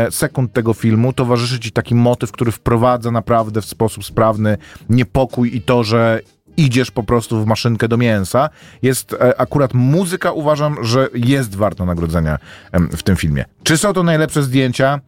sekund 0.09 0.53
tego 0.53 0.73
filmu 0.73 1.13
towarzyszy 1.13 1.59
ci 1.59 1.71
taki 1.71 1.95
motyw, 1.95 2.31
który 2.31 2.51
wprowadza 2.51 3.11
naprawdę 3.11 3.61
w 3.61 3.65
sposób 3.65 4.05
sprawny 4.05 4.57
niepokój 4.89 5.55
i 5.55 5.61
to, 5.61 5.83
że 5.83 6.21
idziesz 6.57 6.91
po 6.91 7.03
prostu 7.03 7.43
w 7.43 7.45
maszynkę 7.45 7.87
do 7.87 7.97
mięsa. 7.97 8.49
Jest 8.81 9.13
e, 9.13 9.41
akurat 9.41 9.73
muzyka, 9.73 10.31
uważam, 10.31 10.83
że 10.83 11.09
jest 11.13 11.55
warta 11.55 11.85
nagrodzenia 11.85 12.37
w 12.73 13.03
tym 13.03 13.15
filmie. 13.15 13.45
Czy 13.63 13.77
są 13.77 13.93
to 13.93 14.03
najlepsze 14.03 14.43
zdjęcia? 14.43 14.99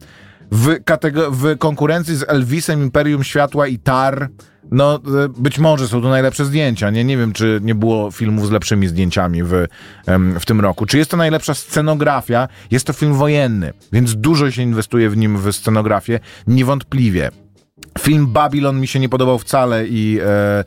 W, 0.54 0.78
w 1.30 1.58
konkurencji 1.58 2.16
z 2.16 2.24
Elvisem, 2.28 2.82
Imperium 2.82 3.24
Światła 3.24 3.66
i 3.66 3.78
Tar, 3.78 4.28
no 4.70 4.94
e, 4.94 5.00
być 5.28 5.58
może 5.58 5.88
są 5.88 6.02
to 6.02 6.08
najlepsze 6.08 6.44
zdjęcia. 6.44 6.90
Nie, 6.90 7.04
nie 7.04 7.16
wiem, 7.16 7.32
czy 7.32 7.60
nie 7.62 7.74
było 7.74 8.10
filmów 8.10 8.46
z 8.46 8.50
lepszymi 8.50 8.88
zdjęciami 8.88 9.42
w, 9.42 9.66
w 10.40 10.44
tym 10.46 10.60
roku. 10.60 10.86
Czy 10.86 10.98
jest 10.98 11.10
to 11.10 11.16
najlepsza 11.16 11.54
scenografia? 11.54 12.48
Jest 12.70 12.86
to 12.86 12.92
film 12.92 13.14
wojenny, 13.14 13.72
więc 13.92 14.16
dużo 14.16 14.50
się 14.50 14.62
inwestuje 14.62 15.10
w 15.10 15.16
nim 15.16 15.38
w 15.38 15.52
scenografię. 15.52 16.20
Niewątpliwie. 16.46 17.30
Film 17.98 18.26
Babylon 18.26 18.80
mi 18.80 18.86
się 18.86 19.00
nie 19.00 19.08
podobał 19.08 19.38
wcale 19.38 19.86
i, 19.86 20.18
e, 20.26 20.64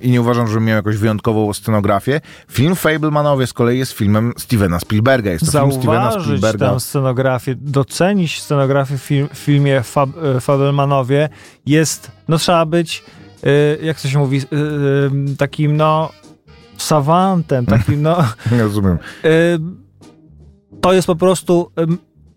i 0.00 0.10
nie 0.10 0.20
uważam, 0.20 0.48
że 0.48 0.60
miał 0.60 0.76
jakąś 0.76 0.96
wyjątkową 0.96 1.52
scenografię. 1.52 2.20
Film 2.50 2.74
Fablemanowie 2.76 3.46
z 3.46 3.52
kolei 3.52 3.78
jest 3.78 3.92
filmem 3.92 4.32
Stevena 4.38 4.80
Spielberga. 4.80 5.30
Jest 5.30 5.52
to 5.52 5.60
film 5.60 5.72
Stevena 5.72 6.02
Zauważyć 6.02 6.26
Spielberga. 6.26 6.70
tę 6.70 6.80
scenografię, 6.80 7.54
docenić 7.54 8.42
scenografię 8.42 8.98
w 8.98 9.02
film, 9.02 9.28
w 9.34 9.38
filmie 9.38 9.82
Fab, 9.82 10.10
e, 10.36 10.40
Fabelmanowie 10.40 11.28
jest, 11.66 12.10
no 12.28 12.38
trzeba 12.38 12.66
być, 12.66 13.04
e, 13.44 13.84
jak 13.84 14.00
to 14.00 14.08
się 14.08 14.18
mówi, 14.18 14.38
e, 14.38 14.40
e, 14.42 15.36
takim 15.38 15.76
no 15.76 16.10
savantem, 16.76 17.66
takim 17.66 18.02
no 18.02 18.16
Nie 18.52 18.62
rozumiem. 18.62 18.98
to 20.80 20.92
jest 20.92 21.06
po 21.06 21.16
prostu 21.16 21.70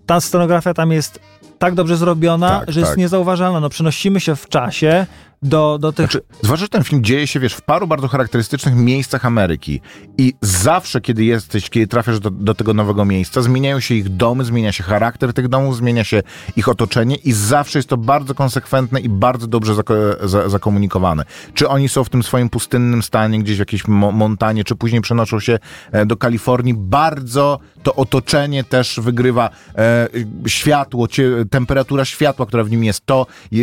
ta 0.06 0.20
scenografia 0.22 0.74
tam 0.74 0.92
jest 0.92 1.20
tak 1.60 1.74
dobrze 1.76 1.98
zrobiona, 1.98 2.60
Tak, 2.60 2.72
że 2.72 2.80
jest 2.80 2.92
tak. 2.92 2.98
niezauważalna. 2.98 3.60
No 3.60 3.70
przenosimy 3.70 4.20
się 4.20 4.36
w 4.36 4.48
czasie 4.48 5.06
do, 5.42 5.78
do 5.80 5.92
tych 5.92 6.12
Znaczy, 6.12 6.26
zwłaszcza, 6.42 6.66
że 6.66 6.70
ten 6.70 6.84
film 6.84 7.04
dzieje 7.04 7.28
się, 7.28 7.40
wiesz, 7.40 7.54
w 7.54 7.62
paru 7.62 7.88
bardzo 7.88 8.08
charakterystycznych 8.08 8.76
miejscach 8.76 9.26
Ameryki. 9.26 9.82
I 10.18 10.34
zawsze, 10.42 11.02
kiedy 11.02 11.24
jesteś, 11.24 11.70
kiedy 11.70 11.88
trafiasz 11.88 12.20
do, 12.20 12.32
do 12.32 12.54
tego 12.54 12.74
nowego 12.74 13.06
miejsca, 13.06 13.42
zmieniają 13.42 13.80
się 13.80 13.96
ich 13.96 14.10
domy, 14.10 14.46
zmienia 14.46 14.72
się 14.72 14.84
charakter 14.84 15.34
tych 15.34 15.48
domów, 15.48 15.78
zmienia 15.78 16.04
się 16.04 16.24
ich 16.56 16.70
otoczenie 16.70 17.16
i 17.16 17.32
zawsze 17.32 17.80
jest 17.80 17.90
to 17.90 17.98
bardzo 17.98 18.36
konsekwentne 18.36 19.00
i 19.00 19.10
bardzo 19.10 19.48
dobrze 19.48 19.76
zako 19.76 19.94
za 20.24 20.50
zakomunikowane. 20.50 21.26
Czy 21.54 21.68
oni 21.68 21.90
są 21.90 22.04
w 22.04 22.10
tym 22.10 22.24
swoim 22.24 22.50
pustynnym 22.50 23.04
stanie, 23.04 23.40
gdzieś 23.40 23.56
w 23.56 23.60
jakiejś 23.60 23.88
mo 23.88 24.12
montanie, 24.12 24.64
czy 24.64 24.76
później 24.76 25.02
przenoszą 25.02 25.40
się 25.40 25.60
e, 25.92 26.06
do 26.06 26.18
Kalifornii, 26.18 26.74
bardzo 26.74 27.60
to 27.84 27.96
otoczenie 27.96 28.64
też 28.64 29.00
wygrywa 29.04 29.50
e, 29.76 30.08
światło, 30.48 31.08
temperatura 31.50 32.06
światła, 32.06 32.46
która 32.46 32.64
w 32.64 32.72
nim 32.72 32.84
jest, 32.84 33.06
to 33.06 33.28
e, 33.54 33.56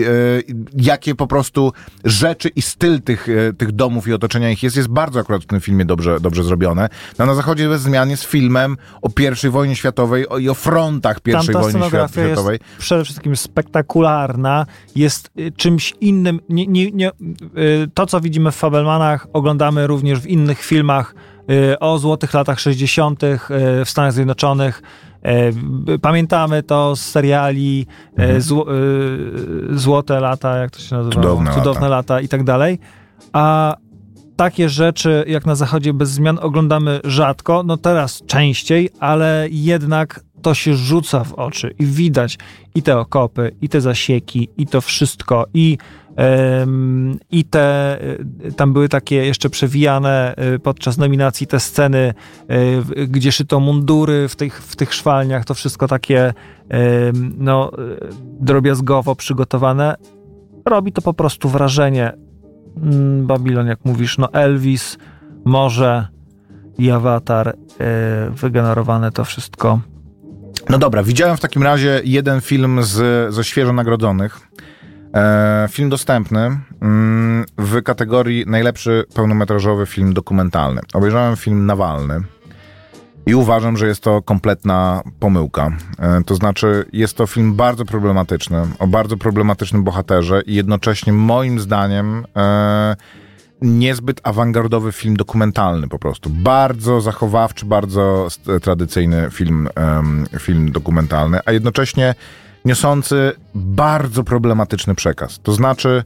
jakie 0.77 1.15
po 1.15 1.27
prostu 1.27 1.66
rzeczy 2.05 2.49
i 2.49 2.63
styl 2.63 3.03
tych, 3.03 3.29
e, 3.29 3.53
tych 3.53 3.73
domów 3.73 4.09
i 4.09 4.13
otoczenia 4.13 4.51
ich 4.51 4.63
jest, 4.63 4.77
jest 4.77 4.89
bardzo 4.89 5.21
akurat 5.21 5.43
w 5.43 5.47
tym 5.47 5.61
filmie 5.61 5.85
dobrze, 5.85 6.21
dobrze 6.21 6.45
zrobione. 6.45 6.89
No, 7.19 7.27
na 7.27 7.35
Zachodzie 7.35 7.69
bez 7.69 7.83
zmian 7.83 8.11
jest 8.11 8.25
filmem 8.25 8.77
o 9.03 9.09
I 9.45 9.49
wojnie 9.49 9.77
światowej 9.77 10.29
o, 10.29 10.39
i 10.39 10.49
o 10.49 10.55
frontach 10.55 11.17
I 11.27 11.33
wojny 11.33 11.45
świat, 11.45 11.69
scenografia 11.69 12.21
jest 12.21 12.33
światowej. 12.33 12.59
przede 12.79 13.05
wszystkim 13.05 13.37
spektakularna, 13.37 14.67
jest 14.97 15.31
y, 15.39 15.53
czymś 15.57 15.95
innym. 16.01 16.41
Nie, 16.49 16.67
nie, 16.67 16.91
nie, 16.91 17.09
y, 17.09 17.91
to, 17.95 18.07
co 18.07 18.21
widzimy 18.21 18.53
w 18.53 18.57
Fabelmanach, 18.57 19.27
oglądamy 19.33 19.87
również 19.87 20.21
w 20.21 20.27
innych 20.27 20.63
filmach 20.63 21.15
o 21.81 21.99
złotych 21.99 22.35
latach 22.35 22.61
60. 22.61 23.25
y, 23.25 23.39
w 23.85 23.91
Stanach 23.91 24.13
Zjednoczonych. 24.13 24.83
Y, 25.95 25.99
Pamiętamy 25.99 26.63
to 26.63 26.97
z 26.97 27.01
seriali 27.01 27.87
y, 28.19 28.41
Złote 29.71 30.21
lata, 30.21 30.57
jak 30.57 30.71
to 30.71 30.79
się 30.79 30.97
nazywa? 30.97 31.15
Cudowne 31.15 31.51
lata. 31.51 31.59
Cudowne 31.63 31.89
lata 31.89 32.21
i 32.21 32.29
tak 32.29 32.45
dalej. 32.45 32.79
A 33.33 33.77
takie 34.37 34.69
rzeczy 34.69 35.25
jak 35.29 35.47
na 35.47 35.55
Zachodzie 35.55 35.93
bez 35.93 36.11
zmian 36.11 36.39
oglądamy 36.43 37.01
rzadko, 37.05 37.63
no 37.63 37.77
teraz 37.77 38.23
częściej, 38.27 38.91
ale 39.01 39.47
jednak 39.51 40.21
to 40.43 40.55
się 40.55 40.75
rzuca 40.75 41.25
w 41.25 41.33
oczy 41.33 41.75
i 41.79 41.87
widać 41.87 42.39
i 42.75 42.83
te 42.83 42.99
okopy, 42.99 43.53
i 43.63 43.69
te 43.69 43.81
zasieki, 43.81 44.49
i 44.57 44.67
to 44.67 44.81
wszystko, 44.81 45.47
i, 45.55 45.79
em, 46.17 47.19
i 47.31 47.45
te, 47.45 47.99
y, 48.45 48.53
tam 48.53 48.73
były 48.73 48.89
takie 48.89 49.17
jeszcze 49.17 49.51
przewijane 49.51 50.35
y, 50.55 50.59
podczas 50.59 50.99
nominacji 50.99 51.47
te 51.47 51.61
sceny, 51.61 52.15
y, 52.97 53.07
gdzie 53.07 53.33
szyto 53.33 53.61
mundury 53.61 54.29
w 54.29 54.37
tych, 54.37 54.63
w 54.63 54.77
tych 54.77 54.95
szwalniach, 54.95 55.45
to 55.45 55.55
wszystko 55.55 55.89
takie 55.89 56.35
no, 57.39 57.71
drobiazgowo 58.41 59.15
przygotowane. 59.15 59.97
Robi 60.65 60.93
to 60.93 61.03
po 61.03 61.15
prostu 61.15 61.49
wrażenie. 61.49 62.13
Mm, 62.77 63.27
Babylon, 63.27 63.67
jak 63.67 63.85
mówisz, 63.85 64.19
no 64.19 64.33
Elvis, 64.33 64.99
morze 65.45 66.09
i 66.79 66.91
awatar, 66.91 67.49
y, 67.49 67.55
wygenerowane 68.31 69.13
to 69.13 69.25
wszystko. 69.25 69.81
No 70.69 70.79
dobra, 70.79 71.03
widziałem 71.03 71.37
w 71.37 71.41
takim 71.41 71.63
razie 71.63 72.01
jeden 72.05 72.41
film 72.41 72.83
z, 72.83 73.35
ze 73.35 73.45
świeżo 73.45 73.73
nagrodzonych. 73.73 74.41
E, 75.15 75.69
film 75.71 75.89
dostępny 75.89 76.59
mm, 76.83 77.45
w 77.59 77.83
kategorii 77.83 78.45
najlepszy 78.47 79.05
pełnometrażowy 79.15 79.87
film 79.87 80.15
dokumentalny. 80.15 80.81
Obejrzałem 80.95 81.37
film 81.37 81.67
Nawalny. 81.67 82.21
I 83.27 83.35
uważam, 83.35 83.77
że 83.77 83.87
jest 83.87 84.01
to 84.03 84.23
kompletna 84.23 85.03
pomyłka. 85.21 85.71
E, 85.99 86.23
To 86.27 86.35
znaczy, 86.35 86.85
jest 86.93 87.17
to 87.17 87.27
film 87.27 87.55
bardzo 87.55 87.85
problematyczny, 87.85 88.63
o 88.79 88.87
bardzo 88.87 89.17
problematycznym 89.17 89.85
bohaterze 89.85 90.43
i 90.47 90.55
jednocześnie 90.55 91.13
moim 91.13 91.61
zdaniem 91.61 92.25
e, 92.37 92.97
niezbyt 93.61 94.21
awangardowy 94.23 94.93
film 94.93 95.17
dokumentalny 95.17 95.89
po 95.89 95.99
prostu. 95.99 96.31
Bardzo 96.31 97.01
zachowawczy, 97.01 97.67
bardzo 97.67 98.29
tradycyjny 98.63 99.29
film, 99.31 99.69
film 100.39 100.73
dokumentalny, 100.73 101.41
a 101.45 101.53
jednocześnie 101.53 102.15
niosący 102.65 103.33
bardzo 103.55 104.25
problematyczny 104.25 104.95
przekaz. 104.95 105.41
To 105.43 105.53
znaczy, 105.53 106.05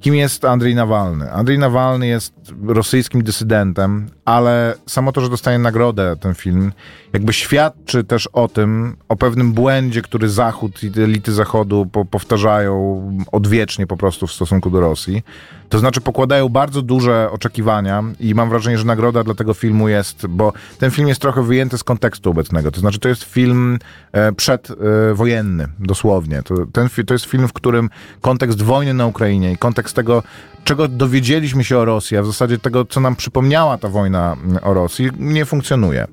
kim 0.00 0.14
jest 0.14 0.44
Andrzej 0.44 0.74
Nawalny? 0.74 1.32
Andrzej 1.32 1.58
Nawalny 1.58 2.06
jest 2.06 2.34
rosyjskim 2.66 3.22
dysydentem, 3.22 4.10
ale 4.24 4.74
samo 4.86 5.12
to, 5.12 5.20
że 5.20 5.28
dostaje 5.28 5.58
nagrodę 5.58 6.16
ten 6.20 6.34
film, 6.34 6.72
jakby 7.12 7.32
świadczy 7.32 8.04
też 8.04 8.26
o 8.26 8.48
tym, 8.48 8.96
o 9.08 9.16
pewnym 9.16 9.52
błędzie, 9.52 10.02
który 10.02 10.28
Zachód 10.28 10.82
i 10.82 11.00
elity 11.02 11.32
Zachodu 11.32 11.86
po, 11.86 12.04
powtarzają 12.04 13.02
odwiecznie 13.32 13.86
po 13.86 13.96
prostu 13.96 14.26
w 14.26 14.32
stosunku 14.32 14.70
do 14.70 14.80
Rosji. 14.80 15.22
To 15.68 15.78
znaczy 15.78 16.00
pokładają 16.00 16.48
bardzo 16.48 16.82
duże 16.82 17.30
oczekiwania 17.30 18.04
i 18.20 18.34
mam 18.34 18.48
wrażenie, 18.48 18.78
że 18.78 18.84
nagroda 18.84 19.24
dla 19.24 19.34
tego 19.34 19.54
filmu 19.54 19.88
jest, 19.88 20.26
bo 20.26 20.52
ten 20.78 20.90
film 20.90 21.08
jest 21.08 21.20
trochę 21.20 21.42
wyjęty 21.42 21.78
z 21.78 21.84
kontekstu 21.84 22.30
obecnego. 22.30 22.70
To 22.70 22.80
znaczy 22.80 22.98
to 22.98 23.08
jest 23.08 23.22
film 23.22 23.78
e, 24.12 24.32
przedwojenny, 24.32 25.68
dosłownie. 25.78 26.42
To, 26.42 26.54
ten, 26.72 26.88
to 27.06 27.14
jest 27.14 27.24
film, 27.24 27.48
w 27.48 27.52
którym 27.52 27.90
kontekst 28.20 28.62
wojny 28.62 28.94
na 28.94 29.06
Ukrainie 29.06 29.52
i 29.52 29.56
kontekst 29.56 29.96
tego, 29.96 30.22
czego 30.64 30.88
dowiedzieliśmy 30.88 31.64
się 31.64 31.78
o 31.78 31.84
Rosji, 31.84 32.16
a 32.16 32.22
w 32.22 32.26
zasadzie 32.26 32.58
tego, 32.58 32.84
co 32.84 33.00
nam 33.00 33.16
przypomniała 33.16 33.78
ta 33.78 33.88
wojna 33.88 34.36
mm, 34.44 34.58
o 34.62 34.74
Rosji, 34.74 35.10
nie 35.18 35.44
funkcjonuje. 35.44 36.06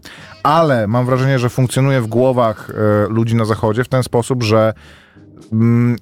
Ale 0.44 0.88
mam 0.88 1.06
wrażenie, 1.06 1.40
że 1.40 1.50
funkcjonuje 1.50 2.02
w 2.02 2.08
głowach 2.08 2.70
e, 2.70 3.10
ludzi 3.10 3.36
na 3.36 3.46
Zachodzie 3.46 3.84
w 3.84 3.90
ten 3.90 4.04
sposób, 4.04 4.44
że 4.44 4.74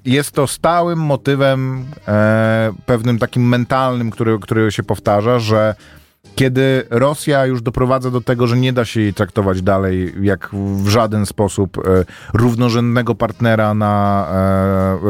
jest 0.04 0.32
to 0.32 0.46
stałym 0.46 0.98
motywem, 0.98 1.84
e, 2.08 2.72
pewnym 2.86 3.18
takim 3.18 3.48
mentalnym, 3.48 4.10
który, 4.10 4.38
który 4.38 4.72
się 4.72 4.82
powtarza, 4.82 5.38
że 5.38 5.74
kiedy 6.34 6.86
Rosja 6.90 7.46
już 7.46 7.62
doprowadza 7.62 8.10
do 8.10 8.20
tego, 8.20 8.46
że 8.46 8.56
nie 8.56 8.72
da 8.72 8.84
się 8.84 9.00
jej 9.00 9.14
traktować 9.14 9.62
dalej 9.62 10.14
jak 10.22 10.50
w 10.52 10.88
żaden 10.88 11.26
sposób 11.26 11.78
e, 11.78 12.04
równorzędnego 12.34 13.14
partnera 13.14 13.74
na, 13.74 14.26
e, 14.28 14.34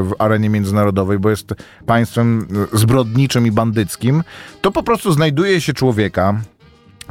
w 0.03 0.13
arenie 0.19 0.51
międzynarodowej, 0.51 1.19
bo 1.19 1.31
jest 1.31 1.55
państwem 1.87 2.47
zbrodniczym 2.73 3.47
i 3.47 3.51
bandyckim, 3.51 4.23
to 4.61 4.71
po 4.71 4.83
prostu 4.83 5.13
znajduje 5.13 5.61
się 5.61 5.73
człowieka, 5.73 6.41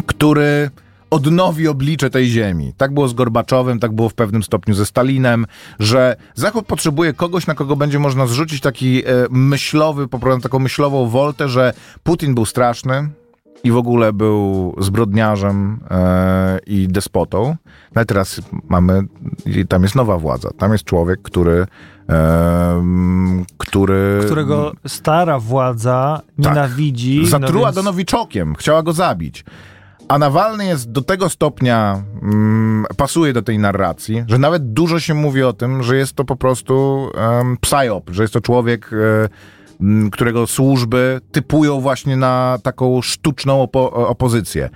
który 0.06 0.70
odnowi 1.10 1.68
oblicze 1.68 2.10
tej 2.10 2.28
ziemi. 2.28 2.74
Tak 2.78 2.94
było 2.94 3.08
z 3.08 3.14
Gorbaczowem, 3.14 3.80
tak 3.80 3.92
było 3.92 4.10
w 4.10 4.14
pewnym 4.14 4.44
stopniu 4.44 4.74
ze 4.74 4.86
Stalinem, 4.86 5.46
że 5.80 6.16
Zachód 6.36 6.66
potrzebuje 6.66 7.14
kogoś, 7.14 7.48
na 7.48 7.56
kogo 7.56 7.76
będzie 7.76 8.00
można 8.00 8.28
zrzucić 8.28 8.62
taki 8.62 9.06
e, 9.06 9.12
myślowy, 9.30 10.08
po 10.08 10.20
prostu 10.20 10.42
taką 10.42 10.60
myślową 10.60 11.08
woltę, 11.10 11.50
że 11.50 11.74
Putin 12.04 12.36
był 12.36 12.46
straszny 12.46 13.10
i 13.64 13.72
w 13.72 13.78
ogóle 13.78 14.14
był 14.14 14.76
zbrodniarzem 14.80 15.80
e, 15.92 16.60
i 16.68 16.88
despotą. 16.88 17.56
No 17.66 17.96
ale 17.96 18.06
teraz 18.06 18.42
mamy, 18.70 19.02
i 19.46 19.68
tam 19.68 19.84
jest 19.84 19.96
nowa 19.96 20.18
władza. 20.18 20.50
Tam 20.58 20.72
jest 20.72 20.84
człowiek, 20.84 21.22
który 21.22 21.68
em, 22.08 23.46
który... 23.58 24.20
Którego 24.26 24.72
stara 24.88 25.40
władza 25.40 26.22
Tak. 26.22 26.38
nienawidzi. 26.38 27.26
Zatruła 27.28 27.68
no 27.68 27.74
więc... 27.74 27.86
nowiczokiem, 27.86 28.56
chciała 28.56 28.84
go 28.84 28.94
zabić. 28.94 29.46
A 30.10 30.18
Nawalny 30.18 30.66
jest 30.66 30.92
do 30.92 31.02
tego 31.02 31.30
stopnia, 31.30 32.04
mm, 32.22 32.86
pasuje 32.98 33.34
do 33.34 33.42
tej 33.42 33.60
narracji, 33.60 34.24
że 34.28 34.38
nawet 34.38 34.74
dużo 34.74 35.00
się 35.00 35.14
mówi 35.14 35.44
o 35.44 35.54
tym, 35.54 35.84
że 35.84 35.98
jest 35.98 36.14
to 36.14 36.26
po 36.26 36.36
prostu 36.36 37.08
um, 37.16 37.58
psyop, 37.62 38.10
że 38.10 38.24
jest 38.24 38.34
to 38.34 38.42
człowiek, 38.42 38.90
e, 38.94 39.30
którego 40.12 40.48
służby 40.48 41.22
typują 41.32 41.82
właśnie 41.82 42.18
na 42.18 42.58
taką 42.64 43.02
sztuczną 43.02 43.66
opo- 43.66 43.90
opozycję. 43.94 44.70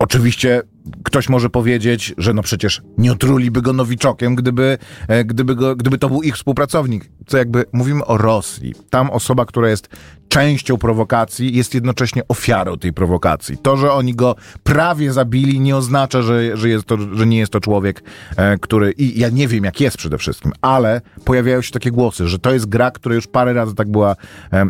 Oczywiście 0.00 0.62
ktoś 1.04 1.28
może 1.28 1.50
powiedzieć, 1.50 2.14
że 2.18 2.34
no 2.34 2.42
przecież 2.42 2.82
nie 2.98 3.12
otruliby 3.12 3.62
go 3.62 3.72
nowiczokiem, 3.72 4.34
gdyby, 4.34 4.78
e, 5.08 5.24
gdyby, 5.24 5.54
go, 5.54 5.76
gdyby 5.76 5.98
to 5.98 6.08
był 6.08 6.22
ich 6.22 6.34
współpracownik. 6.34 7.10
Co 7.26 7.38
jakby 7.38 7.64
mówimy 7.72 8.04
o 8.04 8.16
Rosji. 8.16 8.74
Tam 8.90 9.10
osoba, 9.10 9.46
która 9.46 9.68
jest 9.68 9.88
częścią 10.28 10.76
prowokacji, 10.78 11.56
jest 11.56 11.74
jednocześnie 11.74 12.22
ofiarą 12.28 12.78
tej 12.78 12.92
prowokacji. 12.92 13.58
To, 13.58 13.76
że 13.76 13.92
oni 13.92 14.14
go 14.14 14.36
prawie 14.62 15.12
zabili, 15.12 15.60
nie 15.60 15.76
oznacza, 15.76 16.22
że, 16.22 16.56
że, 16.56 16.68
jest 16.68 16.84
to, 16.84 16.98
że 17.12 17.26
nie 17.26 17.38
jest 17.38 17.52
to 17.52 17.60
człowiek, 17.60 18.02
e, 18.36 18.58
który. 18.58 18.92
I 18.92 19.20
ja 19.20 19.28
nie 19.28 19.48
wiem, 19.48 19.64
jak 19.64 19.80
jest 19.80 19.96
przede 19.96 20.18
wszystkim, 20.18 20.52
ale 20.60 21.00
pojawiają 21.24 21.62
się 21.62 21.72
takie 21.72 21.90
głosy, 21.90 22.28
że 22.28 22.38
to 22.38 22.52
jest 22.52 22.66
gra, 22.66 22.90
która 22.90 23.14
już 23.14 23.26
parę 23.26 23.52
razy 23.52 23.74
tak 23.74 23.90
była 23.90 24.16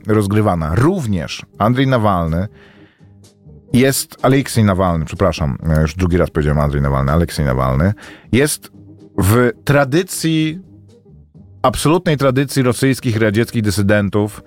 rozgrywana. 0.06 0.74
Również 0.74 1.42
Andrzej 1.58 1.86
Nawalny 1.86 2.48
jest 3.72 4.16
Aleksiej 4.22 4.64
Nawalny, 4.64 5.04
przepraszam, 5.04 5.58
już 5.80 5.94
drugi 5.94 6.16
raz 6.16 6.30
powiedziałem 6.30 6.58
Andrzej 6.58 6.82
Nawalny, 6.82 7.12
Aleksiej 7.12 7.46
Nawalny, 7.46 7.92
jest 8.32 8.72
w 9.18 9.50
tradycji, 9.64 10.60
absolutnej 11.62 12.16
tradycji 12.16 12.62
rosyjskich 12.62 13.16
radzieckich 13.16 13.62
dysydentów, 13.62 14.42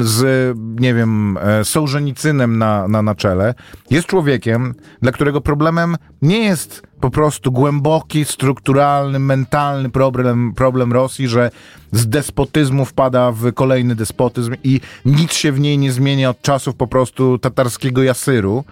z, 0.00 0.56
nie 0.80 0.94
wiem, 0.94 1.38
e, 1.42 1.64
Sołżenicynem 1.64 2.58
na, 2.58 2.88
na, 2.88 3.02
na 3.02 3.14
czele, 3.14 3.54
jest 3.90 4.06
człowiekiem, 4.06 4.74
dla 5.02 5.12
którego 5.12 5.40
problemem 5.40 5.96
nie 6.22 6.38
jest 6.38 6.82
po 7.02 7.10
prostu 7.10 7.52
głęboki, 7.52 8.24
strukturalny, 8.24 9.18
mentalny 9.18 9.90
problem, 9.90 10.52
problem 10.56 10.92
Rosji, 10.92 11.28
że 11.28 11.50
z 11.92 12.08
despotyzmu 12.08 12.84
wpada 12.84 13.32
w 13.32 13.52
kolejny 13.52 13.94
despotyzm 13.94 14.54
i 14.64 14.80
nic 15.04 15.32
się 15.32 15.52
w 15.52 15.60
niej 15.60 15.78
nie 15.78 15.92
zmienia 15.92 16.30
od 16.30 16.42
czasów 16.42 16.74
po 16.74 16.86
prostu 16.86 17.38
tatarskiego 17.38 18.02
jasyru. 18.02 18.64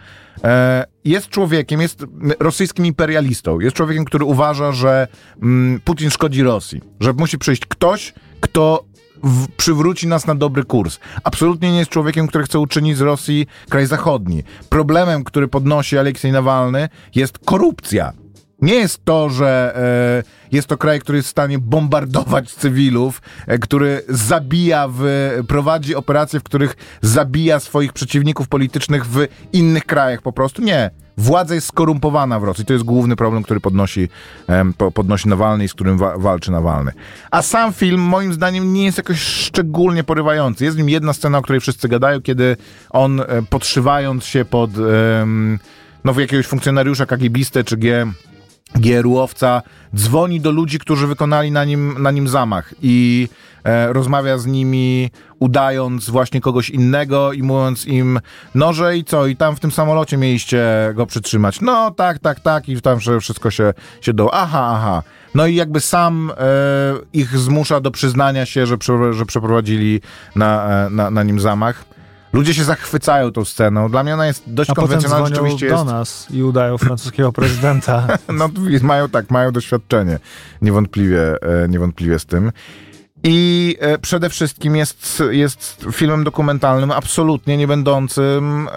E, 0.44 0.84
Jest 1.04 1.28
człowiekiem, 1.28 1.80
jest 1.80 2.04
rosyjskim 2.40 2.86
imperialistą. 2.86 3.60
Jest 3.60 3.76
człowiekiem, 3.76 4.04
który 4.04 4.24
uważa, 4.24 4.72
że 4.72 5.08
mm, 5.42 5.80
Putin 5.84 6.10
szkodzi 6.10 6.42
Rosji. 6.42 6.80
Że 7.00 7.12
musi 7.12 7.38
przyjść 7.38 7.66
ktoś, 7.66 8.14
kto 8.40 8.84
w, 9.22 9.48
przywróci 9.56 10.08
nas 10.08 10.26
na 10.26 10.34
dobry 10.34 10.64
kurs. 10.64 10.98
Absolutnie 11.24 11.72
nie 11.72 11.78
jest 11.78 11.90
człowiekiem, 11.90 12.26
który 12.26 12.44
chce 12.44 12.58
uczynić 12.58 12.96
z 12.96 13.00
Rosji 13.00 13.46
kraj 13.68 13.86
zachodni. 13.86 14.42
Problemem, 14.68 15.24
który 15.24 15.48
podnosi 15.48 15.98
Aleksiej 15.98 16.32
Nawalny, 16.32 16.88
jest 17.14 17.38
korupcja. 17.38 18.12
Nie 18.62 18.74
jest 18.74 19.04
to, 19.04 19.30
że 19.30 19.72
e, 20.26 20.56
jest 20.56 20.68
to 20.68 20.76
kraj, 20.78 21.00
który 21.00 21.18
jest 21.18 21.28
w 21.28 21.30
stanie 21.30 21.58
bombardować 21.58 22.50
cywilów, 22.54 23.22
e, 23.46 23.58
który 23.58 24.02
zabija, 24.08 24.88
w, 24.92 25.04
prowadzi 25.48 25.94
operacje, 25.94 26.40
w 26.40 26.42
których 26.42 26.76
zabija 27.02 27.60
swoich 27.60 27.92
przeciwników 27.92 28.48
politycznych 28.48 29.06
w 29.06 29.26
innych 29.52 29.84
krajach 29.86 30.22
po 30.22 30.32
prostu. 30.32 30.62
Nie. 30.62 30.90
Władza 31.16 31.54
jest 31.54 31.66
skorumpowana 31.66 32.40
w 32.40 32.44
Rosji. 32.44 32.64
To 32.64 32.72
jest 32.72 32.84
główny 32.84 33.16
problem, 33.16 33.42
który 33.42 33.60
podnosi, 33.60 34.08
po- 34.76 34.90
podnosi 34.90 35.28
Nawalny 35.28 35.64
i 35.64 35.68
z 35.68 35.74
którym 35.74 35.98
wa- 35.98 36.18
walczy 36.18 36.50
Nawalny. 36.50 36.92
A 37.30 37.42
sam 37.42 37.72
film, 37.72 38.00
moim 38.00 38.32
zdaniem, 38.32 38.72
nie 38.72 38.84
jest 38.84 38.98
jakoś 38.98 39.20
szczególnie 39.20 40.04
porywający. 40.04 40.64
Jest 40.64 40.76
w 40.76 40.78
nim 40.78 40.88
jedna 40.88 41.12
scena, 41.12 41.38
o 41.38 41.42
której 41.42 41.60
wszyscy 41.60 41.88
gadają, 41.88 42.20
kiedy 42.22 42.56
on, 42.90 43.20
e, 43.20 43.24
podszywając 43.50 44.24
się 44.24 44.44
pod 44.44 44.70
no, 46.04 46.20
jakiegoś 46.20 46.46
funkcjonariusza 46.46 47.06
KGB-stę 47.06 47.64
czy 47.64 47.76
G 47.76 48.06
GRU-owca 48.74 49.62
dzwoni 49.96 50.40
do 50.40 50.50
ludzi, 50.50 50.78
którzy 50.78 51.06
wykonali 51.06 51.50
na 51.50 51.64
nim, 51.64 52.02
na 52.02 52.10
nim 52.10 52.28
zamach 52.28 52.74
i 52.82 53.28
e, 53.64 53.92
rozmawia 53.92 54.38
z 54.38 54.46
nimi, 54.46 55.10
udając 55.38 56.10
właśnie 56.10 56.40
kogoś 56.40 56.70
innego 56.70 57.32
i 57.32 57.42
mówiąc 57.42 57.86
im, 57.86 58.20
no 58.54 58.72
że 58.72 58.96
i 58.96 59.04
co, 59.04 59.26
i 59.26 59.36
tam 59.36 59.56
w 59.56 59.60
tym 59.60 59.70
samolocie 59.70 60.16
mieliście 60.16 60.66
go 60.94 61.06
przytrzymać. 61.06 61.60
No 61.60 61.90
tak, 61.90 62.18
tak, 62.18 62.40
tak 62.40 62.68
i 62.68 62.80
tam 62.80 62.98
wszystko 63.20 63.50
się, 63.50 63.74
się 64.00 64.12
do... 64.12 64.34
Aha, 64.34 64.70
aha. 64.74 65.02
No 65.34 65.46
i 65.46 65.54
jakby 65.54 65.80
sam 65.80 66.32
e, 66.36 66.42
ich 67.12 67.38
zmusza 67.38 67.80
do 67.80 67.90
przyznania 67.90 68.46
się, 68.46 68.66
że, 68.66 68.78
prze, 68.78 69.12
że 69.12 69.26
przeprowadzili 69.26 70.00
na, 70.36 70.84
e, 70.86 70.90
na, 70.90 71.10
na 71.10 71.22
nim 71.22 71.40
zamach. 71.40 71.84
Ludzie 72.32 72.54
się 72.54 72.64
zachwycają 72.64 73.32
tą 73.32 73.44
sceną. 73.44 73.88
Dla 73.88 74.02
mnie 74.02 74.14
ona 74.14 74.26
jest 74.26 74.42
dość 74.46 74.70
A 74.70 74.74
potem 74.74 74.88
konwencjonalna. 74.88 75.26
dzwonią 75.26 75.42
Rzeczywiście 75.42 75.68
do 75.68 75.74
jest... 75.74 75.86
nas 75.86 76.26
i 76.30 76.42
udają 76.42 76.78
francuskiego 76.78 77.32
prezydenta. 77.32 78.06
No 78.32 78.48
mają 78.82 79.08
tak, 79.08 79.30
mają 79.30 79.52
doświadczenie 79.52 80.18
niewątpliwie, 80.62 81.42
e, 81.42 81.68
niewątpliwie 81.68 82.18
z 82.18 82.26
tym. 82.26 82.52
I 83.22 83.76
e, 83.80 83.98
przede 83.98 84.30
wszystkim 84.30 84.76
jest, 84.76 85.22
jest 85.30 85.86
filmem 85.92 86.24
dokumentalnym 86.24 86.90
absolutnie 86.90 87.56
nie 87.56 87.66
będącym 87.66 88.68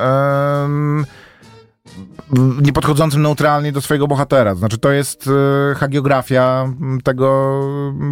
nie 2.62 2.74
podchodzącym 2.74 3.22
neutralnie 3.22 3.72
do 3.72 3.82
swojego 3.82 4.08
bohatera. 4.08 4.56
Znaczy, 4.56 4.78
to 4.78 4.92
jest 4.92 5.30
e, 5.72 5.76
hagiografia 5.76 6.74
tego 7.04 7.60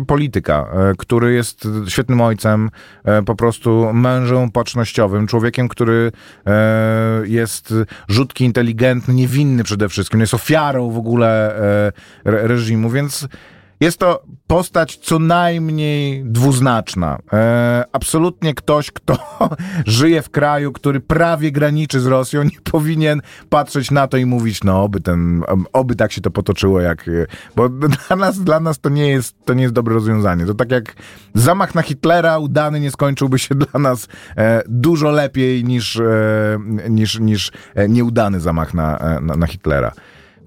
polityka, 0.07 0.67
e, 0.73 0.93
który 0.97 1.33
jest 1.33 1.67
świetnym 1.87 2.21
ojcem, 2.21 2.69
e, 3.03 3.23
po 3.23 3.35
prostu 3.35 3.93
mężem 3.93 4.51
patrznościowym, 4.51 5.27
człowiekiem, 5.27 5.67
który 5.67 6.11
jest 7.23 7.73
rzutki, 8.07 8.45
inteligentny, 8.45 9.13
niewinny 9.13 9.63
przede 9.63 9.89
wszystkim, 9.89 10.19
jest 10.19 10.33
ofiarą 10.33 10.91
w 10.91 10.97
ogóle 10.97 11.55
re, 12.25 12.47
reżimu, 12.47 12.89
więc 12.89 13.27
jest 13.81 13.97
to 13.97 14.23
postać 14.47 14.97
co 14.97 15.19
najmniej 15.19 16.23
dwuznaczna. 16.25 17.17
E, 17.33 17.83
absolutnie 17.91 18.53
ktoś, 18.53 18.91
kto 18.91 19.17
żyje 19.85 20.21
w 20.21 20.29
kraju, 20.29 20.71
który 20.71 20.99
prawie 20.99 21.51
graniczy 21.51 21.99
z 21.99 22.05
Rosją, 22.05 22.43
nie 22.43 22.61
powinien 22.71 23.21
patrzeć 23.49 23.91
na 23.91 24.07
to 24.07 24.17
i 24.17 24.25
mówić, 24.25 24.63
no 24.63 24.83
oby 24.83 25.01
ten, 25.01 25.43
oby 25.73 25.95
tak 25.95 26.11
się 26.11 26.21
to 26.21 26.31
potoczyło, 26.31 26.81
jak, 26.81 27.09
bo 27.55 27.69
dla 28.07 28.15
nas, 28.15 28.39
dla 28.39 28.59
nas 28.59 28.79
to 28.79 28.89
nie 28.89 29.07
jest, 29.07 29.45
to 29.45 29.53
nie 29.53 29.61
jest 29.61 29.73
dobre 29.73 29.93
rozwiązanie. 29.93 30.45
To 30.45 30.53
tak 30.53 30.71
jak 30.71 30.95
zamach 31.33 31.75
na 31.75 31.81
Hitlera 31.81 32.39
udany 32.39 32.79
nie 32.79 32.91
skończyłby 32.91 33.39
się 33.39 33.55
dla 33.71 33.79
nas 33.79 34.07
e, 34.37 34.63
dużo 34.67 35.11
lepiej 35.11 35.63
niż, 35.63 35.95
e, 35.95 36.59
niż, 36.89 37.19
niż 37.19 37.51
e, 37.75 37.89
nieudany 37.89 38.39
zamach 38.39 38.73
na, 38.73 38.97
e, 38.97 39.19
na, 39.21 39.35
na 39.35 39.47
Hitlera. 39.47 39.91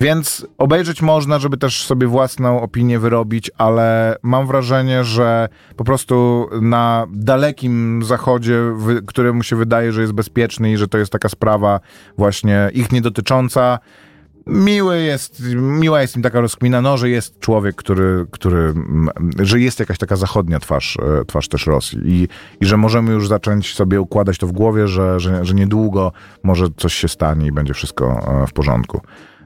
Więc 0.00 0.46
obejrzeć 0.58 1.02
można, 1.02 1.38
żeby 1.38 1.56
też 1.56 1.86
sobie 1.86 2.06
własną 2.06 2.60
opinię 2.60 2.98
wyrobić, 2.98 3.50
ale 3.58 4.16
mam 4.22 4.46
wrażenie, 4.46 5.04
że 5.04 5.48
po 5.76 5.84
prostu 5.84 6.46
na 6.60 7.06
dalekim 7.12 8.02
zachodzie, 8.04 8.60
któremu 9.06 9.42
się 9.42 9.56
wydaje, 9.56 9.92
że 9.92 10.00
jest 10.00 10.12
bezpieczny 10.12 10.72
i 10.72 10.76
że 10.76 10.88
to 10.88 10.98
jest 10.98 11.12
taka 11.12 11.28
sprawa 11.28 11.80
właśnie 12.18 12.70
ich 12.74 12.92
nie 12.92 13.00
dotycząca, 13.00 13.78
miły 14.46 15.02
jest, 15.02 15.42
miła 15.54 16.02
jest 16.02 16.16
im 16.16 16.22
taka 16.22 16.40
rozkmina, 16.40 16.82
no, 16.82 16.96
że 16.96 17.10
jest 17.10 17.38
człowiek, 17.40 17.76
który, 17.76 18.26
który 18.30 18.58
mm, 18.58 19.10
że 19.38 19.60
jest 19.60 19.80
jakaś 19.80 19.98
taka 19.98 20.16
zachodnia 20.16 20.60
twarz, 20.60 20.96
e, 21.20 21.24
twarz 21.24 21.48
też 21.48 21.66
Rosji 21.66 22.00
i, 22.04 22.28
i 22.60 22.66
że 22.66 22.76
możemy 22.76 23.12
już 23.12 23.28
zacząć 23.28 23.74
sobie 23.74 24.00
układać 24.00 24.38
to 24.38 24.46
w 24.46 24.52
głowie, 24.52 24.88
że, 24.88 25.20
że, 25.20 25.44
że 25.44 25.54
niedługo 25.54 26.12
może 26.42 26.66
coś 26.76 26.94
się 26.94 27.08
stanie 27.08 27.46
i 27.46 27.52
będzie 27.52 27.74
wszystko 27.74 28.04
e, 28.42 28.46
w 28.46 28.52
porządku. 28.52 29.00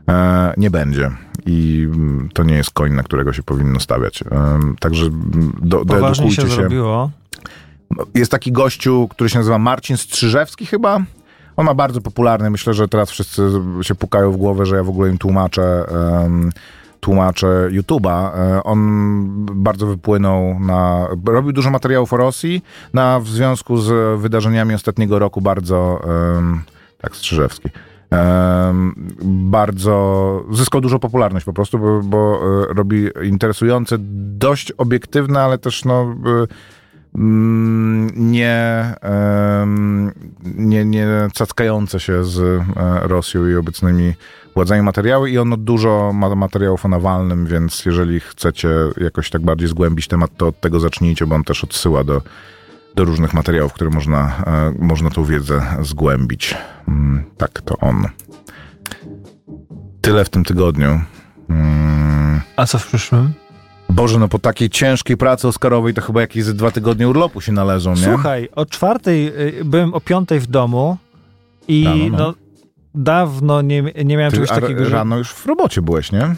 E, 0.09 0.55
nie 0.57 0.71
będzie. 0.71 1.11
I 1.47 1.89
mm, 1.95 2.29
to 2.35 2.43
nie 2.43 2.55
jest 2.55 2.71
koń, 2.71 2.93
na 2.93 3.03
którego 3.03 3.33
się 3.33 3.43
powinno 3.43 3.81
stawiać. 3.81 4.23
E, 4.23 4.59
Także 4.81 5.07
mm, 5.07 5.53
do, 5.63 5.85
Poważnie 5.85 6.31
się 6.33 6.43
się. 6.43 6.49
zrobiło. 6.49 7.11
Jest 8.15 8.31
taki 8.31 8.53
gościu, 8.53 9.09
który 9.11 9.31
się 9.31 9.39
nazywa 9.39 9.59
Marcin 9.59 9.97
Strzyżewski 9.97 10.67
chyba. 10.67 11.01
On 11.57 11.67
ma 11.67 11.75
bardzo 11.75 12.01
popularny. 12.01 12.51
Myślę, 12.51 12.75
że 12.75 12.89
teraz 12.89 13.11
wszyscy 13.11 13.43
się 13.83 13.95
pukają 13.95 14.33
w 14.33 14.37
głowę, 14.37 14.67
że 14.67 14.77
ja 14.77 14.83
w 14.85 14.89
ogóle 14.89 15.11
im 15.11 15.19
tłumaczę. 15.19 15.85
tłumaczę 17.01 17.69
YouTube'a. 17.71 18.31
E, 18.39 18.63
On 18.65 19.29
bardzo 19.55 19.87
wypłynął 19.87 20.61
na... 20.61 21.09
Robił 21.27 21.53
dużo 21.53 21.71
materiałów 21.71 22.13
o 22.13 22.17
Rosji, 22.17 22.65
na, 22.95 23.21
w 23.21 23.29
związku 23.29 23.77
z 23.77 24.21
wydarzeniami 24.21 24.75
ostatniego 24.75 25.19
roku 25.19 25.41
bardzo... 25.41 26.01
tak, 27.01 27.17
Strzyżewski. 27.17 27.69
Bardzo 29.25 30.45
zyskał 30.53 30.81
dużo 30.81 30.99
popularność 30.99 31.47
po 31.47 31.53
prostu, 31.53 31.79
bo, 31.79 32.01
bo 32.03 32.41
e, 32.71 32.75
robi 32.75 33.09
interesujące, 33.25 33.97
dość 34.39 34.73
obiektywne, 34.73 35.41
ale 35.41 35.59
też 35.59 35.85
no, 35.85 36.15
e, 36.27 36.47
mm, 37.19 38.11
nie, 38.17 38.85
nie, 40.45 40.85
nie 40.85 41.07
cackające 41.35 42.01
się 42.01 42.25
z 42.25 42.41
e, 42.41 42.65
Rosją 43.03 43.47
i 43.47 43.55
obecnymi 43.55 44.15
władzami 44.55 44.83
materiały 44.83 45.31
i 45.31 45.39
ono 45.39 45.57
dużo 45.57 46.13
ma 46.15 46.35
materiałów 46.35 46.85
o 46.85 46.89
Nawalnym, 46.89 47.47
więc 47.47 47.85
jeżeli 47.85 48.21
chcecie 48.21 48.69
jakoś 48.97 49.31
tak 49.31 49.43
bardziej 49.43 49.69
zgłębić 49.69 50.09
temat, 50.09 50.31
to 50.37 50.47
od 50.47 50.61
tego 50.61 50.81
zacznijcie, 50.81 51.27
bo 51.27 51.35
on 51.35 51.45
też 51.45 51.65
odsyła 51.65 52.05
do, 52.05 52.23
do 52.99 53.05
różnych 53.05 53.35
materiałów, 53.35 53.73
które 53.73 53.91
można, 53.91 54.43
e, 54.47 54.75
można 54.79 55.11
tą 55.11 55.25
wiedzę 55.25 55.63
zgłębić. 55.83 56.55
Mm, 56.89 57.25
Tak, 57.37 57.61
to 57.61 57.77
on. 57.77 58.09
Tyle 60.01 60.25
w 60.25 60.29
tym 60.29 60.45
tygodniu. 60.45 61.01
Mm, 61.51 62.41
A 62.57 62.67
co 62.67 62.79
w 62.79 62.87
przyszłym? 62.87 63.33
Boże, 63.89 64.19
no 64.19 64.29
po 64.29 64.39
takiej 64.39 64.71
ciężkiej 64.71 65.17
pracy 65.17 65.49
Oscarowej 65.49 65.95
to 65.95 66.03
chyba 66.03 66.21
jakieś 66.21 66.45
ze 66.45 66.55
dwa 66.55 66.71
tygodnie 66.71 67.09
urlopu 67.09 67.41
się 67.41 67.53
należą, 67.53 67.91
nie? 67.91 67.97
Słuchaj, 67.97 68.49
o 68.55 68.67
czwartej 68.67 69.29
y, 69.61 69.65
byłem 69.65 69.95
o 69.95 70.01
piątej 70.01 70.41
w 70.41 70.47
domu 70.47 70.97
i 71.69 71.85
Rano, 71.85 72.09
no. 72.11 72.19
no, 72.19 72.35
dawno 72.95 73.63
nie, 73.63 73.83
nie 74.05 74.17
miałem 74.17 74.31
Ty, 74.31 74.37
czegoś 74.37 74.51
takiego, 74.51 74.85
że 74.85 74.91
rano 74.91 75.19
już 75.19 75.33
w 75.33 75.47
robocie 75.47 75.83
byłeś, 75.83 76.13
nie? 76.13 76.35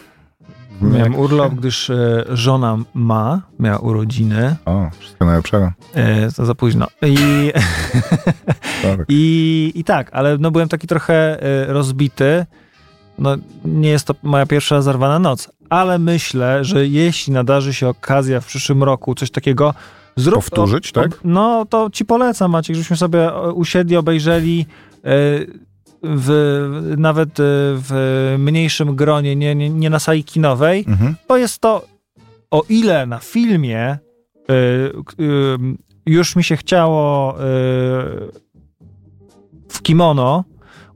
Miałem 0.81 1.13
Jak- 1.13 1.21
urlop, 1.21 1.55
gdyż 1.55 1.91
e, 1.91 2.25
żona 2.31 2.79
ma, 2.95 3.43
miała 3.59 3.79
urodziny, 3.79 4.57
O, 4.65 4.91
wszystko 4.99 5.25
najlepszego. 5.25 5.73
e, 5.95 6.33
to 6.33 6.47
za 6.47 6.55
późno. 6.55 6.87
I, 7.03 7.53
Tak. 8.83 9.01
i, 9.09 9.73
I 9.75 9.85
tak, 9.85 10.11
ale 10.13 10.39
no 10.39 10.51
byłem 10.51 10.69
taki 10.69 10.87
trochę 10.87 11.43
e, 11.43 11.73
rozbity. 11.73 12.47
No, 13.19 13.37
nie 13.65 13.89
jest 13.91 14.07
to 14.07 14.15
moja 14.23 14.47
pierwsza 14.47 14.83
zarwana 14.83 15.19
noc, 15.19 15.51
ale 15.71 15.99
myślę, 15.99 16.65
że 16.65 16.87
jeśli 16.87 17.33
nadarzy 17.33 17.75
się 17.75 17.89
okazja 17.89 18.41
w 18.41 18.47
przyszłym 18.47 18.83
roku 18.83 19.15
coś 19.15 19.31
takiego 19.31 19.75
zrób. 20.17 20.35
Powtórzyć, 20.45 20.93
tak? 20.93 21.11
no 21.25 21.65
to 21.71 21.91
ci 21.93 22.05
polecam, 22.05 22.51
Maciek, 22.51 22.77
żebyśmy 22.77 22.97
sobie 22.97 23.29
e, 23.35 23.53
usiedli, 23.53 23.97
obejrzeli 23.97 24.67
e, 25.05 25.11
w, 26.03 26.95
nawet 26.99 27.31
e, 27.41 27.43
w 27.77 28.35
mniejszym 28.39 28.97
gronie, 28.97 29.37
nie, 29.37 29.55
nie, 29.55 29.71
nie 29.71 29.91
na 29.91 29.99
sali 29.99 30.25
kinowej, 30.25 30.85
Mhm. 30.89 31.17
bo 31.29 31.37
jest 31.37 31.59
to, 31.59 31.87
o 32.51 32.63
ile 32.69 33.07
na 33.07 33.19
filmie 33.19 33.99
k- 35.07 35.15
ym, 35.23 35.79
już 36.07 36.37
mi 36.37 36.45
się 36.45 36.57
chciało 36.57 37.35
e, 37.35 37.37
w 39.69 39.83
kimono 39.83 40.45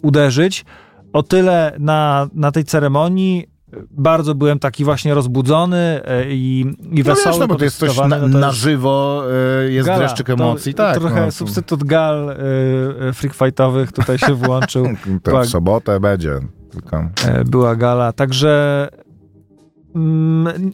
uderzyć, 0.02 0.64
o 1.12 1.22
tyle 1.22 1.76
na, 1.78 2.28
na 2.34 2.52
tej 2.52 2.64
ceremonii 2.64 3.46
bardzo 3.90 4.34
byłem 4.34 4.58
taki 4.58 4.84
właśnie 4.84 5.14
rozbudzony 5.14 6.00
e, 6.04 6.24
i, 6.30 6.60
i 6.60 6.98
No 6.98 7.04
wesoły. 7.04 7.26
wiesz, 7.26 7.38
no 7.38 7.46
bo 7.46 7.54
to 7.54 7.64
jest 7.64 7.78
coś 7.78 7.96
na, 7.98 8.08
no 8.08 8.20
to 8.20 8.28
na 8.28 8.52
żywo, 8.52 9.22
y, 9.66 9.72
jest 9.72 9.86
gala. 9.86 9.98
dreszczyk 9.98 10.30
emocji, 10.30 10.74
to 10.74 10.82
tak. 10.82 10.98
Trochę 10.98 11.24
no, 11.26 11.30
substytut 11.32 11.84
gal 11.84 12.30
y, 12.30 13.12
freak 13.12 13.34
fightowych 13.34 13.92
tutaj 13.92 14.18
się 14.18 14.34
włączył. 14.34 14.84
to 15.22 15.30
była- 15.30 15.42
w 15.42 15.46
sobotę 15.46 16.00
będzie. 16.00 16.38
Tylko... 16.70 16.96
E, 17.26 17.44
była 17.44 17.76
gala, 17.76 18.12
także 18.12 18.88
mm, 19.94 20.72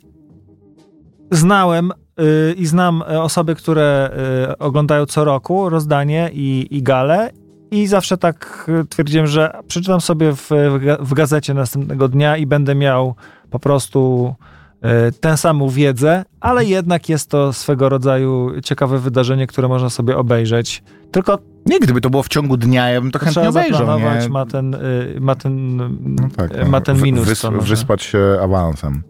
znałem 1.30 1.92
y, 2.20 2.54
i 2.56 2.66
znam 2.66 3.02
e, 3.10 3.22
osoby, 3.22 3.54
które 3.54 4.10
y, 4.52 4.58
oglądają 4.58 5.06
co 5.06 5.24
roku 5.24 5.68
rozdanie 5.68 6.30
i, 6.32 6.66
i 6.70 6.82
galę 6.82 7.30
i 7.70 7.86
zawsze 7.86 8.16
tak 8.18 8.66
y, 8.82 8.84
twierdziłem, 8.86 9.26
że 9.26 9.52
przeczytam 9.68 10.00
sobie 10.00 10.32
w, 10.32 10.42
w 10.48 10.78
ga- 10.84 10.96
w 11.04 11.14
gazecie 11.14 11.54
następnego 11.54 12.08
dnia 12.08 12.36
i 12.36 12.46
będę 12.46 12.74
miał 12.74 13.14
po 13.50 13.58
prostu 13.58 14.34
y, 15.08 15.12
tę 15.12 15.36
samą 15.36 15.68
wiedzę, 15.68 16.24
ale 16.40 16.64
jednak 16.64 17.08
jest 17.08 17.30
to 17.30 17.52
swego 17.52 17.88
rodzaju 17.88 18.60
ciekawe 18.64 18.98
wydarzenie, 18.98 19.46
które 19.46 19.68
można 19.68 19.90
sobie 19.90 20.16
obejrzeć. 20.16 20.82
Tylko 21.12 21.38
Nie, 21.66 21.80
gdyby 21.80 22.00
to 22.00 22.10
było 22.10 22.22
w 22.22 22.28
ciągu 22.28 22.56
dnia, 22.56 22.90
ja 22.90 23.00
bym 23.00 23.10
to 23.10 23.18
chętnie 23.18 23.48
obejrzał, 23.48 23.98
nie? 24.00 24.28
ma 24.28 24.46
ten, 24.46 24.74
y, 24.74 25.16
ma 25.20 25.34
ten, 25.34 25.76
No 26.16 26.28
tak, 26.36 26.50
no. 26.58 26.68
ma 26.68 26.80
ten 26.80 26.96
Wy- 26.96 27.02
minus. 27.02 27.28
Wys, 27.28 27.42
wyspać 27.60 28.02
się 28.02 28.38
awansem. 28.42 29.02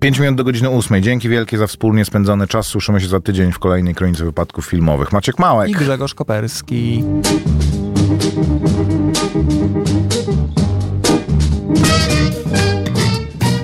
5 0.00 0.18
minut 0.18 0.36
do 0.36 0.44
godziny 0.44 0.70
8. 0.70 1.02
Dzięki 1.02 1.28
wielkie 1.28 1.58
za 1.58 1.66
wspólnie 1.66 2.04
spędzony 2.04 2.46
czas. 2.46 2.66
Słyszymy 2.66 3.00
się 3.00 3.06
za 3.06 3.20
tydzień 3.20 3.52
w 3.52 3.58
kolejnej 3.58 3.94
kronice 3.94 4.24
wypadków 4.24 4.66
filmowych. 4.66 5.12
Maciek 5.12 5.38
Małek. 5.38 5.70
I 5.70 5.72
Grzegorz 5.72 6.14
Koperski. 6.14 7.04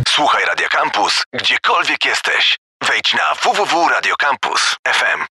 Słuchaj 0.09 0.45
Radio 0.45 0.69
Campus, 0.69 1.23
gdziekolwiek 1.33 2.05
jesteś. 2.05 2.59
Wejdź 2.89 3.15
na 3.15 3.35
www.radiocampus.fm. 3.53 5.21